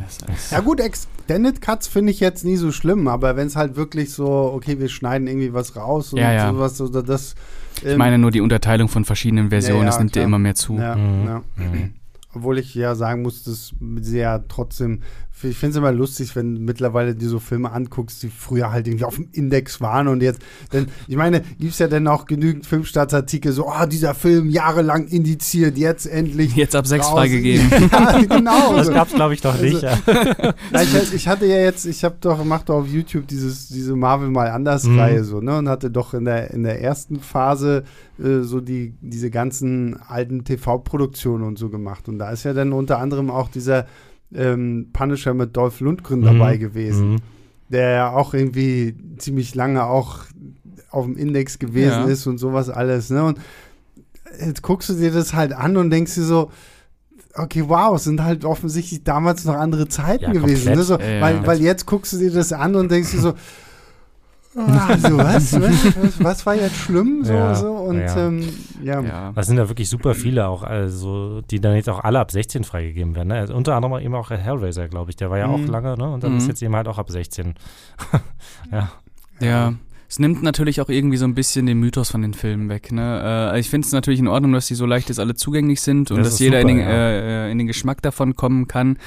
[0.52, 4.12] Ja, gut, Extended Cuts finde ich jetzt nie so schlimm, aber wenn es halt wirklich
[4.14, 7.36] so, okay, wir schneiden irgendwie was raus und ja, sowas, oder das.
[7.84, 10.78] Ähm, ich meine nur die Unterteilung von verschiedenen Versionen, das nimmt ja immer mehr zu.
[10.78, 11.42] Ja, mhm.
[11.56, 11.94] Mhm.
[12.34, 15.02] Obwohl ich ja sagen muss, dass sie ja trotzdem
[15.44, 19.06] ich finde es immer lustig, wenn mittlerweile die so Filme anguckst, die früher halt irgendwie
[19.06, 20.42] auf dem Index waren und jetzt,
[20.72, 25.08] denn ich meine, gibt es ja dann auch genügend Filmstartsartikel, so, oh, dieser Film jahrelang
[25.08, 26.56] indiziert, jetzt endlich.
[26.56, 27.70] Jetzt ab sechs freigegeben.
[27.92, 28.76] ja, genau.
[28.76, 29.84] Das gab es, glaube ich, doch nicht.
[29.84, 30.12] Also,
[30.72, 30.82] ja.
[31.04, 34.30] ich, ich, hatte ja jetzt, ich habe doch, mach doch auf YouTube dieses, diese Marvel
[34.30, 35.00] mal anders mhm.
[35.00, 37.84] Reihe so, ne, und hatte doch in der, in der ersten Phase
[38.20, 42.08] äh, so die, diese ganzen alten TV-Produktionen und so gemacht.
[42.08, 43.86] Und da ist ja dann unter anderem auch dieser
[44.34, 46.26] ähm, Punisher mit Dolph Lundgren mhm.
[46.26, 47.18] dabei gewesen, mhm.
[47.70, 50.20] der ja auch irgendwie ziemlich lange auch
[50.90, 52.06] auf dem Index gewesen ja.
[52.06, 53.10] ist und sowas alles.
[53.10, 53.24] Ne?
[53.24, 53.40] Und
[54.40, 56.52] jetzt guckst du dir das halt an und denkst dir so,
[57.34, 60.74] okay, wow, es sind halt offensichtlich damals noch andere Zeiten ja, gewesen.
[60.74, 60.84] Ne?
[60.84, 63.34] So, ja, weil, weil jetzt guckst du dir das an und denkst dir so,
[64.56, 67.24] also was, was, was, war jetzt schlimm?
[67.24, 68.28] So, ja, so und ja.
[68.28, 68.50] Ähm,
[68.82, 69.02] ja.
[69.02, 69.32] ja.
[69.34, 72.64] Das sind ja wirklich super viele auch, also die dann jetzt auch alle ab 16
[72.64, 73.30] freigegeben werden.
[73.30, 73.36] Ne?
[73.36, 75.18] Also unter anderem eben auch Hellraiser, glaube ich.
[75.18, 75.54] Der war ja mhm.
[75.54, 76.10] auch lange, ne?
[76.10, 76.38] Und dann mhm.
[76.38, 77.56] ist jetzt eben halt auch ab 16.
[78.72, 78.90] ja.
[79.42, 79.74] Ja.
[80.16, 82.94] Es nimmt natürlich auch irgendwie so ein bisschen den Mythos von den Filmen weg.
[82.94, 83.52] Ne?
[83.54, 86.10] Äh, ich finde es natürlich in Ordnung, dass die so leicht jetzt alle zugänglich sind
[86.10, 87.10] und das dass jeder super, in, den, ja.
[87.10, 88.98] äh, in den Geschmack davon kommen kann.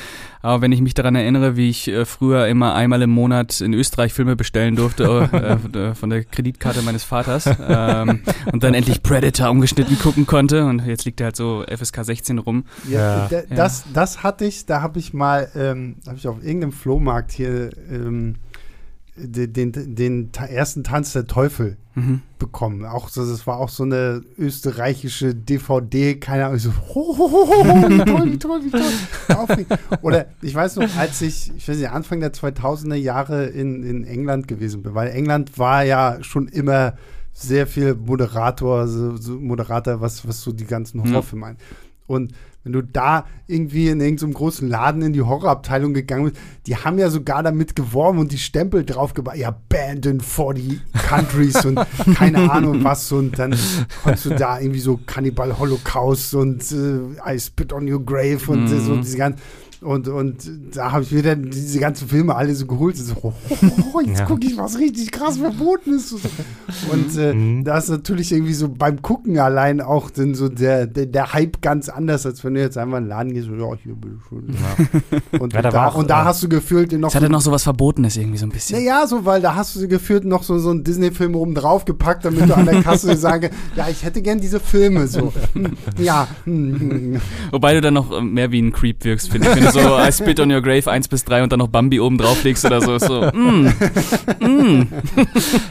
[0.42, 3.72] Aber wenn ich mich daran erinnere, wie ich äh, früher immer einmal im Monat in
[3.72, 8.20] Österreich Filme bestellen durfte äh, von der Kreditkarte meines Vaters ähm,
[8.52, 12.36] und dann endlich Predator umgeschnitten gucken konnte und jetzt liegt er halt so FSK 16
[12.36, 12.64] rum.
[12.86, 13.42] Ja, ja.
[13.48, 17.70] Das, das hatte ich, da habe ich mal, ähm, habe ich auf irgendeinem Flohmarkt hier
[17.90, 18.34] ähm,
[19.18, 22.22] den, den, den ersten Tanz der Teufel mhm.
[22.38, 22.84] bekommen.
[22.84, 27.48] Auch so, das war auch so eine österreichische DVD, keine Ahnung, so, ho, ho, ho,
[27.48, 29.78] ho, wie toll, wie toll, wie toll.
[30.02, 34.04] Oder ich weiß noch, als ich, ich weiß nicht, Anfang der 2000er Jahre in, in
[34.04, 36.94] England gewesen bin, weil England war ja schon immer
[37.32, 41.40] sehr viel Moderator, so, so Moderator, was, was so die ganzen Horrorfilme mhm.
[41.40, 41.58] meinen.
[42.06, 42.32] Und
[42.64, 46.36] wenn du da irgendwie in irgendeinem großen Laden in die Horrorabteilung gegangen bist,
[46.66, 51.80] die haben ja sogar damit geworben und die Stempel draufgebaut, ja, Abandoned 40 Countries und
[52.14, 53.56] keine Ahnung was und dann
[54.02, 58.64] konntest du da irgendwie so Cannibal Holocaust und äh, I Spit on Your Grave und
[58.64, 58.80] mhm.
[58.80, 59.40] so diese ganzen
[59.80, 62.96] und, und da habe ich mir dann diese ganzen Filme alle so geholt.
[62.96, 63.32] So, oh,
[63.94, 64.24] oh, jetzt ja.
[64.24, 66.14] gucke ich, was richtig krass verboten ist.
[66.90, 67.62] Und äh, mhm.
[67.62, 71.62] da ist natürlich irgendwie so beim Gucken allein auch dann so der, der, der, Hype
[71.62, 74.18] ganz anders, als wenn du jetzt einfach in den Laden gehst und ja, hier bin
[74.18, 74.48] ich schon.
[74.48, 75.38] Ja.
[75.38, 77.10] Und, ja, da, da, auch, und da hast du gefühlt noch.
[77.10, 78.80] Es hatte so, noch so was Verbotenes irgendwie so ein bisschen.
[78.80, 82.24] Naja, so, weil da hast du gefühlt noch so, so einen Disney-Film oben drauf gepackt,
[82.24, 85.06] damit du an der Kasse sage, ja, ich hätte gern diese Filme.
[85.06, 85.32] So.
[85.98, 86.26] ja.
[87.52, 90.50] Wobei du dann noch mehr wie ein Creep wirkst, finde ich so I Spit on
[90.50, 92.98] Your Grave 1 bis 3 und dann noch Bambi oben drauf legst oder so.
[92.98, 93.72] so mm,
[94.40, 94.86] mm.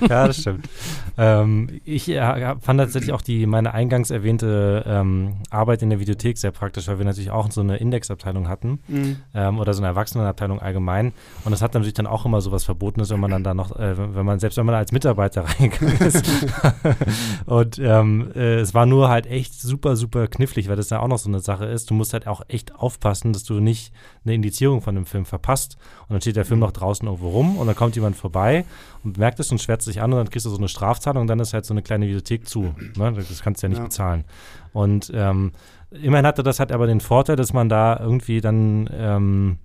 [0.10, 0.65] Ja, das stimmt.
[1.18, 6.38] Ähm, ich äh, fand tatsächlich auch die meine eingangs erwähnte ähm, Arbeit in der Videothek
[6.38, 9.18] sehr praktisch, weil wir natürlich auch so eine Indexabteilung hatten mhm.
[9.34, 11.14] ähm, oder so eine Erwachsenenabteilung allgemein.
[11.44, 13.76] Und das hat natürlich dann auch immer so was Verbotenes, wenn man dann da noch,
[13.76, 16.23] äh, wenn man, selbst wenn man als Mitarbeiter reingegangen ist.
[17.45, 21.07] und ähm, äh, es war nur halt echt super, super knifflig, weil das ja auch
[21.07, 21.89] noch so eine Sache ist.
[21.89, 23.91] Du musst halt auch echt aufpassen, dass du nicht
[24.23, 25.77] eine Indizierung von dem Film verpasst
[26.07, 26.65] und dann steht der Film mhm.
[26.65, 28.65] noch draußen irgendwo rum und dann kommt jemand vorbei
[29.03, 31.28] und merkt es und schwärzt sich an und dann kriegst du so eine Strafzahlung und
[31.28, 32.74] dann ist halt so eine kleine Videothek zu.
[32.95, 33.14] Ne?
[33.14, 33.86] Das kannst du ja nicht ja.
[33.86, 34.26] bezahlen.
[34.74, 35.52] Und ähm,
[35.91, 39.57] immerhin hatte das halt aber den Vorteil, dass man da irgendwie dann ähm,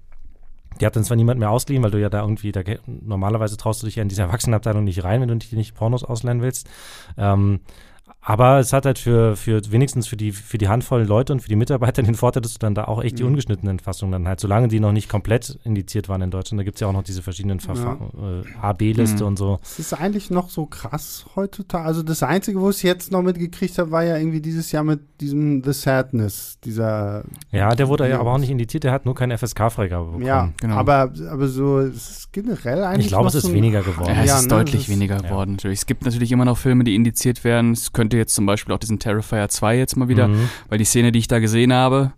[0.80, 3.82] die hat dann zwar niemand mehr ausgeliehen, weil du ja da irgendwie, da, normalerweise traust
[3.82, 6.68] du dich ja in diese Erwachsenenabteilung nicht rein, wenn du dich nicht Pornos ausleihen willst.
[7.16, 7.60] Ähm,
[8.24, 11.48] Aber es hat halt für, für wenigstens für die, für die Handvollen Leute und für
[11.48, 13.30] die Mitarbeiter den Vorteil, dass du dann da auch echt die Mhm.
[13.30, 16.76] ungeschnittenen Fassungen dann halt, solange die noch nicht komplett indiziert waren in Deutschland, da gibt
[16.76, 19.28] es ja auch noch diese verschiedenen Verfahren, äh, A-B-Liste Mhm.
[19.28, 19.58] und so.
[19.62, 21.84] Es ist eigentlich noch so krass heutzutage.
[21.84, 24.84] Also das Einzige, wo ich es jetzt noch mitgekriegt habe, war ja irgendwie dieses Jahr
[24.84, 28.20] mit diesem The Sadness, dieser Ja, der wurde ja Ja.
[28.20, 30.24] aber auch nicht indiziert, der hat nur keine FSK-Freigabe bekommen.
[30.26, 30.76] Ja, genau.
[30.76, 33.06] aber, aber so es ist generell eigentlich.
[33.06, 34.14] Ich glaube, es ist so weniger geworden.
[34.14, 35.22] Ja, es Ja, ist ne, deutlich ist- weniger ja.
[35.22, 35.52] geworden.
[35.52, 35.80] Natürlich.
[35.80, 37.72] Es gibt natürlich immer noch Filme, die indiziert werden.
[37.72, 40.48] Es könnte jetzt zum Beispiel auch diesen Terrifier 2 jetzt mal wieder, Mhm.
[40.68, 42.12] weil die Szene, die ich da gesehen habe,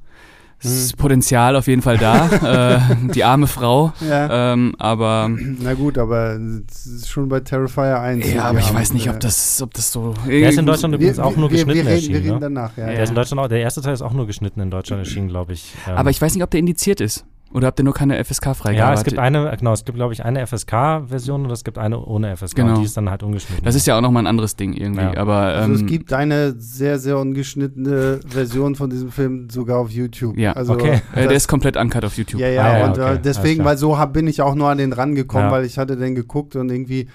[0.62, 0.96] ist Hm.
[0.98, 2.76] Potenzial auf jeden Fall da.
[3.02, 3.92] äh, die arme Frau.
[4.08, 4.52] Ja.
[4.54, 5.28] Ähm, aber
[5.60, 6.38] Na gut, aber
[6.70, 8.32] es ist schon bei Terrifier 1.
[8.32, 10.14] ja, aber ich haben, weiß nicht, äh, ob das, ob das so.
[10.26, 12.14] Der ist in Deutschland übrigens auch nur wir, geschnitten wir, reden, erschienen.
[12.14, 12.40] wir reden ne?
[12.40, 12.86] danach, ja.
[12.86, 15.00] Ja, Der ist in Deutschland auch, der erste Teil ist auch nur geschnitten in Deutschland
[15.00, 15.74] erschienen, glaube ich.
[15.86, 17.26] Ähm, Aber ich weiß nicht, ob der indiziert ist.
[17.54, 20.24] Oder ob der nur keine FSK-Freigabe ja, es gibt eine, genau, es gibt, glaube ich,
[20.24, 22.56] eine FSK-Version und es gibt eine ohne FSK.
[22.56, 22.74] Genau.
[22.74, 23.64] Und die ist dann halt ungeschnitten.
[23.64, 25.02] Das ist ja auch nochmal ein anderes Ding irgendwie.
[25.02, 25.16] Ja.
[25.16, 29.90] Aber Also ähm, es gibt eine sehr, sehr ungeschnittene Version von diesem Film sogar auf
[29.90, 30.36] YouTube.
[30.36, 31.00] Ja, also, okay.
[31.12, 32.40] äh, der das- ist komplett uncut auf YouTube.
[32.40, 34.54] Ja, ja, Ah, ja, und okay, äh, alles deswegen, weil so hab, bin ich auch
[34.56, 35.52] nur an den rangekommen, Ja.
[35.52, 37.08] weil ich hatte den geguckt und irgendwie,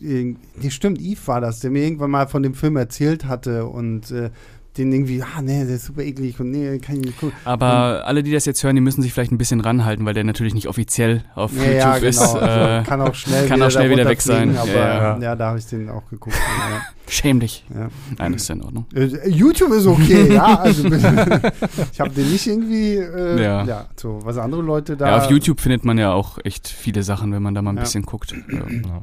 [0.00, 3.66] irg- nee, stimmt, Yves war das, der mir irgendwann mal von dem Film erzählt hatte
[3.66, 4.30] und äh,
[4.78, 7.36] den irgendwie, ah, nee, der ist super eklig und nee, kann ich nicht gucken.
[7.44, 10.24] Aber alle, die das jetzt hören, die müssen sich vielleicht ein bisschen ranhalten, weil der
[10.24, 12.08] natürlich nicht offiziell auf Ja, YouTube ja, genau.
[12.08, 12.34] ist.
[12.34, 14.56] Äh, kann auch schnell kann wieder auch schnell wieder weg sein.
[14.56, 15.36] Aber Ja, ja, ja.
[15.36, 16.36] da habe ich den auch geguckt.
[17.08, 17.64] schäm dich.
[17.72, 17.88] ja, ja.
[18.18, 18.86] Nein, das ist ja in Ordnung.
[18.94, 20.58] Äh, YouTube ist okay, ja.
[20.60, 23.64] Also, ich habe den nicht irgendwie, äh, Ja.
[23.64, 23.86] ja.
[23.96, 25.08] so was andere Leute da.
[25.10, 27.76] Ja, auf YouTube findet man ja auch echt viele Sachen, wenn man da mal ein
[27.76, 27.82] Ja.
[27.82, 28.32] bisschen guckt.
[28.50, 28.58] Ja.
[28.58, 29.02] Ja.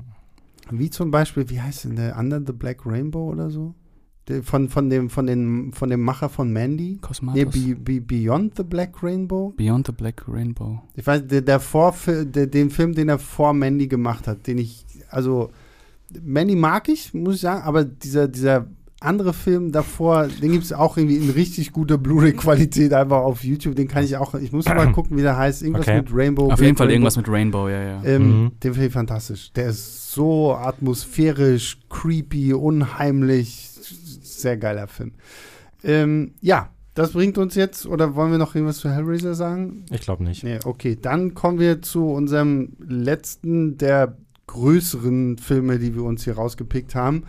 [0.72, 3.74] Wie zum Beispiel, wie heißt denn der Under the Black Rainbow oder so?
[4.44, 6.98] Von, von, dem, von, den, von dem Macher von Mandy?
[7.02, 7.54] Cosmatos.
[7.56, 9.54] Nee, Be, Be, Beyond the Black Rainbow?
[9.58, 10.80] Beyond the Black Rainbow.
[10.95, 14.60] Ich weiß, der, der, Vorfil- der den Film, den er vor Mandy gemacht hat, den
[14.60, 15.50] ich, also
[16.22, 18.68] Mandy mag ich, muss ich sagen, aber dieser, dieser
[19.02, 23.76] andere Film davor, den gibt es auch irgendwie in richtig guter Blu-ray-Qualität einfach auf YouTube.
[23.76, 25.62] Den kann ich auch, ich muss mal gucken, wie der heißt.
[25.64, 25.98] Irgendwas Okay.
[25.98, 26.44] mit Rainbow.
[26.44, 26.94] Auf Black jeden Fall Rainbow.
[26.94, 28.04] irgendwas mit Rainbow, ja, ja.
[28.06, 28.52] Ähm, Mhm.
[28.64, 29.52] Den finde ich fantastisch.
[29.52, 33.72] Der ist so atmosphärisch, creepy, unheimlich.
[34.44, 35.14] Sehr geiler Film.
[35.86, 39.86] Ähm, ja, das bringt uns jetzt, oder wollen wir noch irgendwas zu Hellraiser sagen?
[39.90, 40.44] Ich glaube nicht.
[40.44, 40.98] Nee, okay.
[41.02, 44.18] Dann kommen wir zu unserem letzten der
[44.48, 47.24] größeren Filme, die wir uns hier rausgepickt haben.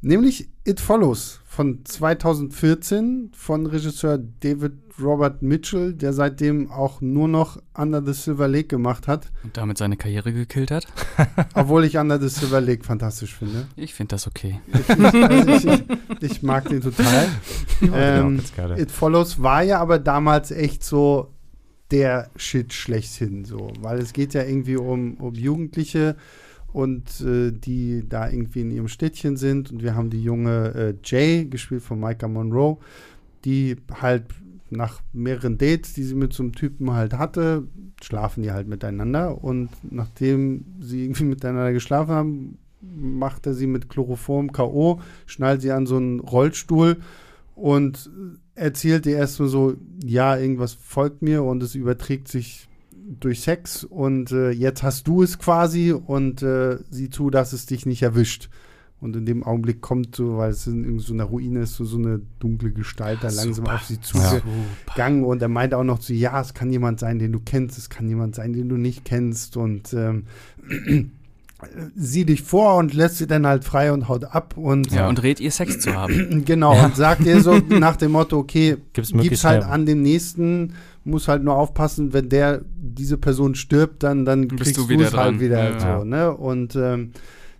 [0.00, 7.60] Nämlich It Follows von 2014 von Regisseur David Robert Mitchell, der seitdem auch nur noch
[7.76, 9.32] Under the Silver Lake gemacht hat.
[9.42, 10.86] Und damit seine Karriere gekillt hat.
[11.54, 13.66] Obwohl ich Under the Silver Lake fantastisch finde.
[13.74, 14.60] Ich finde das okay.
[14.72, 17.28] Ich, also ich, ich, ich mag den total.
[17.80, 18.42] Ähm.
[18.76, 21.32] It Follows war ja aber damals echt so
[21.92, 26.16] der Shit schlechthin, so, weil es geht ja irgendwie um, um Jugendliche
[26.72, 30.94] und äh, die da irgendwie in ihrem Städtchen sind und wir haben die junge äh,
[31.04, 32.78] Jay, gespielt von Micah Monroe,
[33.44, 34.24] die halt
[34.70, 37.66] nach mehreren Dates, die sie mit so einem Typen halt hatte,
[38.02, 43.88] schlafen die halt miteinander und nachdem sie irgendwie miteinander geschlafen haben, macht er sie mit
[43.88, 46.98] Chloroform K.O., schnallt sie an so einen Rollstuhl
[47.54, 48.10] und
[48.54, 49.74] erzählt ihr erst nur so,
[50.04, 52.67] ja, irgendwas folgt mir und es überträgt sich
[53.20, 57.66] durch Sex und äh, jetzt hast du es quasi und äh, sieh zu, dass es
[57.66, 58.50] dich nicht erwischt.
[59.00, 61.98] Und in dem Augenblick kommt so, weil es in, so einer Ruine ist, so, so
[61.98, 63.74] eine dunkle Gestalt da langsam Super.
[63.76, 64.40] auf sie Ja.
[64.88, 67.78] zugegangen und er meint auch noch zu, ja, es kann jemand sein, den du kennst,
[67.78, 70.24] es kann jemand sein, den du nicht kennst und ähm,
[71.96, 75.22] sieh dich vor und lässt sie dann halt frei und haut ab und Ja, und
[75.22, 76.42] rät ihr Sex zu haben.
[76.44, 76.86] Genau, Ja.
[76.86, 80.74] und sagt ihr so nach dem Motto, okay, Gib's gib's halt an den nächsten,
[81.08, 85.12] muss halt nur aufpassen, wenn der, diese Person stirbt, dann, dann kriegst du es halt
[85.12, 85.40] dran.
[85.40, 85.98] wieder Ja.
[85.98, 86.32] so, ne?
[86.34, 87.12] Und ähm,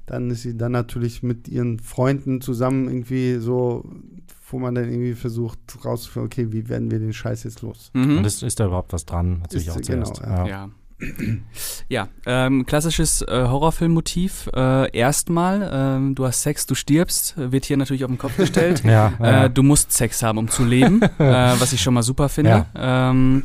[0.07, 3.85] dann ist sie dann natürlich mit ihren Freunden zusammen irgendwie so,
[4.51, 7.91] wo man dann irgendwie versucht rauszufinden, okay, wie werden wir den Scheiß jetzt los?
[7.95, 8.19] Mhm.
[8.19, 9.41] Und ist, ist da überhaupt was dran?
[9.41, 10.23] Natürlich Ist- auch genau, zuerst.
[10.23, 10.47] ja.
[10.47, 10.47] ja.
[10.49, 10.71] Ja.
[11.89, 14.49] Ja, ähm, klassisches äh, Horrorfilmmotiv.
[14.55, 18.83] Äh, erstmal, ähm, du hast Sex, du stirbst, wird hier natürlich auf den Kopf gestellt.
[18.85, 19.45] Ja, ja.
[19.45, 22.67] Äh, du musst Sex haben, um zu leben, äh, was ich schon mal super finde.
[22.77, 23.45] Ähm,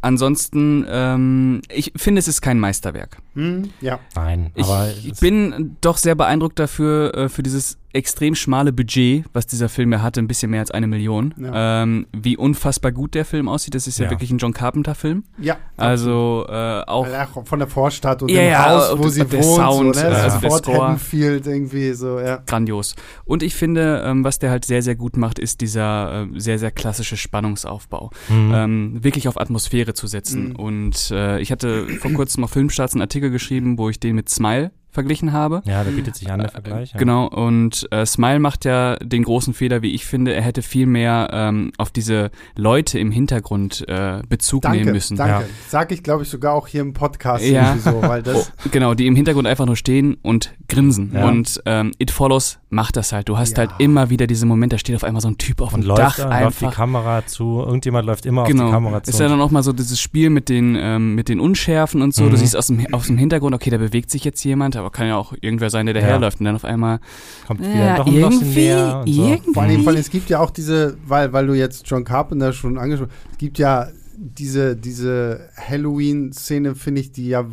[0.00, 3.18] ansonsten, ähm, ich finde, es ist kein Meisterwerk.
[3.34, 3.70] Hm?
[3.80, 3.98] Ja.
[4.14, 9.26] Nein, Ich aber es- bin doch sehr beeindruckt dafür, äh, für dieses extrem schmale Budget,
[9.34, 11.34] was dieser Film ja hatte, ein bisschen mehr als eine Million.
[11.36, 11.82] Ja.
[11.82, 14.10] Ähm, wie unfassbar gut der Film aussieht, das ist ja, Ja.
[14.12, 15.24] wirklich ein John Carpenter-Film.
[15.40, 15.56] Ja.
[15.76, 19.24] Also äh, auch auch von der Vorstadt und Ja, dem ja, Haus, wo der- sie
[19.26, 20.06] der wohnt, Sound, so, ne?
[20.08, 20.78] also Das der Fort Score.
[20.82, 22.42] Haddonfield irgendwie so, ja.
[22.46, 22.94] grandios.
[23.24, 26.58] Und ich finde, ähm, was der halt sehr, sehr gut macht, ist dieser äh, sehr,
[26.58, 28.10] sehr klassische Spannungsaufbau.
[28.28, 28.52] Mhm.
[28.54, 30.50] Ähm, wirklich auf Atmosphäre zu setzen.
[30.50, 30.56] Mhm.
[30.56, 34.28] Und äh, ich hatte vor kurzem auf Filmstarts einen Artikel geschrieben, wo ich den mit
[34.28, 35.62] Smile verglichen habe.
[35.66, 36.92] Ja, da bietet sich an der Vergleich.
[36.92, 36.98] Ja.
[36.98, 40.32] Genau, und äh, Smile macht ja den großen Fehler, wie ich finde.
[40.34, 45.16] Er hätte viel mehr ähm, auf diese Leute im Hintergrund äh, Bezug Danke, nehmen müssen.
[45.16, 45.42] danke.
[45.42, 45.48] Ja.
[45.68, 47.74] Sag ich, glaube ich, sogar auch hier im Podcast Ja.
[47.74, 51.12] irgendwie so, weil das, Oh, genau, die im Hintergrund einfach nur stehen und grinsen.
[51.14, 51.26] Ja.
[51.28, 53.28] Und ähm, It Follows macht das halt.
[53.28, 53.58] Du hast Ja.
[53.68, 55.88] halt immer wieder diese Momente, da steht auf einmal so ein Typ auf Und dem
[55.88, 56.76] läuft, Dach dann, läuft die einfach.
[56.76, 58.70] Kamera zu, irgendjemand läuft immer auf die Genau.
[58.70, 59.10] Kamera zu.
[59.10, 62.14] Ist ja dann auch mal so dieses Spiel mit den, ähm, mit den Unschärfen und
[62.14, 62.24] so.
[62.24, 62.30] Mhm.
[62.30, 65.06] Du siehst aus dem, aus dem Hintergrund, okay, da bewegt sich jetzt jemand, aber kann
[65.08, 66.00] ja auch irgendwer sein, der Ja.
[66.02, 67.00] daherläuft und dann auf einmal.
[67.46, 69.22] kommt Ja, wieder doch ein bisschen irgendwie- näher und so.
[69.28, 72.04] irgendwie- vor allem, vor allem, es gibt ja auch diese, weil, weil du jetzt John
[72.04, 73.88] Carpenter schon angesprochen hast, es gibt ja
[74.20, 77.44] diese, diese Halloween-Szene, finde ich, die ja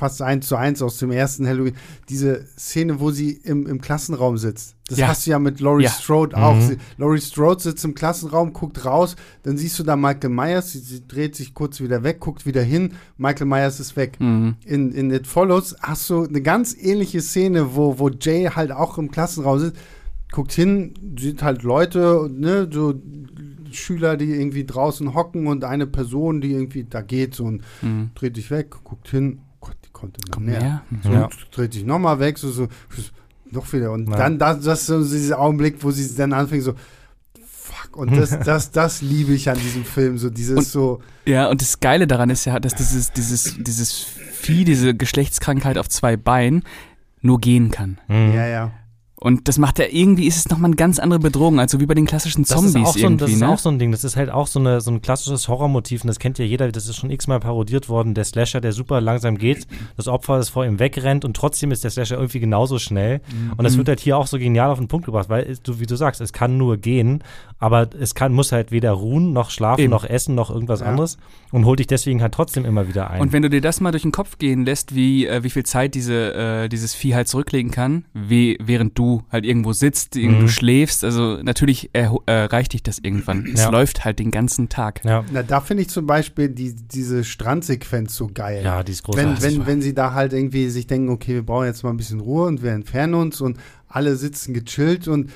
[0.00, 1.74] fast eins zu eins aus dem ersten Halloween,
[2.08, 4.74] diese Szene, wo sie im, im Klassenraum sitzt.
[4.88, 5.08] Das Ja.
[5.08, 5.90] hast du ja mit Laurie Ja.
[5.90, 6.56] Strode auch.
[6.56, 6.60] Mhm.
[6.62, 10.78] Sie, Laurie Strode sitzt im Klassenraum, guckt raus, dann siehst du da Michael Myers, sie,
[10.78, 14.16] sie dreht sich kurz wieder weg, guckt wieder hin, Michael Myers ist weg.
[14.18, 14.56] Mhm.
[14.64, 18.96] in, in It Follows hast du eine ganz ähnliche Szene, wo, wo Jay halt auch
[18.98, 19.76] im Klassenraum sitzt,
[20.32, 22.94] guckt hin, sieht halt Leute, ne, so
[23.72, 28.10] Schüler, die irgendwie draußen hocken und eine Person, die irgendwie da geht so und Mhm.
[28.16, 29.40] dreht sich weg, guckt hin,
[30.30, 30.60] Komm näher.
[30.60, 30.82] her.
[31.02, 31.28] So, Ja.
[31.52, 32.68] dreht sich nochmal weg, so, so,
[33.50, 33.92] noch wieder.
[33.92, 34.16] Und Ja.
[34.16, 36.74] dann das, das ist so dieser Augenblick, wo sie dann anfängt, so,
[37.46, 37.96] fuck.
[37.96, 41.60] Und das, das, das liebe ich an diesem Film, so dieses Und- so, Ja, und
[41.60, 43.92] das Geile daran ist ja, dass dieses, dieses, dieses
[44.32, 46.62] Vieh, diese Geschlechtskrankheit auf zwei Beinen
[47.20, 47.98] nur gehen kann.
[48.08, 48.32] Mhm.
[48.34, 48.72] ja, ja.
[49.22, 51.92] Und das macht ja irgendwie, ist es nochmal eine ganz andere Bedrohung, also wie bei
[51.92, 53.48] den klassischen Das Zombies ist auch so ein, irgendwie, das ist ne?
[53.50, 53.90] auch so ein Ding.
[53.92, 56.02] Das ist halt auch so, eine, so ein klassisches Horrormotiv.
[56.02, 56.72] Und das kennt ja jeder.
[56.72, 58.14] Das ist schon x-mal parodiert worden.
[58.14, 59.66] Der Slasher, der super langsam geht.
[59.98, 61.26] Das Opfer, das vor ihm wegrennt.
[61.26, 63.20] Und trotzdem ist der Slasher irgendwie genauso schnell.
[63.56, 63.78] Und das Mhm.
[63.78, 65.28] wird halt hier auch so genial auf den Punkt gebracht.
[65.28, 67.22] Weil, du, wie du sagst, es kann nur gehen.
[67.58, 69.90] Aber es kann, muss halt weder ruhen, noch schlafen, Eben.
[69.90, 70.86] noch essen, noch irgendwas Ja.
[70.86, 71.18] anderes.
[71.52, 73.20] Und holt dich deswegen halt trotzdem immer wieder ein.
[73.20, 75.64] Und wenn du dir das mal durch den Kopf gehen lässt, wie, äh, wie viel
[75.64, 80.38] Zeit diese, äh, dieses Vieh halt zurücklegen kann, wie, während du halt irgendwo sitzt, irgendwo
[80.42, 80.46] Mhm.
[80.46, 83.46] du schläfst, also natürlich äh, reicht dich das irgendwann.
[83.52, 83.70] Es Ja.
[83.70, 85.04] läuft halt den ganzen Tag.
[85.04, 85.24] ja.
[85.32, 88.62] Na, da finde ich zum Beispiel die, diese Strandsequenz so geil.
[88.64, 89.42] ja, die ist großartig.
[89.42, 91.96] wenn, wenn, wenn sie da halt irgendwie sich denken, okay, wir brauchen jetzt mal ein
[91.96, 93.58] bisschen Ruhe und wir entfernen uns und
[93.88, 95.30] alle sitzen gechillt und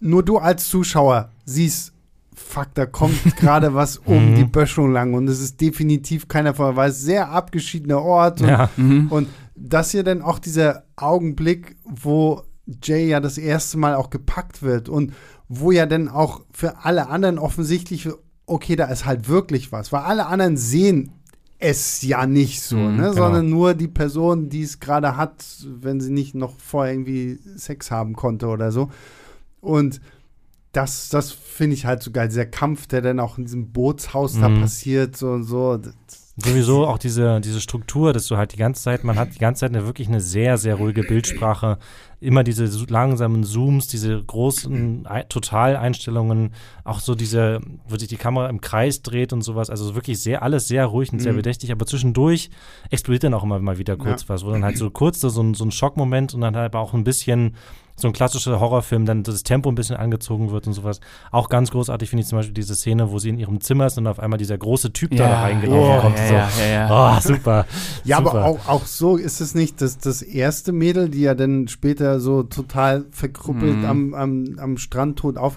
[0.00, 1.92] nur du als Zuschauer siehst,
[2.34, 4.34] fuck, da kommt gerade was um Mhm.
[4.36, 8.48] die Böschung lang und es ist definitiv keiner von, weil es sehr abgeschiedener Ort und,
[8.48, 8.70] ja.
[8.76, 9.08] Mhm.
[9.10, 9.28] und
[9.60, 12.42] das hier dann auch dieser Augenblick, wo
[12.82, 15.12] Jay ja das erste Mal auch gepackt wird und
[15.48, 18.08] wo ja dann auch für alle anderen offensichtlich,
[18.46, 21.12] okay, da ist halt wirklich was, weil alle anderen sehen
[21.58, 23.02] es ja nicht so, Mhm, ne?
[23.02, 23.12] genau.
[23.14, 27.90] sondern nur die Person, die es gerade hat, wenn sie nicht noch vorher irgendwie Sex
[27.90, 28.90] haben konnte oder so.
[29.60, 30.00] Und
[30.72, 34.38] das, das finde ich halt so geil, dieser Kampf, der dann auch in diesem Bootshaus
[34.38, 34.60] da Mhm.
[34.60, 35.80] passiert so und so.
[36.40, 39.60] Sowieso auch diese, diese Struktur, dass du halt die ganze Zeit, man hat die ganze
[39.60, 41.78] Zeit eine wirklich eine sehr, sehr ruhige Bildsprache.
[42.20, 46.52] Immer diese langsamen Zooms, diese großen Ei- Totaleinstellungen,
[46.84, 49.68] auch so diese, wo sich die Kamera im Kreis dreht und sowas.
[49.68, 51.38] Also wirklich sehr, alles sehr ruhig und sehr Mhm.
[51.38, 52.50] bedächtig, aber zwischendurch
[52.90, 54.28] explodiert dann auch immer mal wieder kurz Ja.
[54.28, 56.80] was, wo dann halt so kurz so ein, so ein Schockmoment und dann halt aber
[56.80, 57.56] auch ein bisschen
[58.00, 61.00] so ein klassischer Horrorfilm, dann das Tempo ein bisschen angezogen wird und sowas.
[61.30, 63.98] Auch ganz großartig finde ich zum Beispiel diese Szene, wo sie in ihrem Zimmer ist
[63.98, 66.18] und auf einmal dieser große Typ da reingelaufen Oh, kommt.
[66.18, 66.34] ja, so.
[66.34, 67.16] ja, ja, ja.
[67.16, 67.66] Oh, super.
[68.04, 68.30] Ja, super.
[68.30, 72.20] aber auch, auch so ist es nicht, dass das erste Mädel, die ja dann später
[72.20, 73.84] so total verkrüppelt Mhm.
[73.84, 75.56] am, am, am Strand tot auf,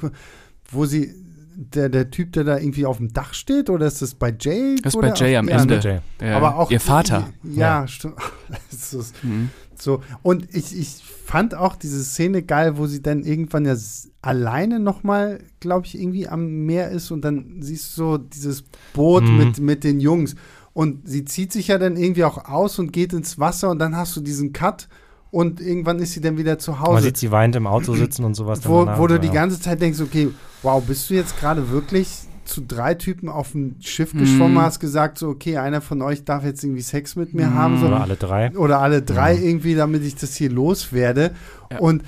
[0.71, 1.13] wo sie,
[1.55, 4.77] der, der Typ, der da irgendwie auf dem Dach steht, oder ist das bei Jay?
[4.81, 5.09] Das ist oder?
[5.11, 5.79] bei Jay am Ja, Ende.
[5.79, 5.99] Jay.
[6.19, 7.29] Der- Aber auch ihr Vater.
[7.43, 8.15] Ja, stimmt.
[8.71, 9.49] Das ist Mhm.
[9.81, 10.01] So.
[10.23, 13.75] Und ich, ich fand auch diese Szene geil, wo sie dann irgendwann ja
[14.21, 18.63] alleine nochmal, glaube ich, irgendwie am Meer ist und dann siehst du so dieses
[18.93, 19.37] Boot Mhm.
[19.37, 20.35] mit, mit den Jungs.
[20.73, 23.95] Und sie zieht sich ja dann irgendwie auch aus und geht ins Wasser und dann
[23.97, 24.87] hast du diesen Cut
[25.31, 27.03] und irgendwann ist sie dann wieder zu Man Hause.
[27.03, 28.61] sieht sie weinend im Auto sitzen und sowas.
[28.67, 29.19] Wo, danach, wo du ja.
[29.19, 30.29] die ganze Zeit denkst, okay,
[30.61, 32.07] wow, bist du jetzt gerade wirklich
[32.45, 34.61] zu drei Typen auf dem Schiff geschwommen, Mhm.
[34.61, 37.53] hast gesagt, so, okay, einer von euch darf jetzt irgendwie Sex mit mir Mhm.
[37.53, 38.51] haben, so, Oder alle drei.
[38.57, 39.41] oder alle drei Ja.
[39.41, 41.31] irgendwie, damit ich das hier loswerde.
[41.71, 41.79] Ja.
[41.79, 42.03] Und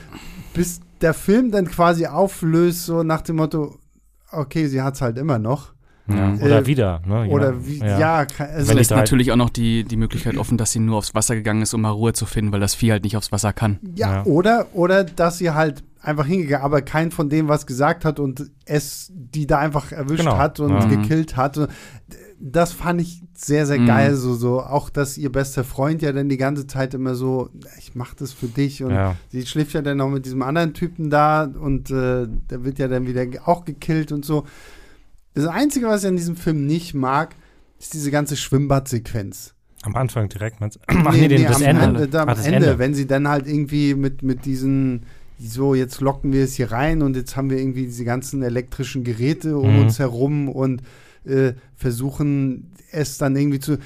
[0.53, 3.77] bis der Film dann quasi auflöst, so nach dem Motto,
[4.31, 5.73] okay, sie hat es halt immer noch.
[6.07, 6.15] Ja.
[6.27, 6.41] Mhm.
[6.41, 7.01] Oder Äh, wieder.
[7.05, 7.27] Ne?
[7.29, 10.57] Oder wie, ja, ke- also, Es Wenn lässt natürlich auch noch die, die Möglichkeit offen,
[10.57, 12.91] dass sie nur aufs Wasser gegangen ist, um mal Ruhe zu finden, weil das Vieh
[12.91, 13.79] halt nicht aufs Wasser kann.
[13.95, 14.23] ja, Ja.
[14.25, 18.51] Oder, oder dass sie halt einfach hingegangen, aber kein von dem was gesagt hat und
[18.65, 20.37] es die da einfach erwischt Genau.
[20.37, 20.85] hat und Ja.
[20.85, 21.69] gekillt hat.
[22.45, 23.85] Das fand ich sehr, sehr Mhm.
[23.85, 24.15] geil.
[24.15, 27.49] So, so, auch, dass ihr bester Freund ja dann die ganze Zeit immer so,
[27.79, 29.15] ich mach das für dich und Ja.
[29.29, 32.89] Sie schläft ja dann noch mit diesem anderen Typen da und äh, der wird ja
[32.89, 34.43] dann wieder auch gekillt und so.
[35.33, 37.35] Das Einzige, was ich an diesem Film nicht mag,
[37.79, 39.53] ist diese ganze Schwimmbadsequenz.
[39.83, 40.79] Am Anfang direkt, meinst du?
[40.87, 42.03] Ach nee, nee, das am Ende.
[42.03, 42.79] Ende, am Ach, das Ende, Ende.
[42.79, 45.03] wenn sie dann halt irgendwie mit, mit diesen,
[45.39, 49.03] so jetzt locken wir es hier rein und jetzt haben wir irgendwie diese ganzen elektrischen
[49.03, 49.81] Geräte um Mhm.
[49.81, 50.81] uns herum und
[51.25, 53.77] äh, versuchen es dann irgendwie zu.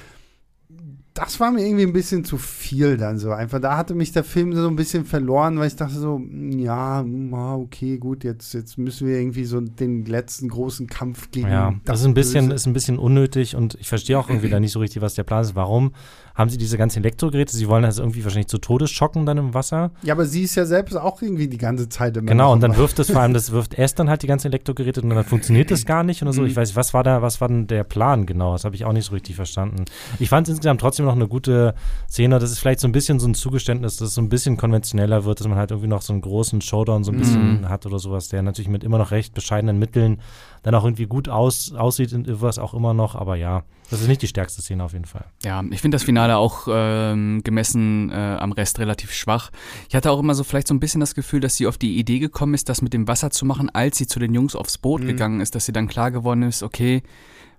[1.18, 3.32] Das war mir irgendwie ein bisschen zu viel dann so.
[3.32, 6.58] Einfach, da hatte mich der Film so ein bisschen verloren, weil ich dachte so, mm,
[6.60, 11.32] ja, mm, ah, okay, gut, jetzt, jetzt müssen wir irgendwie so den letzten großen Kampf
[11.32, 12.54] gegen Ja, das ist ein bisschen, Böse.
[12.54, 15.24] ist ein bisschen unnötig und ich verstehe auch irgendwie da nicht so richtig, was der
[15.24, 15.56] Plan ist.
[15.56, 15.92] Warum
[16.38, 17.54] haben sie diese ganzen Elektrogeräte?
[17.56, 19.90] Sie wollen das irgendwie wahrscheinlich zu Todes schocken dann im Wasser.
[20.02, 22.70] Ja, aber sie ist ja selbst auch irgendwie die ganze Zeit immer Genau, und dann
[22.72, 25.24] im wirft es vor allem, das wirft erst dann halt die ganzen Elektrogeräte und dann
[25.24, 26.42] funktioniert das gar nicht oder so.
[26.42, 26.46] Mhm.
[26.46, 28.52] Ich weiß nicht, was war da, was war denn der Plan genau?
[28.52, 29.84] Das habe ich auch nicht so richtig verstanden.
[30.20, 31.74] Ich fand es insgesamt trotzdem noch eine gute
[32.08, 32.38] Szene.
[32.38, 35.24] Das ist vielleicht so ein bisschen so ein Zugeständnis, dass es so ein bisschen konventioneller
[35.24, 37.68] wird, dass man halt irgendwie noch so einen großen Showdown so ein bisschen Mhm.
[37.68, 40.20] hat oder sowas, der natürlich mit immer noch recht bescheidenen Mitteln
[40.62, 43.14] dann auch irgendwie gut aus, aussieht und was auch immer noch.
[43.14, 45.24] Aber ja, das ist nicht die stärkste Szene auf jeden Fall.
[45.44, 49.50] Ja, ich finde das Finale auch ähm, gemessen äh, am Rest relativ schwach.
[49.88, 51.96] Ich hatte auch immer so vielleicht so ein bisschen das Gefühl, dass sie auf die
[51.98, 54.78] Idee gekommen ist, das mit dem Wasser zu machen, als sie zu den Jungs aufs
[54.78, 55.06] Boot Mhm.
[55.06, 57.02] gegangen ist, dass sie dann klar geworden ist, okay,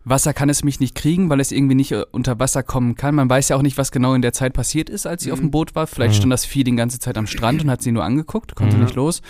[0.10, 3.15] Wasser kann es mich nicht kriegen, weil es irgendwie nicht äh, unter Wasser kommen kann.
[3.15, 5.40] Man weiß ja auch nicht, was genau in der Zeit passiert ist, als sie auf
[5.40, 5.88] dem Boot war.
[5.88, 6.18] Vielleicht Mhm.
[6.18, 8.84] stand das Vieh die ganze Zeit am Strand und hat sie nur angeguckt, konnte Mhm.
[8.84, 9.22] nicht los.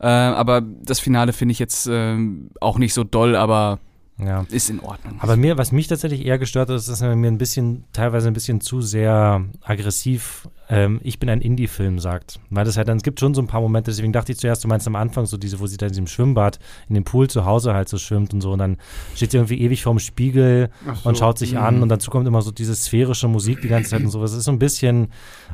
[0.00, 3.78] Äh, aber das Finale finde ich jetzt ähm, auch nicht so doll, aber
[4.18, 4.44] Ja.
[4.50, 5.16] ist in Ordnung.
[5.20, 8.28] Aber mir, was mich tatsächlich eher gestört hat, ist, dass er mir ein bisschen, teilweise
[8.28, 12.40] ein bisschen zu sehr aggressiv, ähm, ich bin ein Indie-Film sagt.
[12.50, 14.64] Weil das halt dann, es gibt schon so ein paar Momente, deswegen dachte ich zuerst,
[14.64, 17.28] du meinst am Anfang so diese, wo sie dann in diesem Schwimmbad, in dem Pool
[17.28, 18.76] zu Hause halt so schwimmt und so und dann
[19.14, 20.70] steht sie irgendwie ewig vorm Spiegel
[21.02, 21.58] so, und schaut sich mhm.
[21.58, 24.32] an und dazu kommt immer so diese sphärische Musik die ganze Zeit und sowas.
[24.32, 25.08] Es ist so ein bisschen,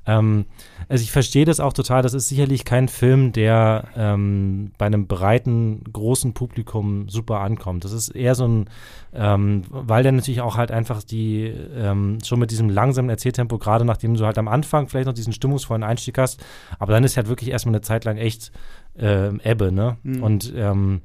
[0.07, 0.47] ähm,
[0.89, 5.07] also ich verstehe das auch total, das ist sicherlich kein Film, der ähm, bei einem
[5.07, 7.85] breiten, großen Publikum super ankommt.
[7.85, 8.67] Das ist eher so ein,
[9.15, 13.85] ähm, weil der natürlich auch halt einfach die, ähm, schon mit diesem langsamen Erzähltempo, gerade
[13.85, 16.43] nachdem du halt am Anfang vielleicht noch diesen stimmungsvollen Einstieg hast,
[16.79, 18.53] aber dann ist halt wirklich erstmal eine Zeit lang echt
[18.99, 19.97] ähm, Ebbe, ne?
[20.03, 20.23] Mhm.
[20.23, 21.03] Und ähm,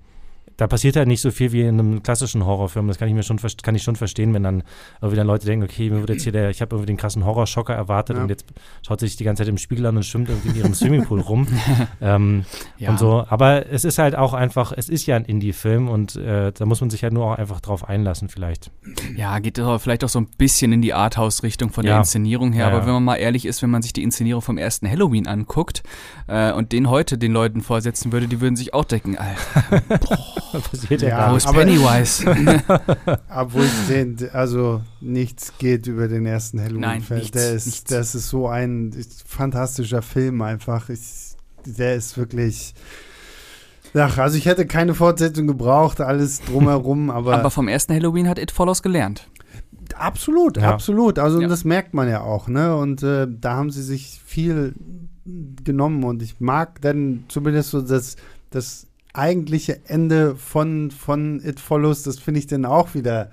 [0.58, 2.88] da passiert halt nicht so viel wie in einem klassischen Horrorfilm.
[2.88, 4.64] Das kann ich mir schon, kann ich schon verstehen, wenn dann
[5.02, 7.26] irgendwie dann Leute denken, okay, mir wird jetzt hier der, ich habe irgendwie den krassen
[7.26, 8.24] Horrorschocker erwartet Ja.
[8.24, 8.46] und jetzt
[8.86, 11.22] schaut sie sich die ganze Zeit im Spiegel an und schwimmt irgendwie in ihrem Swimmingpool
[11.22, 11.48] rum.
[12.02, 12.46] ähm,
[12.78, 12.90] Ja.
[12.90, 13.26] Und so.
[13.30, 16.82] Aber es ist halt auch einfach, es ist ja ein Indie-Film und äh, da muss
[16.82, 18.72] man sich halt nur auch einfach drauf einlassen, vielleicht.
[19.16, 22.00] Ja, geht vielleicht auch so ein bisschen in die Arthouse-Richtung von der Ja.
[22.00, 22.68] Inszenierung her.
[22.68, 25.84] Aber wenn man mal ehrlich ist, wenn man sich die Inszenierung vom ersten Halloween anguckt
[26.28, 29.84] äh, und den heute den Leuten vorsetzen würde, die würden sich auch denken, Alter,
[30.72, 31.44] passiert Ja, gar wo nicht.
[31.46, 32.26] ist aber- Pennywise?
[33.36, 37.20] Obwohl ich den, also nichts geht über den ersten Nein, Halloween-Film.
[37.20, 37.84] nichts, Der ist, nichts.
[37.86, 38.96] das ist so ein
[39.26, 40.90] fantastischer Film einfach.
[40.90, 42.74] Ich, der ist wirklich.
[43.94, 48.38] Ach, also ich hätte keine Fortsetzung gebraucht, alles drumherum, aber, aber vom ersten Halloween hat
[48.38, 49.28] It Follows gelernt.
[49.96, 50.72] absolut, Ja.
[50.72, 51.18] absolut.
[51.20, 51.46] Also Ja.
[51.46, 52.76] und das merkt man ja auch, ne?
[52.76, 54.74] Und äh, da haben sie sich viel
[55.64, 58.16] genommen und ich mag dann zumindest so das,
[58.50, 63.30] das eigentliche Ende von, von It Follows, das finde ich dann auch wieder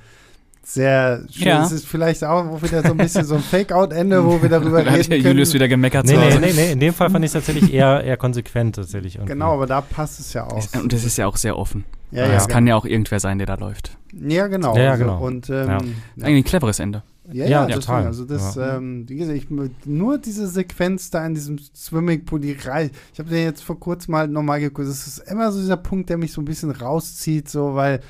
[0.67, 1.47] sehr schön.
[1.49, 1.63] Ja.
[1.67, 4.93] Es ist vielleicht auch wieder so ein bisschen so ein Fake-Out-Ende, wo wir darüber Da
[4.93, 5.27] hat reden ja können.
[5.33, 6.41] Julius wieder gemeckert Nee, zu nee, Hause.
[6.41, 9.17] nee, nee, in dem Fall fand ich es tatsächlich eher, eher konsequent tatsächlich.
[9.17, 9.33] irgendwie.
[9.35, 10.67] Genau, aber da passt es ja auch.
[10.75, 11.85] Und das ist ja auch sehr offen.
[12.13, 13.99] ja, ja, es kann ja auch irgendwer sein, der da läuft.
[14.27, 14.75] ja, genau.
[14.75, 15.21] Ja, Also, genau.
[15.23, 15.79] Und, ähm, Ja.
[16.17, 16.27] ja.
[16.27, 17.03] Eigentlich ein cleveres Ende.
[17.33, 18.07] Ja, Ja, ja, total.
[18.07, 18.77] Also das, Ja.
[18.77, 19.49] ähm, wie gesagt, ich,
[19.87, 22.95] nur diese Sequenz da in diesem Swimmingpool, die reicht.
[23.13, 24.87] Ich habe den jetzt vor kurzem mal nochmal geguckt.
[24.89, 28.01] Das ist immer so dieser Punkt, der mich so ein bisschen rauszieht, so, weil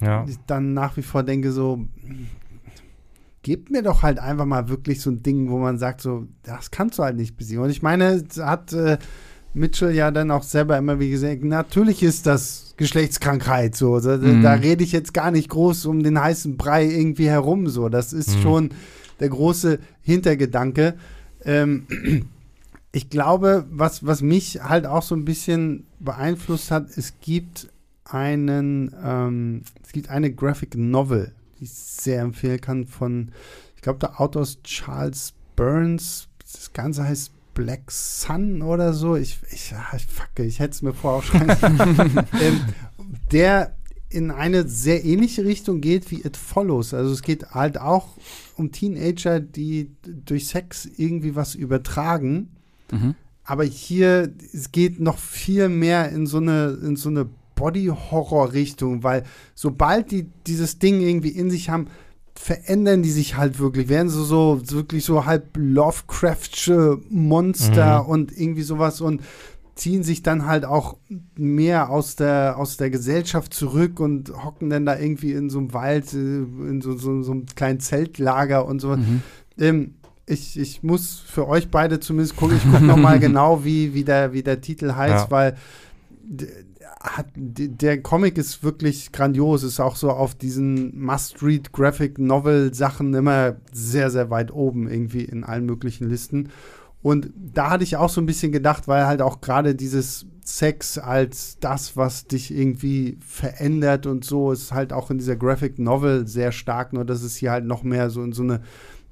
[0.00, 0.24] Ja.
[0.28, 1.86] ich dann nach wie vor denke, so,
[3.42, 6.70] gebt mir doch halt einfach mal wirklich so ein Ding, wo man sagt, so, das
[6.70, 7.62] kannst du halt nicht besiegen.
[7.62, 8.98] Und ich meine, es hat äh,
[9.56, 13.98] Mitchell ja dann auch selber immer wie gesagt, natürlich ist das Geschlechtskrankheit so.
[14.00, 14.42] Da, Mhm.
[14.42, 17.68] da rede ich jetzt gar nicht groß um den heißen Brei irgendwie herum.
[17.68, 18.42] So, das ist Mhm.
[18.42, 18.70] schon
[19.20, 20.94] der große Hintergedanke.
[21.44, 21.86] Ähm,
[22.92, 27.68] ich glaube, was, was mich halt auch so ein bisschen beeinflusst hat, es gibt
[28.04, 33.32] einen, ähm, es gibt eine Graphic Novel, die ich sehr empfehlen kann von,
[33.74, 36.28] ich glaube, der Autor ist Charles Burns.
[36.52, 39.16] Das Ganze heißt Black Sun oder so.
[39.16, 42.60] Ich, ich, ah, fuck, ich hätte es mir vorher aufschreiben ähm,
[43.32, 43.74] der
[44.10, 46.94] in eine sehr ähnliche Richtung geht wie It Follows.
[46.94, 48.16] Also es geht halt auch
[48.56, 52.50] um Teenager, die durch Sex irgendwie was übertragen.
[52.92, 53.14] Mhm.
[53.42, 59.24] Aber hier, es geht noch viel mehr in so eine, in so eine Body-Horror-Richtung, weil
[59.54, 61.88] sobald die dieses Ding irgendwie in sich haben,
[62.36, 68.08] verändern die sich halt wirklich, werden so, so wirklich so halb Lovecraftsche Monster Mhm.
[68.08, 69.22] und irgendwie sowas und
[69.74, 70.96] ziehen sich dann halt auch
[71.36, 75.74] mehr aus der, aus der Gesellschaft zurück und hocken dann da irgendwie in so einem
[75.74, 78.96] Wald, äh, in so, so, so einem kleinen Zeltlager und so.
[78.96, 79.22] Mhm.
[79.58, 79.94] ähm,
[80.28, 84.32] ich, ich muss für euch beide zumindest gucken, ich gucke nochmal genau, wie, wie, der,
[84.32, 85.30] wie der Titel heißt, Ja.
[85.30, 85.56] weil
[87.00, 93.12] hat, der Comic ist wirklich grandios, ist auch so auf diesen Must-Read Graphic Novel Sachen
[93.14, 96.48] immer sehr, sehr weit oben irgendwie in allen möglichen Listen.
[97.02, 100.98] Und da hatte ich auch so ein bisschen gedacht, weil halt auch gerade dieses Sex
[100.98, 106.26] als das, was dich irgendwie verändert und so, ist halt auch in dieser Graphic Novel
[106.26, 108.60] sehr stark, nur dass es hier halt noch mehr so in so eine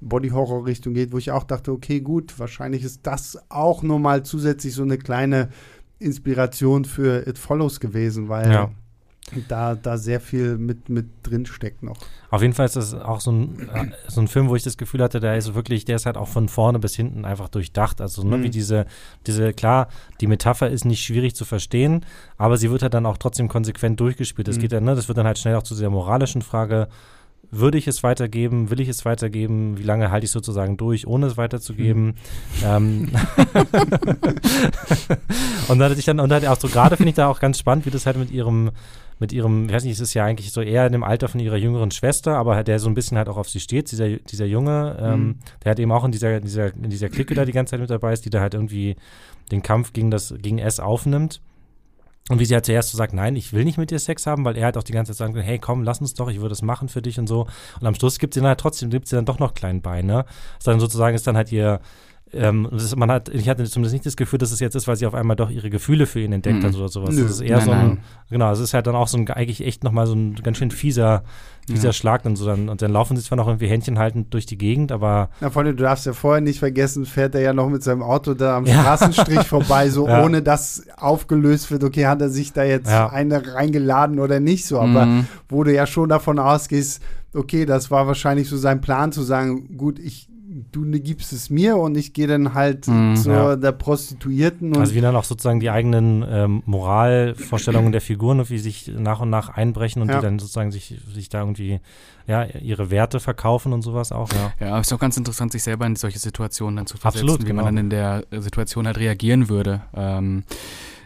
[0.01, 4.83] Body-Horror-Richtung geht, wo ich auch dachte, okay, gut, wahrscheinlich ist das auch nochmal zusätzlich so
[4.83, 5.49] eine kleine
[5.99, 8.71] Inspiration für It Follows gewesen, weil Ja.
[9.49, 11.97] da, da sehr viel mit, mit drin steckt noch.
[12.31, 14.77] Auf jeden Fall ist das auch so ein, äh, so ein Film, wo ich das
[14.77, 18.01] Gefühl hatte, der ist wirklich, der ist halt auch von vorne bis hinten einfach durchdacht.
[18.01, 18.43] Also, ne, Mhm.
[18.43, 18.87] wie diese,
[19.27, 19.89] diese, klar,
[20.21, 22.05] die Metapher ist nicht schwierig zu verstehen,
[22.37, 24.47] aber sie wird halt dann auch trotzdem konsequent durchgespielt.
[24.49, 24.61] Das Mhm.
[24.61, 26.89] geht dann, ne, das wird dann halt schnell auch zu dieser moralischen Frage,
[27.51, 31.27] würde ich es weitergeben, will ich es weitergeben, wie lange halte ich sozusagen durch, ohne
[31.27, 32.15] es weiterzugeben.
[32.65, 33.11] Ähm,
[35.69, 37.59] und dann hatte ich dann, und halt auch so gerade finde ich da auch ganz
[37.59, 38.71] spannend, wie das halt mit ihrem,
[39.19, 41.41] mit ihrem, ich weiß nicht, es ist ja eigentlich so eher in dem Alter von
[41.41, 44.09] ihrer jüngeren Schwester, aber halt der so ein bisschen halt auch auf sie steht, dieser,
[44.17, 45.35] dieser Junge, ähm, Mhm.
[45.63, 47.91] der halt eben auch in dieser, dieser, in dieser Clique da die ganze Zeit mit
[47.91, 48.97] dabei ist, die da halt irgendwie
[49.53, 51.41] den Kampf gegen das, gegen S aufnimmt.
[52.31, 54.47] Und wie sie halt zuerst so sagt, nein, ich will nicht mit dir Sex haben,
[54.47, 56.55] weil er halt auch die ganze Zeit sagt, hey, komm, lass uns doch, ich würde
[56.55, 57.47] es machen für dich und so.
[57.81, 60.07] Und am Schluss gibt sie dann halt trotzdem, gibt sie dann doch noch kleinen Bein,
[60.07, 60.25] ne?
[60.59, 61.81] Ist dann sozusagen, ist dann halt ihr,
[62.37, 64.97] ähm, das man hat, ich hatte zumindest nicht das Gefühl, dass es jetzt ist, weil
[64.97, 66.67] sie auf einmal doch ihre Gefühle für ihn entdeckt Mhm.
[66.67, 67.15] hat oder sowas.
[67.15, 67.23] Nö.
[67.23, 67.99] Das ist eher Nein, so ein, nein.
[68.31, 70.71] genau, es ist halt dann auch so ein, eigentlich echt nochmal so ein ganz schön
[70.71, 71.23] fieser,
[71.69, 71.93] fieser Ja.
[71.93, 74.59] Schlag dann so dann, und dann laufen sie zwar noch irgendwie Händchen haltend durch die
[74.59, 77.83] Gegend, aber Na, allem, du darfst ja vorher nicht vergessen, fährt er ja noch mit
[77.83, 78.81] seinem Auto da am Ja.
[78.83, 80.25] Straßenstrich vorbei, so Ja.
[80.25, 84.79] ohne dass aufgelöst wird, okay, hat er sich da jetzt eine reingeladen oder nicht so,
[84.81, 85.27] aber Mhm.
[85.49, 87.03] wo du ja schon davon ausgehst,
[87.35, 90.29] okay, das war wahrscheinlich so sein Plan zu sagen, gut, ich
[90.73, 93.57] du ne, gibst es mir und ich gehe dann halt Mhm, zur ja.
[93.57, 98.51] der Prostituierten und also wie dann auch sozusagen die eigenen ähm, Moralvorstellungen der Figuren und
[98.51, 100.17] wie sich nach und nach einbrechen und Ja.
[100.19, 101.81] die dann sozusagen sich, sich da irgendwie
[102.27, 104.53] ja, ihre Werte verkaufen und sowas auch, ja.
[104.61, 107.53] Ja, ist auch ganz interessant, sich selber in solche Situationen dann zu versetzen, Absolut, wie
[107.53, 107.67] man genau.
[107.67, 109.83] dann in der Situation halt reagieren würde.
[109.95, 110.45] Ähm,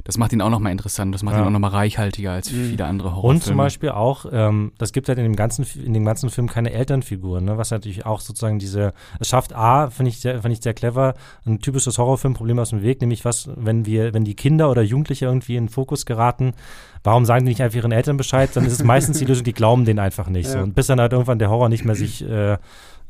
[0.09, 1.43] das macht ihn auch nochmal interessant, das macht Ja.
[1.43, 2.71] ihn auch nochmal reichhaltiger als Mhm.
[2.71, 3.35] viele andere Horrorfilme.
[3.35, 6.49] Und zum Beispiel auch, ähm, das gibt halt in dem ganzen, in dem ganzen Film
[6.49, 7.59] keine Elternfiguren, ne?
[7.59, 11.15] was natürlich auch sozusagen diese, es schafft A, finde ich, sehr- finde ich sehr clever,
[11.47, 15.27] ein typisches Horrorfilmproblem aus dem Weg, nämlich was, wenn wir, wenn die Kinder oder Jugendliche
[15.27, 16.55] irgendwie in den Fokus geraten,
[17.05, 19.53] warum sagen die nicht einfach ihren Eltern Bescheid, dann ist es meistens die Lösung, die
[19.53, 20.49] glauben denen einfach nicht.
[20.49, 20.57] So.
[20.57, 20.63] Ja.
[20.65, 22.57] Und bis dann halt irgendwann der Horror nicht mehr sich äh,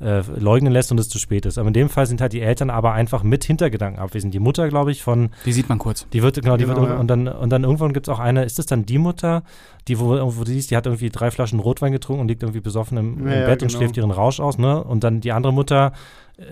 [0.00, 1.58] äh, leugnen lässt und es zu spät ist.
[1.58, 4.32] Aber in dem Fall sind halt die Eltern aber einfach mit Hintergedanken abwesend.
[4.32, 6.06] Die Mutter, glaube ich, von Die sieht man kurz.
[6.12, 6.96] die wird, genau, die Genau, wird, ja.
[6.98, 9.42] und dann, und dann irgendwann gibt es auch eine, ist das dann die Mutter,
[9.88, 12.60] die, wo, wo du siehst, die hat irgendwie drei Flaschen Rotwein getrunken und liegt irgendwie
[12.60, 13.78] besoffen im, Ja, im ja, Bett und genau.
[13.78, 14.82] schläft ihren Rausch aus, ne?
[14.84, 15.92] Und dann die andere Mutter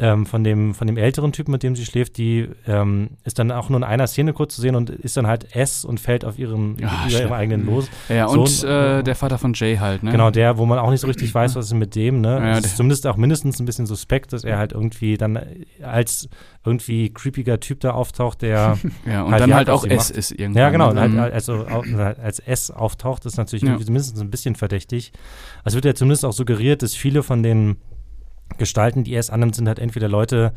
[0.00, 3.52] ähm, von, dem, von dem älteren Typen, mit dem sie schläft, die ähm, ist dann
[3.52, 6.24] auch nur in einer Szene kurz zu sehen und ist dann halt S und fällt
[6.24, 7.12] auf über stimmt.
[7.12, 7.88] ihrem eigenen los.
[8.08, 10.10] Ja, So und äh, der Vater von Jay halt, ne?
[10.10, 12.36] Genau, der, wo man auch nicht so richtig weiß, was ist mit dem, ne?
[12.38, 15.38] Ja, ist zumindest auch mindestens ein bisschen suspekt, dass er halt irgendwie dann
[15.82, 16.28] als
[16.64, 18.76] irgendwie creepiger Typ da auftaucht, der
[19.06, 20.18] Ja, und halt dann halt auch S macht.
[20.18, 20.60] ist irgendwann.
[20.62, 20.92] Ja, genau.
[20.92, 21.00] ne?
[21.00, 21.20] Halt, Mhm.
[21.20, 21.64] also
[21.96, 23.68] halt als S auftaucht, ist natürlich Ja.
[23.70, 25.12] irgendwie mindestens ein bisschen verdächtig.
[25.64, 27.76] Es wird ja zumindest auch suggeriert, dass viele von den
[28.58, 30.52] Gestalten, die S annimmt, sind halt entweder Leute,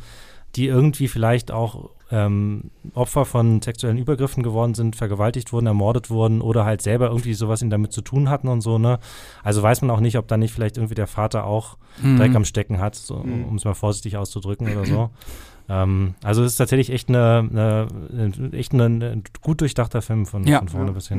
[0.55, 6.41] die irgendwie vielleicht auch ähm, Opfer von sexuellen Übergriffen geworden sind, vergewaltigt wurden, ermordet wurden
[6.41, 8.97] oder halt selber irgendwie sowas in damit zu tun hatten und so, ne?
[9.43, 12.17] Also weiß man auch nicht, ob da nicht vielleicht irgendwie der Vater auch Mhm.
[12.17, 13.45] Dreck am Stecken hat, so, Mhm.
[13.45, 15.09] um es mal vorsichtig auszudrücken oder so.
[15.71, 20.25] Ähm, also es ist tatsächlich echt eine, eine, eine echt ein, ein gut durchdachter Film
[20.25, 20.57] von, Ja.
[20.57, 21.15] von vorne Ja, bis ja.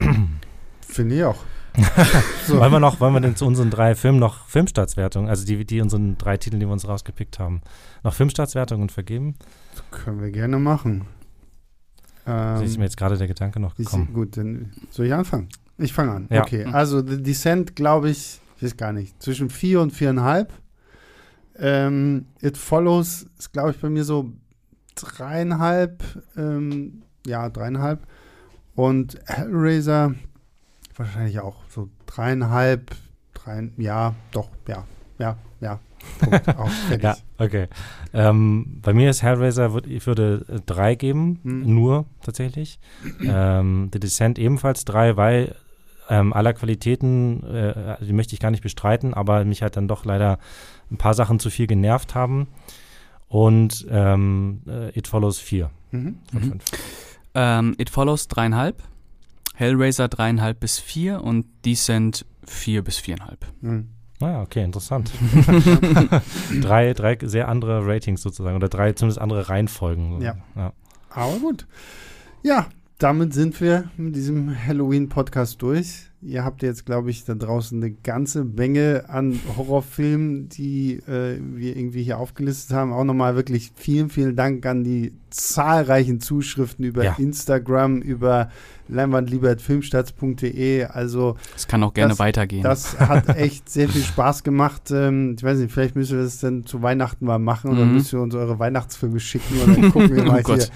[0.00, 0.40] hinten.
[0.80, 1.36] finde ich auch.
[2.46, 2.60] So.
[2.60, 5.80] Wollen wir noch, wollen wir denn zu unseren drei Filmen noch Filmstartswertungen, also die, die
[5.80, 7.60] unseren drei Titeln, die wir uns rausgepickt haben,
[8.04, 9.34] noch Filmstartswertungen vergeben?
[9.90, 11.06] Können wir gerne machen.
[12.24, 14.10] Ähm, ist mir jetzt gerade der Gedanke noch ich, gekommen.
[14.12, 15.48] gut, dann soll ich anfangen?
[15.78, 16.28] Ich fange an.
[16.30, 16.42] Ja.
[16.42, 20.52] Okay, also The Descent, glaube ich, ich weiß gar nicht, zwischen vier und viereinhalb.
[21.58, 24.32] Ähm, It Follows ist, glaube ich, bei mir so
[24.94, 26.02] dreieinhalb,
[26.36, 28.06] ähm, ja, dreieinhalb.
[28.74, 30.14] Und Hellraiser
[30.98, 32.94] wahrscheinlich auch so dreieinhalb,
[33.34, 34.84] drei, ja, doch, ja,
[35.18, 35.80] ja, ja.
[36.20, 36.70] Punkt, auch.
[37.00, 37.68] Ja, okay.
[38.12, 41.74] Ähm, bei mir ist Hellraiser, würd, ich würde äh, drei geben, Mhm.
[41.74, 42.78] nur tatsächlich.
[43.22, 45.54] ähm, The Descent ebenfalls drei, weil
[46.08, 50.04] ähm, aller Qualitäten, äh, die möchte ich gar nicht bestreiten, aber mich halt dann doch
[50.04, 50.38] leider
[50.90, 52.46] ein paar Sachen zu viel genervt haben.
[53.28, 56.18] Und ähm, äh, It Follows 4 Mhm.
[56.30, 56.48] von Mhm.
[56.50, 56.64] 5.
[57.34, 58.80] Ähm, It Follows dreieinhalb,
[59.56, 63.46] Hellraiser dreieinhalb bis vier und Descent vier bis viereinhalb.
[63.62, 63.88] Mhm.
[64.20, 65.10] Ah, okay, interessant.
[66.60, 70.20] drei, drei sehr andere Ratings sozusagen oder drei zumindest andere Reihenfolgen.
[70.20, 70.36] Ja.
[70.54, 70.72] ja.
[71.10, 71.66] Aber gut.
[72.42, 72.66] Ja,
[72.98, 76.10] damit sind wir mit diesem Halloween-Podcast durch.
[76.22, 81.76] Ihr habt jetzt, glaube ich, da draußen eine ganze Menge an Horrorfilmen, die äh, wir
[81.76, 82.92] irgendwie hier aufgelistet haben.
[82.92, 87.16] Auch nochmal wirklich vielen, vielen Dank an die zahlreichen Zuschriften über ja.
[87.18, 88.48] Instagram, über
[88.88, 90.84] leinwandliebertfilmstarts.de.
[90.84, 92.62] Also es kann auch gerne das, weitergehen.
[92.62, 94.90] Das hat echt sehr viel Spaß gemacht.
[94.90, 97.88] Ähm, ich weiß nicht, vielleicht müssen wir das dann zu Weihnachten mal machen und dann
[97.88, 97.94] mhm.
[97.94, 100.66] müsst ihr uns eure Weihnachtsfilme schicken und dann gucken wir mal oh hier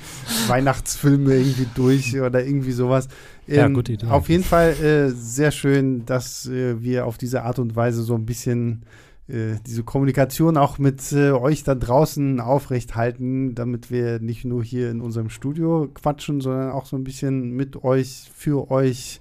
[0.49, 3.09] Weihnachtsfilme irgendwie durch oder irgendwie sowas.
[3.51, 4.07] Ähm, ja, gute Idee.
[4.07, 8.15] Auf jeden Fall äh, sehr schön, dass äh, wir auf diese Art und Weise so
[8.15, 8.83] ein bisschen
[9.27, 14.63] äh, diese Kommunikation auch mit äh, euch da draußen aufrecht halten, damit wir nicht nur
[14.63, 19.21] hier in unserem Studio quatschen, sondern auch so ein bisschen mit euch, für euch,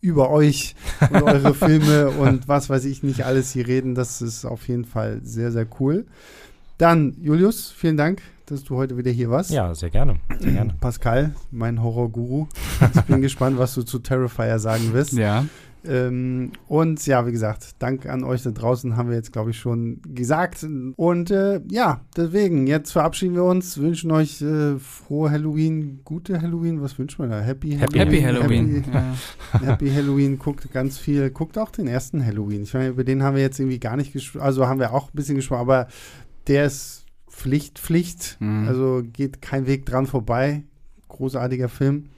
[0.00, 0.74] über euch
[1.10, 3.94] und eure Filme und was weiß ich nicht alles hier reden.
[3.94, 6.06] Das ist auf jeden Fall sehr, sehr cool.
[6.78, 9.50] Dann, Julius, vielen Dank, dass du heute wieder hier warst.
[9.50, 10.16] Ja, sehr gerne.
[10.38, 10.74] Sehr gerne.
[10.80, 12.46] Pascal, mein Horrorguru.
[12.94, 15.12] Ich bin gespannt, was du zu Terrifier sagen wirst.
[15.12, 15.44] Ja.
[15.84, 19.58] Ähm, und ja, wie gesagt, Dank an euch da draußen haben wir jetzt, glaube ich,
[19.58, 20.66] schon gesagt.
[20.96, 26.82] Und äh, ja, deswegen, jetzt verabschieden wir uns, wünschen euch äh, frohe Halloween, gute Halloween,
[26.82, 27.40] was wünscht man da?
[27.40, 28.22] Happy, Happy Halloween.
[28.22, 28.84] Happy Halloween.
[28.84, 29.60] Happy, ja.
[29.70, 32.62] Happy Halloween, guckt ganz viel, guckt auch den ersten Halloween.
[32.62, 35.08] Ich meine, über den haben wir jetzt irgendwie gar nicht gesprochen, also haben wir auch
[35.08, 35.88] ein bisschen gesprochen, aber
[36.46, 36.99] der ist
[37.40, 38.36] Pflicht, Pflicht.
[38.40, 38.68] Mhm.
[38.68, 40.64] Also geht kein Weg dran vorbei.
[41.08, 42.10] Großartiger Film.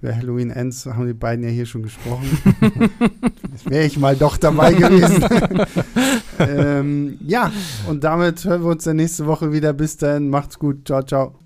[0.00, 2.26] Über Halloween Ends haben die beiden ja hier schon gesprochen.
[3.52, 5.24] Jetzt wäre ich mal doch dabei gewesen.
[6.38, 7.50] ähm, ja,
[7.88, 9.72] und damit hören wir uns dann nächste Woche wieder.
[9.72, 10.86] Bis dann, macht's gut.
[10.86, 11.43] Ciao, ciao.